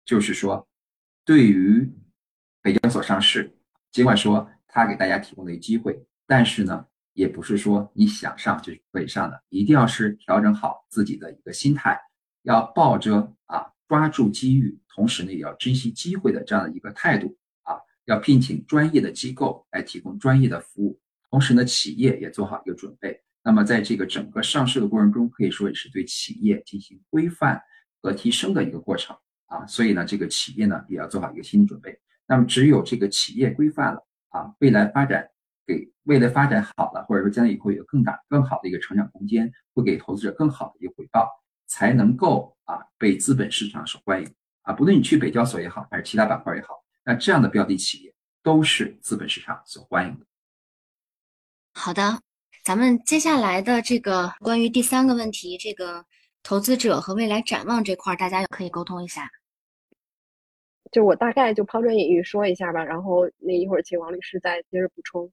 [0.05, 0.67] 就是说，
[1.23, 1.91] 对于
[2.61, 3.57] 北交所上市，
[3.91, 6.85] 尽管说它给大家提供了一个机会，但是呢，
[7.15, 11.99] 也不是说你想上就可以上的，一定要是调整好自己的一个心态，
[12.43, 17.77] 要抱着啊抓住机遇，同时呢，也要珍惜机会的这样的一个态度啊。
[18.03, 20.99] 要聘请专业的机构来提供专业的服务，
[21.31, 23.19] 同时呢，企业也做好一个准备。
[23.41, 27.61] 那么，在这个整个上市的过程中，可以说也是对企业进行规范
[28.01, 29.15] 和提升的一个过程
[29.45, 29.65] 啊。
[29.67, 31.97] 所以呢，这个企业呢也要做好一个心理准备。
[32.27, 35.29] 那么，只有这个企业规范了啊，未来发展
[35.65, 41.27] 给未来发展好了，或者说将来以后有更大更好的一个成长空间，会给投资者更好的一个回报，
[41.65, 44.73] 才能够啊被资本市场所欢迎啊。
[44.73, 46.83] 不论你去北交所也好，还是其他板块也好。
[47.03, 48.13] 那这样的标的企业
[48.43, 50.25] 都是资本市场所欢迎的。
[51.73, 52.19] 好的，
[52.63, 56.05] 咱们接下来的这个关于第三个问题，这个
[56.41, 59.29] 投资者和未来展望这块，大家可以沟通一下。
[60.91, 65.31] 就我大概就抛砖引玉说一下吧，然后那一会儿请王律师再接着补充。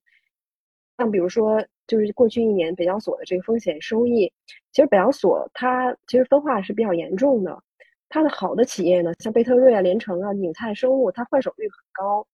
[0.99, 4.33] 像比如说，就是过去一年北交所的这个风险收益，
[4.73, 7.63] 其实北交所它其实分化是比较严重的。
[8.09, 12.27] 它的好的企业呢，像贝特瑞啊、连城啊、闽泰生物，它换手率很高，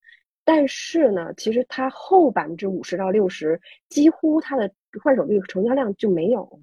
[0.44, 4.68] 但是呢，其实它后百分之五十到六十，几乎它的
[5.00, 6.60] 换手率、成交量就没有，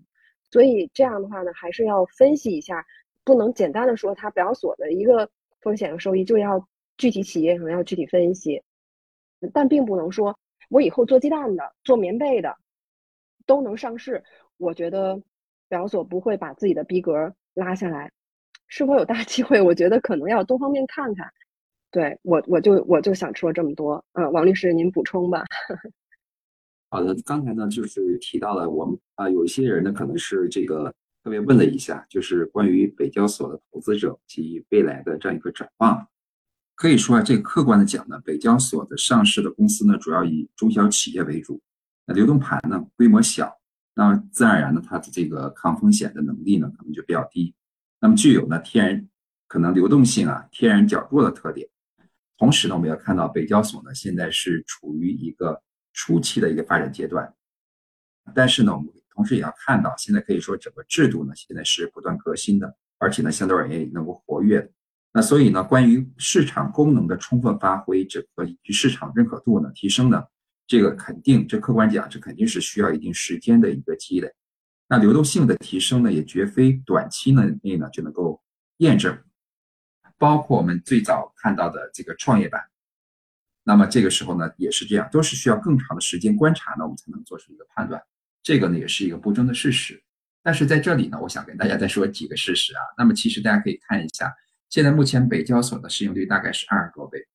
[0.52, 2.86] 所以这样的话呢，还是要分析一下
[3.24, 5.30] 不能简单的说它北交所的一个
[5.62, 6.68] 风险和收益就要
[6.98, 8.62] 具体企业可能要具体分析，
[9.54, 10.38] 但并不能说
[10.70, 12.56] 我以后做鸡蛋的、做棉被的
[13.46, 14.24] 都能上市。
[14.58, 15.22] 我觉得
[15.68, 18.12] 表所不会把自己的逼格拉下来，
[18.68, 19.62] 是否有大机会？
[19.62, 21.30] 我觉得可能要多方面看看。
[21.92, 24.04] 对我，我就我就想说这么多。
[24.14, 25.44] 嗯，王律师您补充吧。
[26.90, 30.94] 好的，刚才呢就是提到了我们啊，有一些人呢可能是这个
[31.24, 36.08] 特别问了一下，就是关于北交所的投资者及未来的这样一个展望。
[36.76, 41.62] 可以说啊，这客观的讲呢，北交所的上市的公司呢主要以中小企业为主，
[42.06, 43.52] 那流动盘呢规模小，
[43.94, 47.56] 那么自然而然呢它的这个抗风险的能力呢可能就比较低，
[48.00, 49.10] 那么具有呢天然
[49.48, 51.68] 可能流动性啊天然较弱的特点。
[52.38, 55.62] 同时呢，我们要看到北交所呢现在是处于一个。
[55.98, 57.34] 初期的一个发展阶段，
[58.34, 64.70] 但是呢，我们同时也要看到，现在可以说整个制度呢，现在是不断革新的，而且呢，相对而言也能够活跃。
[65.18, 70.22] 那所以呢，关于市场功能的充分发挥，这个以及市场认可度呢提升呢，
[70.68, 74.30] 这个肯定，这客观讲，这肯定是需要一定时间的一个积累。
[74.90, 78.44] 那流动性的提升呢，也绝非短期内内呢就能够
[78.80, 79.18] 验证。
[80.18, 82.62] 包括我们最早看到的这个创业板。
[83.64, 88.04] 那么这个时候呢，也是这样，都是需要更长的时间观察呢，我们才能做出一个判断。
[88.44, 90.04] 这个呢，也是一个不争的事实。
[90.44, 92.82] 但是在这里呢，我想跟大家再说几个事实啊。
[92.98, 94.30] 那么其实大家可以看一下，
[94.70, 97.26] 现在目前北交所的市盈率大概是二十多倍，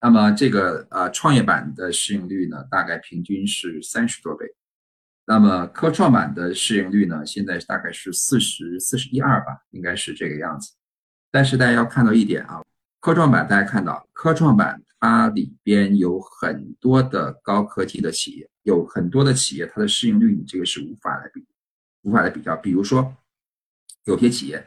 [0.00, 4.46] 那么这个呃创业板的市盈率呢，大概平均是三十多倍，
[5.26, 10.72] 那么科创板的市盈率呢，现在大概是四十四十一二吧，应该是这个样子。
[11.30, 12.62] 但是大家要看到一点啊，
[13.00, 14.82] 科创板大家看到科创板。
[15.02, 21.42] 它里边有很多的高科技的企业，有很多的企业，它的市盈率你这个是无法来比，
[22.02, 22.54] 无法来比较。
[22.54, 23.16] 比如说，
[24.04, 24.62] 有些企业，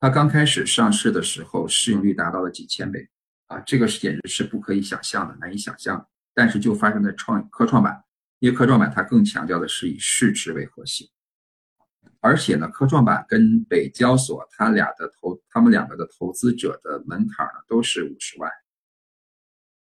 [0.00, 3.08] 它刚开始上市的时候，市盈率达到了几千倍，
[3.46, 6.08] 啊，这个是简直是不可以想象的，难以想象。
[6.32, 8.04] 但是就发生在创科创板，
[8.38, 11.08] 因为科创板它更强调的是以市值为核心，
[12.20, 18.48] 而且呢，科创板跟北交所它俩的投，他们两个的投资者的门槛呢都是五十万。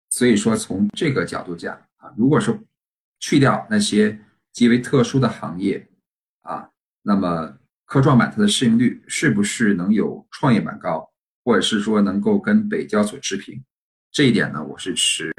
[0.08, 2.56] 所以说，从这个角度讲啊，如果说
[3.18, 4.16] 去掉那些
[4.52, 5.84] 极为特殊的行业
[6.42, 6.70] 啊，
[7.02, 11.08] 那么科创板它的市盈率是不是能有创业板高，
[11.44, 13.64] 或者是说能够跟北交所持平？
[14.10, 15.32] 这一点呢，我是持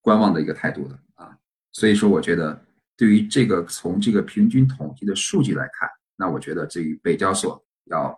[0.00, 1.36] 观望的一个态度的啊。
[1.72, 2.64] 所以说，我觉得
[2.96, 8.14] 对于这个从这个平均统计的数据来看，那我觉得这与北交所要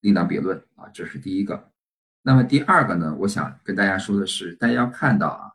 [0.00, 1.70] 另当别论啊，这是第一个。
[2.22, 5.52] 那么第二个呢，我想跟大家说的是，大家要看到啊，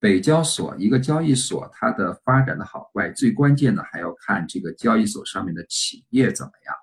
[0.00, 6.74] 北交所一个交易所它的发展的好坏，最关键的还要看这个交易所上面的企业怎么样。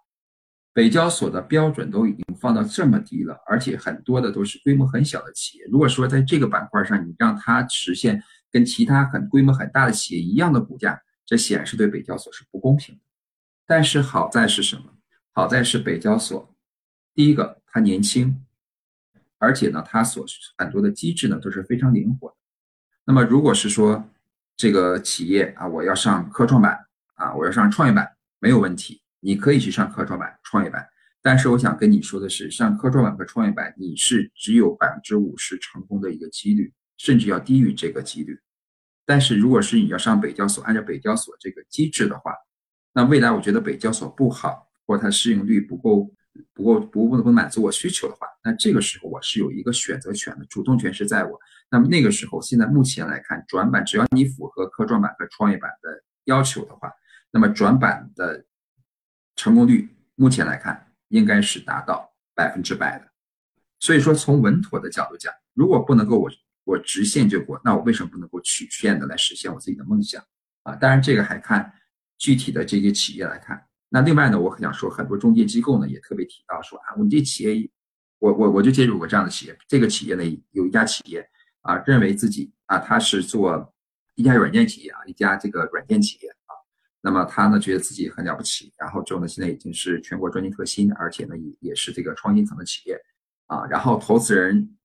[0.71, 5.65] 北交所的标准都已经放到这么低了，而且很多的都是规模很小的企业。
[5.71, 8.21] 如果说在这个板块上，你让它实现
[8.51, 13.01] 跟其他很规模很大的企业一样的股价，这显然是对北交所是不公平的。
[13.65, 14.83] 但是好在是什么？
[15.31, 16.55] 好在是北交所，
[17.15, 18.45] 第一个它年轻。
[19.39, 20.23] 而且呢，它所
[20.59, 22.35] 很多的机制呢都是非常灵活的。
[23.09, 24.03] 那么，如果是说
[24.57, 26.77] 这个企业啊，我要上科创板
[27.15, 28.05] 啊，我要上创业板，
[28.39, 30.85] 没有问题，你可以去上科创板、创业板。
[31.21, 38.37] 但是，我想跟你说的是，上科创板和创业板，你是只有百分之五十成功的一个几率，甚至要低于这个几率。
[39.05, 42.33] 但是，如果是你要上北交所，按照北交所这个机制的话，
[42.91, 46.13] 那未来我觉得北交所不好，或它市盈率不够。
[46.53, 51.39] 不过不不能满足我需求的话，那这个时候我是有一个选择权的，主动权是在我。
[51.69, 56.91] 那么那个时候，现在目前来看，转板只要你符合科创板和创业板的要求的话，
[57.31, 58.45] 那么转板的
[59.35, 63.05] 成功率目前来看应该是达到百分之百的。
[63.79, 66.31] 所以说，从稳妥的角度讲，如果不能够我
[66.63, 70.23] 我直线就过，那我为什么不能够曲线的来实现我自己的梦想
[70.63, 70.75] 啊？
[70.75, 71.73] 当然，这个还看
[72.17, 73.66] 具体的这些企业来看。
[73.89, 77.69] 那另外呢，我很想说，很多中介机构呢也特别提到说啊，我们这企业，
[78.19, 81.25] 我我我就接触过这样的企业，这个企业呢有一家企业
[81.61, 83.73] 啊，认为自己啊他是做
[84.15, 86.51] 一家软件企业啊，一家这个软件企业啊，
[87.01, 92.99] 那么他呢觉得自己很了不起，然后之后呢现在已经是全国专精特新，而且呢也也是这个创新层的企业
[93.45, 94.77] 啊，然后投资人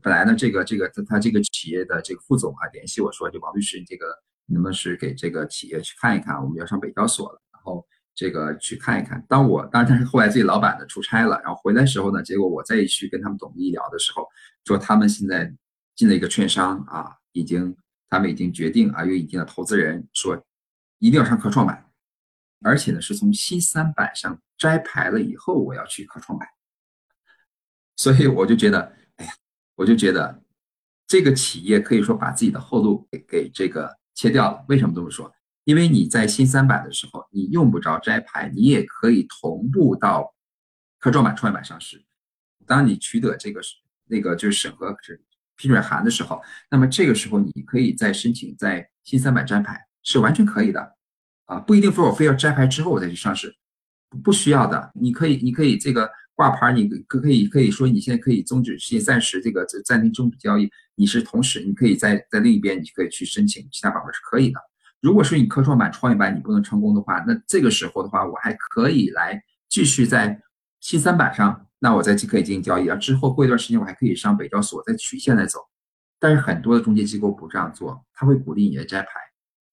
[0.00, 4.06] 本来呢这个这个他他这个企业的这个副总啊联系我说，就王律师，这个
[4.46, 7.42] 能不能是给这个企业去看一看，我们要上北交所了，
[8.20, 9.24] 这个去看一看。
[9.26, 14.28] 当我当然，但是后来自己老板的出差了，然后回来时候呢，结果我再去跟他们董秘聊的时候，
[14.66, 15.50] 说他们现在
[15.96, 17.74] 进了一个券商啊，已经
[18.10, 20.36] 他们已经决定啊，有一定的投资人，说
[20.98, 21.82] 一定要上科创板，
[22.60, 26.46] 而且呢是从新三板上摘牌了以后，我要去科创板。
[27.96, 29.32] 所以我就觉得，哎呀，
[29.76, 30.42] 我就觉得
[31.06, 34.62] 这个企业可以说把自己的后路给给这个切掉了。
[34.68, 35.32] 为什么这么说？
[35.70, 40.34] 因为你在新三板的时候，你用不着摘牌，你也可以同步到
[40.98, 42.04] 科创板、创业板上市。
[42.66, 43.60] 当你取得这个
[44.06, 45.22] 那个就是审核是
[45.54, 46.42] 批准函的时候，
[46.72, 50.96] 那么这个时候你可以再申请在新三板摘牌，是完全可以的
[51.44, 53.54] 啊，不一定说我非要摘牌之后我再去上市，
[54.24, 54.90] 不需要的。
[54.96, 64.60] 你可以，你可以这个挂牌，你可可以可以说你现在可以终止实现暂时这个暂停终止交易，你是同时你可以在在另一边你可以去申请其他板块是可以的。
[65.00, 70.38] 如果说你科创板、创业板你不能成功的话，那这个时候的话，我还可以来继续在
[70.78, 72.94] 新三板上，那我再可以进行交易啊。
[72.96, 75.60] 之后过一段时间，我还可以上北交所再曲线来走。
[76.18, 79.08] 但是很多的中介机构不这样做，他会鼓励你来摘牌。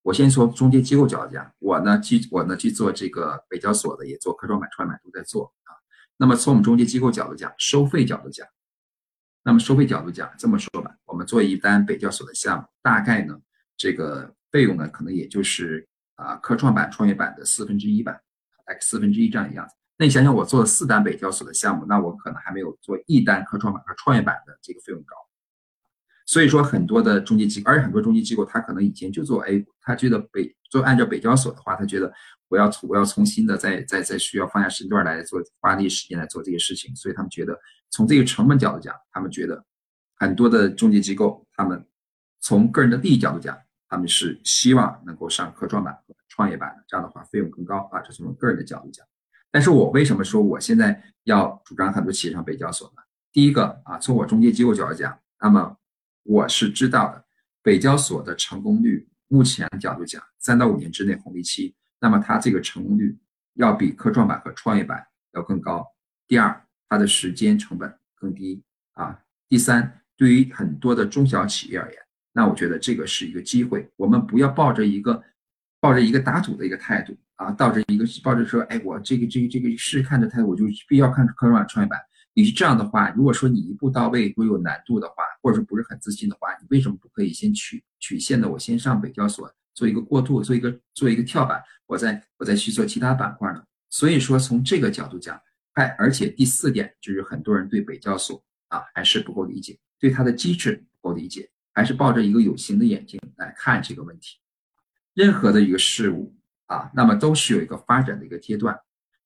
[0.01, 5.75] 我先从中介机构角度讲，我呢去我呢去做这个北交所的，也做科创板、创业板都在做啊。
[6.15, 8.47] 那么从我们中介机构角度讲，收费角度讲，
[9.43, 13.37] 那么收费角度讲，这么说吧，我们做一单北交所的项目，大概呢
[13.75, 14.33] 这个。
[14.52, 18.14] 费用呢，可能也就是啊科创板、创业板的四分之一吧，
[18.65, 19.76] 大概四分之一这样的样子。
[19.98, 25.15] 那你想想，我做了四单北交所的项目，那我可能还没有做一单科创板和创业板的这个费用高。
[26.28, 32.14] 所以说，很多的中介机构，而且很多中介机构，他可能以前就做 A 股，他觉得北做按照北交所的话，他觉得
[32.48, 37.57] 我要从我要重新的再再再需要放下身段来做，花力时间来做这些事情，所以他们觉得
[37.90, 39.64] 从这个成本角度讲，他们觉得
[40.18, 41.84] 很多的中介机构，他们
[42.41, 43.57] 从个人的利益角度讲。
[43.88, 47.99] 他们是希望能够上科创板和创业板的，这样的话费用更高啊。
[48.01, 49.05] 这是从个人的角度讲。
[49.49, 53.01] 但是我为什么说我现在要主张很多企业上北交所呢？
[53.31, 55.77] 第一个啊，从我中介机构角度讲，那么
[56.23, 57.23] 我是知道的，
[57.61, 63.18] 北交所的成功率，目前角度讲，三到五年之内红利期，那么它这个成功率
[63.53, 65.85] 要比科创板和创业板要更高。
[66.27, 69.22] 第二，它的时间成本更低啊。
[69.47, 72.06] 第三，对于很多的中小企业而言。
[72.38, 75.23] 那我觉得这个是一个机会，我们不要抱着一个
[75.80, 81.99] 抱着一个打赌的一个态度啊，抱着一个抱着说，哎，我这个这个这个试试看的态度，我就必要看科创板、创业板。
[82.35, 88.47] 你是这样的话，如果说你一步到位，如果有难度的话，或者说不是很自信的话，你为什么不可以先曲曲线的？
[88.47, 93.64] 我先上北交所做一个过渡，做一个做一个跳板，我再我再去做其他板块呢？
[93.89, 95.41] 所以说从这个角度讲，
[95.73, 101.49] 还而且第四点就是很多人对北交所啊还是不够理解，对它的机制不够理解。
[101.77, 104.39] 还是抱着一个有形的眼睛来看这个问题。
[105.13, 106.35] 任何的一个事物
[106.65, 108.75] 啊，那么都是有一个发展的一个阶段。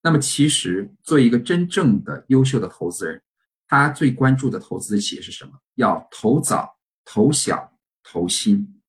[0.02, 3.22] 那么其实做一个真正的优秀的投资人，
[3.70, 5.54] 他最关注的投资企业是什么？
[5.76, 7.72] 要投早、投小、
[8.04, 8.82] 投新，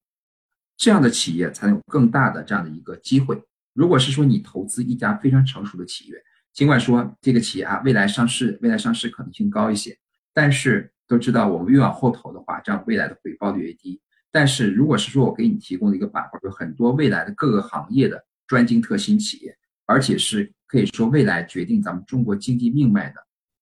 [0.76, 3.40] 这样的企业才能有更大的这样的一个机会。
[3.74, 6.20] 如果是说你投资一家非常成熟的企业，
[6.52, 9.96] 尽管说这个企业啊未来上市未来上市可能性高一些，
[10.34, 10.91] 但是。
[11.12, 14.00] 都知道，我们越往后投的话，这样未来的回报率越低。
[14.30, 23.16] 但是如果是说我给你提供的一个板块，有很多未来的各个行业的专精特新企业，而且是可以说未来决定咱们中国经济命脉的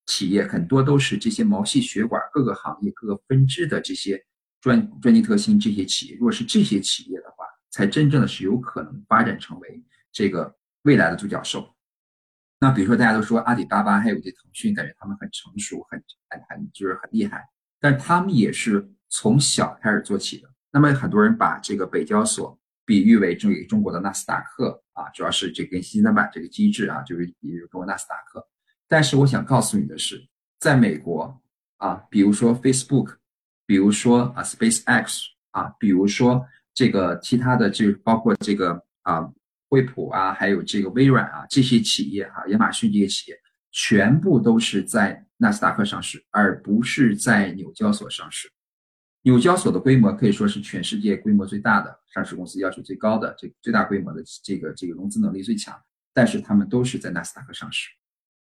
[0.06, 4.24] 企业，很多都是这些毛细血管各个行业各个分支的这些
[4.60, 6.14] 专专精特新这些企业。
[6.14, 9.82] 如果是这些企业的话，才真正的是有可能发展成为
[10.12, 11.68] 这个未来的独角兽。
[12.62, 17.42] 那比如说，大家都说阿里巴巴还有这腾讯，感觉他们很成熟，很很很就是很厉害，
[17.80, 20.48] 但他们也是从小开始做起的。
[20.70, 28.46] 那么很多人把这个北交所比喻为这个中国的纳斯达克啊，主要是这跟新三板这个机制啊，就是比如中国纳斯达克。
[28.86, 30.28] 但是我想告诉你的是，
[30.58, 31.40] 在美国
[31.78, 33.16] 啊，比如说 Facebook，
[33.64, 35.22] 比如说啊 SpaceX
[35.52, 39.32] 啊，比如说这个其他的，就包括这个啊。
[39.70, 43.40] 惠普啊，还有这个微软啊，这些企业哈，亚马逊这些企业，
[43.70, 48.50] 全部都是在纳斯达克上市，而不是在纽交所上市。
[49.22, 55.80] 纽交所的规模可以说是全世界规模最大的上市公司，要求最高的，这最大规模的这个这个融资能力最强。
[56.12, 57.90] 但是他们都是在纳斯达克上市，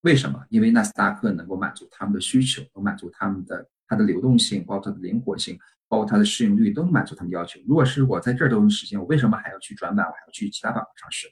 [0.01, 0.43] 为什么？
[0.49, 5.59] 因为纳斯达克能够满足他们的需求，能满足他们的它的流动性，包括它的灵活性。
[5.91, 7.59] 包括它的市盈率都能满足他们要求。
[7.67, 10.07] 如果是我在这儿都能实现，我为什么还要去转板？
[10.07, 11.27] 我还要去其他板块上市？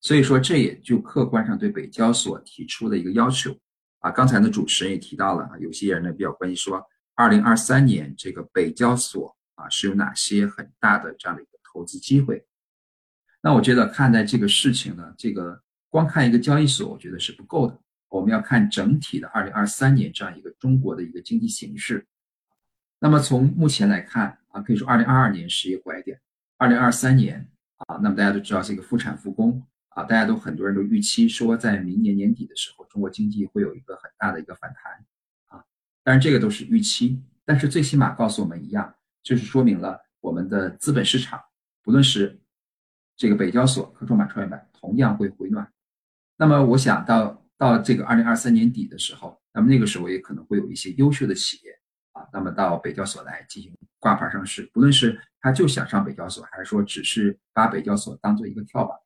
[0.00, 3.52] 所以说，这也就客观上对北交所提出的一个要求
[3.98, 4.08] 啊。
[4.12, 6.80] 刚才呢主持人也提到了啊，有些人呢比较关心说，
[7.16, 12.46] 二零二三年这个北交所啊是有哪些很大的这样的一个投资机会？
[13.42, 17.76] 那我觉得看待这个事情呢，这个光看一个交易所，我觉得是不够的。
[18.08, 22.06] 我们要看整体的二零二三年这样一个中国的一个经济形势。
[23.02, 26.20] 那么从目前来看啊，可以说二零二二年是一个拐点，
[26.58, 27.48] 二零二三年
[27.78, 34.92] 啊，那么大家都知道是一个复产复工啊，大家都很多人都预期说在明年年底的时候，中国经济会有一个很大的一个反弹
[35.46, 35.64] 啊。
[36.04, 41.40] 当然这个都是预期，但是最起码告诉我们一样，就是说明了我们的资本市场，
[41.82, 42.38] 不论是
[43.16, 45.66] 这个北交所科创板、创业板，同样会回暖。
[46.36, 51.79] 那么我想到到这个二零二三年底的时候，那么那个时候也可能会有一些优秀的企业
[52.32, 58.96] 那么到北交所来进行挂牌上市，不论是他就想上北交所，还是说只是把北交所当做一个跳板。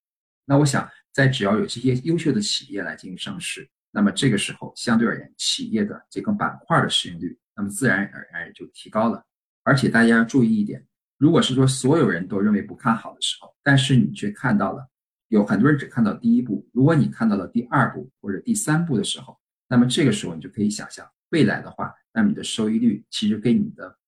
[0.44, 9.24] 那我想，在只要有这些优秀的企业来进行上市，那么这个时候相对而言，企业的这个板块的市盈率，那么自然而然就提高了。
[9.62, 10.84] 而且大家要注意一点，
[11.16, 14.86] 如果是说所有人都认为不看好的时候，但是你却看到了
[15.28, 23.98] 有很多人只看到第一步，如果你看到了第二步或者第三步的时候，那么这个时候你就可以想象，未来的话，那么你的收益率其实跟你的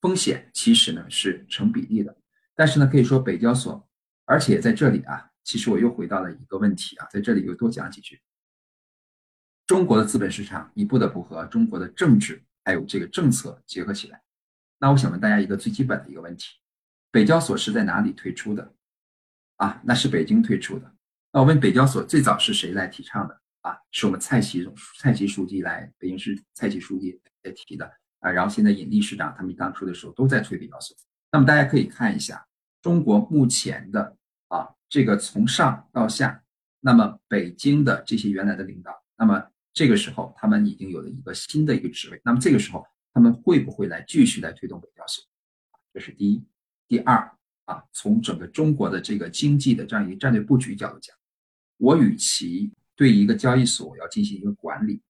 [0.00, 2.16] 风险其实呢是成比例的。
[2.54, 3.88] 但是呢，可以说北交所，
[4.24, 5.24] 而且在这里啊。
[5.44, 8.20] 其实我又回到了一个问题啊，在这里又多讲几句。
[9.66, 14.22] 中国的资本市场，你不得不和中国的政治还有这个政策结合起来。
[14.78, 16.58] 那我想问大家一个最基本的一个问题：
[17.10, 18.74] 北交所是在哪里推出的？
[19.56, 20.94] 啊，那是北京推出的。
[21.32, 23.40] 那我问北交所最早是谁来提倡的？
[23.62, 27.18] 啊，是我们蔡奇总蔡奇书记来北京市蔡奇书记
[27.52, 27.90] 提的
[28.20, 28.30] 啊。
[28.30, 30.96] 然后现在尹力市长他们当初的时候都在推北交所。
[31.30, 32.46] 那么大家可以看一下
[32.82, 34.16] 中国目前的
[34.48, 34.68] 啊。
[34.88, 36.42] 这个从上到下，
[36.80, 45.22] 那么北京的这些原来的领导，那么这个时候他们已经有了一个新的一个职位，那么这个时候他们会不会来继续来推动北交所？
[45.92, 46.42] 这是第一。
[46.88, 47.30] 第二
[47.66, 51.14] 啊，从整个中国的这个经济的这样一个战略布局角度讲，
[51.76, 55.02] 我与其对一个交易所要进行一个管理。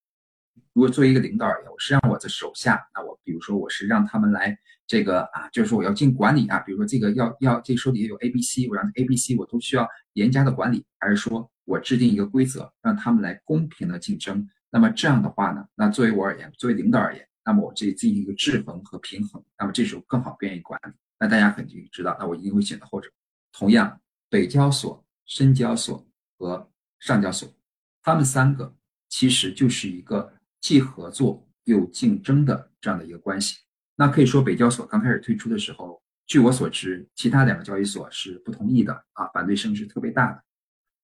[0.79, 4.57] 如果作为一个领导而言，我是让我的手下，那我比如说我是让他们来
[4.87, 14.49] 这个啊，就是说我要进管理啊，比如说这个要要这手底下有 A、B、C，我让 A、B、C 我都需要严加的管理，还是说我制定一个规则，让他们来公平的竞争？
[14.71, 20.93] 那么这样的话呢，那作为我而言，作为领导而言，那么我这进行一个制衡和平衡，那么这时候更好便于管理。
[21.19, 23.11] 那大家肯定知道，那我一定会选择后者。
[23.51, 24.01] 同样，
[24.31, 26.07] 北交所、深交所
[26.39, 27.53] 和上交所，
[28.01, 28.73] 他们三个
[29.09, 30.33] 其实就是一个。
[30.61, 33.59] 既合作又竞争的这样的一个关系，
[33.97, 40.43] 那可以说北交所刚开始推出的时候，据我所知，其他两个交易所是不同意的啊，反对声是特别大的。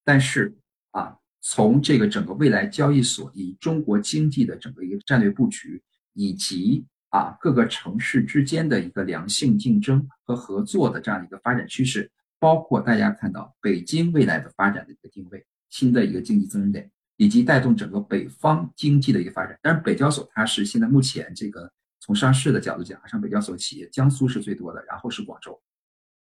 [0.04, 0.56] 但是
[0.90, 5.82] 啊，从这个整个未来交易所以中国经济的整个一个战略布局，
[6.12, 16.90] 以及啊各个城市之间的一个良性竞争和合作的这样一个发展趋势，包括大家看到北京未来的发展的一个定位，新的一个经济增长点。
[17.16, 21.70] 以及带动整个北方经济的一个发展，但是北交所它是现在目前这个
[22.00, 25.60] 从上市的角度讲，上北交所企业，江苏是最多的，然后是广州，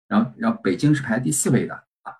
[0.08, 2.12] 然后然后北京是排第四位的啊。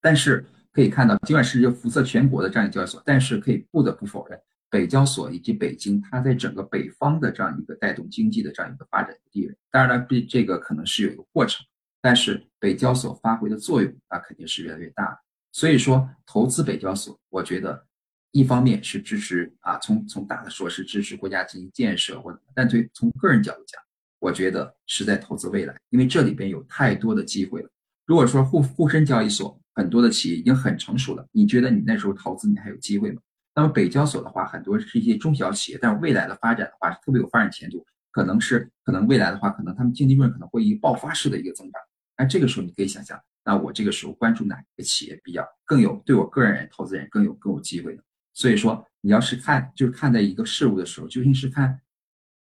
[0.00, 9.56] 但是可以看到，尽管是一个辐射全国的这样一个交易所，但是可以不得不否认，北交所以及北京它在整个北方的这样一个带动经济的这样一个发展的地位。
[9.70, 11.64] 当然了，这这个可能是有一个过程，
[12.02, 15.20] 但是北交所发挥的作用那肯定是越来越大。
[15.52, 17.86] 所以说，投资北交所，我觉得
[18.30, 23.82] 一方面是支持啊，从从大的说是支持国家进行建设或者，但对从个人角度讲，
[24.20, 27.68] 我觉得是在投资未来，因为这里边有太多的机会了。
[28.06, 33.20] 如果说沪沪深交易所很多的企业已经很成熟了，你觉得你那时候投资你还有机会吗？
[33.54, 41.80] 那么北交所的话，很多是一些中小企业，但是未来的发展的话是特别有发展前途，可能是可能未来的话，可能他们净利润可能会以爆发式的一个增长。
[42.16, 43.20] 那这个时候你可以想象。
[43.44, 48.02] 那我这个时候关注哪一个企业比较更有对我个人投资人更有更有机会的？
[48.32, 51.80] 所以说你要是看就是看待一个事物的时候，究竟是看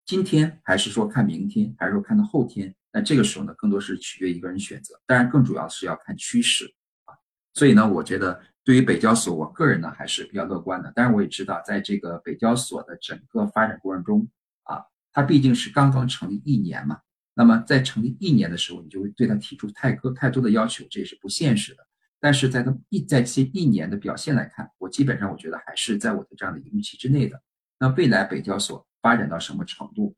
[0.05, 2.73] 今天还是说看明天，还是说看到后天？
[2.91, 4.99] 那这个时候呢，更多是取决一个人选择。
[5.05, 6.65] 当然，更主要是要看趋势
[7.05, 7.15] 啊。
[7.53, 10.91] 所以呢，我觉得对于北交所，我个人呢还是比较乐观的。
[10.91, 14.27] 当然，我也知道在这个北交所的整个发展过程中
[14.63, 16.99] 啊，它毕竟是刚刚成立一年嘛。
[17.33, 21.87] 那么在成立一年的时候，你就会对他提出太多太多的要求，这也是不现实的。
[22.19, 27.41] 但是在他一在这一年的表现来看，我基本上我觉得还是在我的这样的一个预期之内的。
[27.79, 30.13] 那未来北交所发展到什么程度，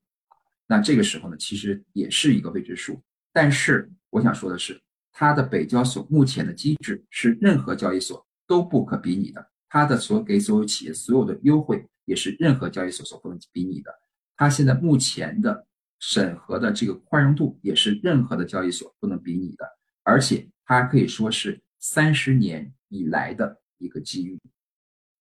[0.68, 3.02] 那这个时候呢，其实也是一个未知数。
[3.32, 4.82] 但是我想说的是，
[5.12, 13.94] 它的北交所目前的机制是任何交易所都不可比拟的，它的所给所有企业所有的优惠也是任何交易所所不能比拟的。
[14.36, 15.68] 它现在目前的。
[16.06, 19.66] 审核的这个宽容度也是任何的交易所不能比拟的，
[20.04, 24.38] 而且它可以说是三十年以来的一个机遇。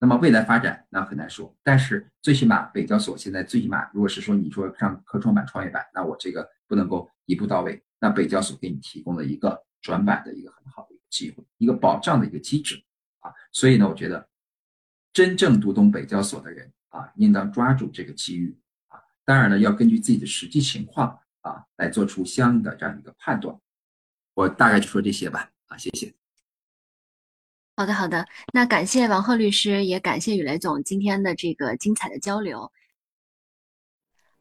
[0.01, 12.83] 那么未来发展那很难说，但是最起码北交所现在最起码，如果是说你说上科创板、创业板，那我这个不能够一步到位，那北交所给你提供了一个转板的一个很好的一个机会，一个保障的一个机制
[13.21, 13.31] 啊。
[13.53, 14.29] 所以呢，我觉得
[15.13, 18.59] 真正读懂北交所的人啊，应当抓住这个机遇。
[19.25, 23.57] 当然呢，要根据自己的实际情况啊，来做出相应的这样一个判断。
[24.35, 26.13] 我大概就说这些吧，啊，谢谢。
[27.77, 32.71] 好的，好的，那感谢王鹤律师，也感谢雨雷总今天的这个精彩的交流。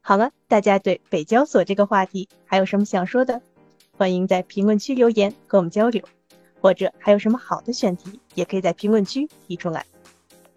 [0.00, 3.40] 好了，大家对北交所这个话题还有什么想说的？
[3.92, 6.02] 欢迎在评论区留言和我们交流，
[6.60, 9.86] 或者还有什么好的选题，也可以在评论区提出来。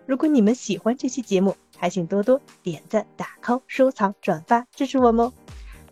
[0.06, 5.34] 如果你们喜欢这期节目，还请多多点赞、打 call、收藏、转发支持我们哦。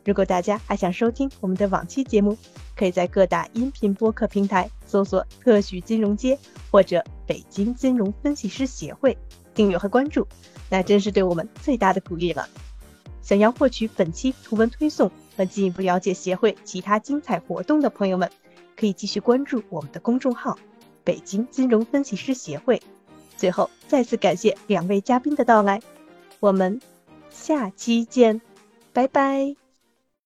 [0.05, 2.37] 如果大家还想收听我们的往期节目，
[2.75, 6.37] 可以在各大音频播客平台搜索“特许金融街”
[6.69, 9.17] 或者“北京金融分析师协会”，
[9.55, 10.27] 订阅和关注，
[10.69, 12.49] 那真是对我们最大的鼓励了。
[13.21, 18.29] 想要获取本期图文推送和进一步了解协会其他精彩活动的朋友们，
[18.75, 20.59] 可以继续关注我们的公众号
[21.05, 22.81] “北京金融分析师协会”。
[23.43, 25.81] 最后，再次感谢两位嘉宾的到来，
[26.39, 26.79] 我们
[27.29, 28.39] 下期见，
[28.93, 29.62] 拜拜。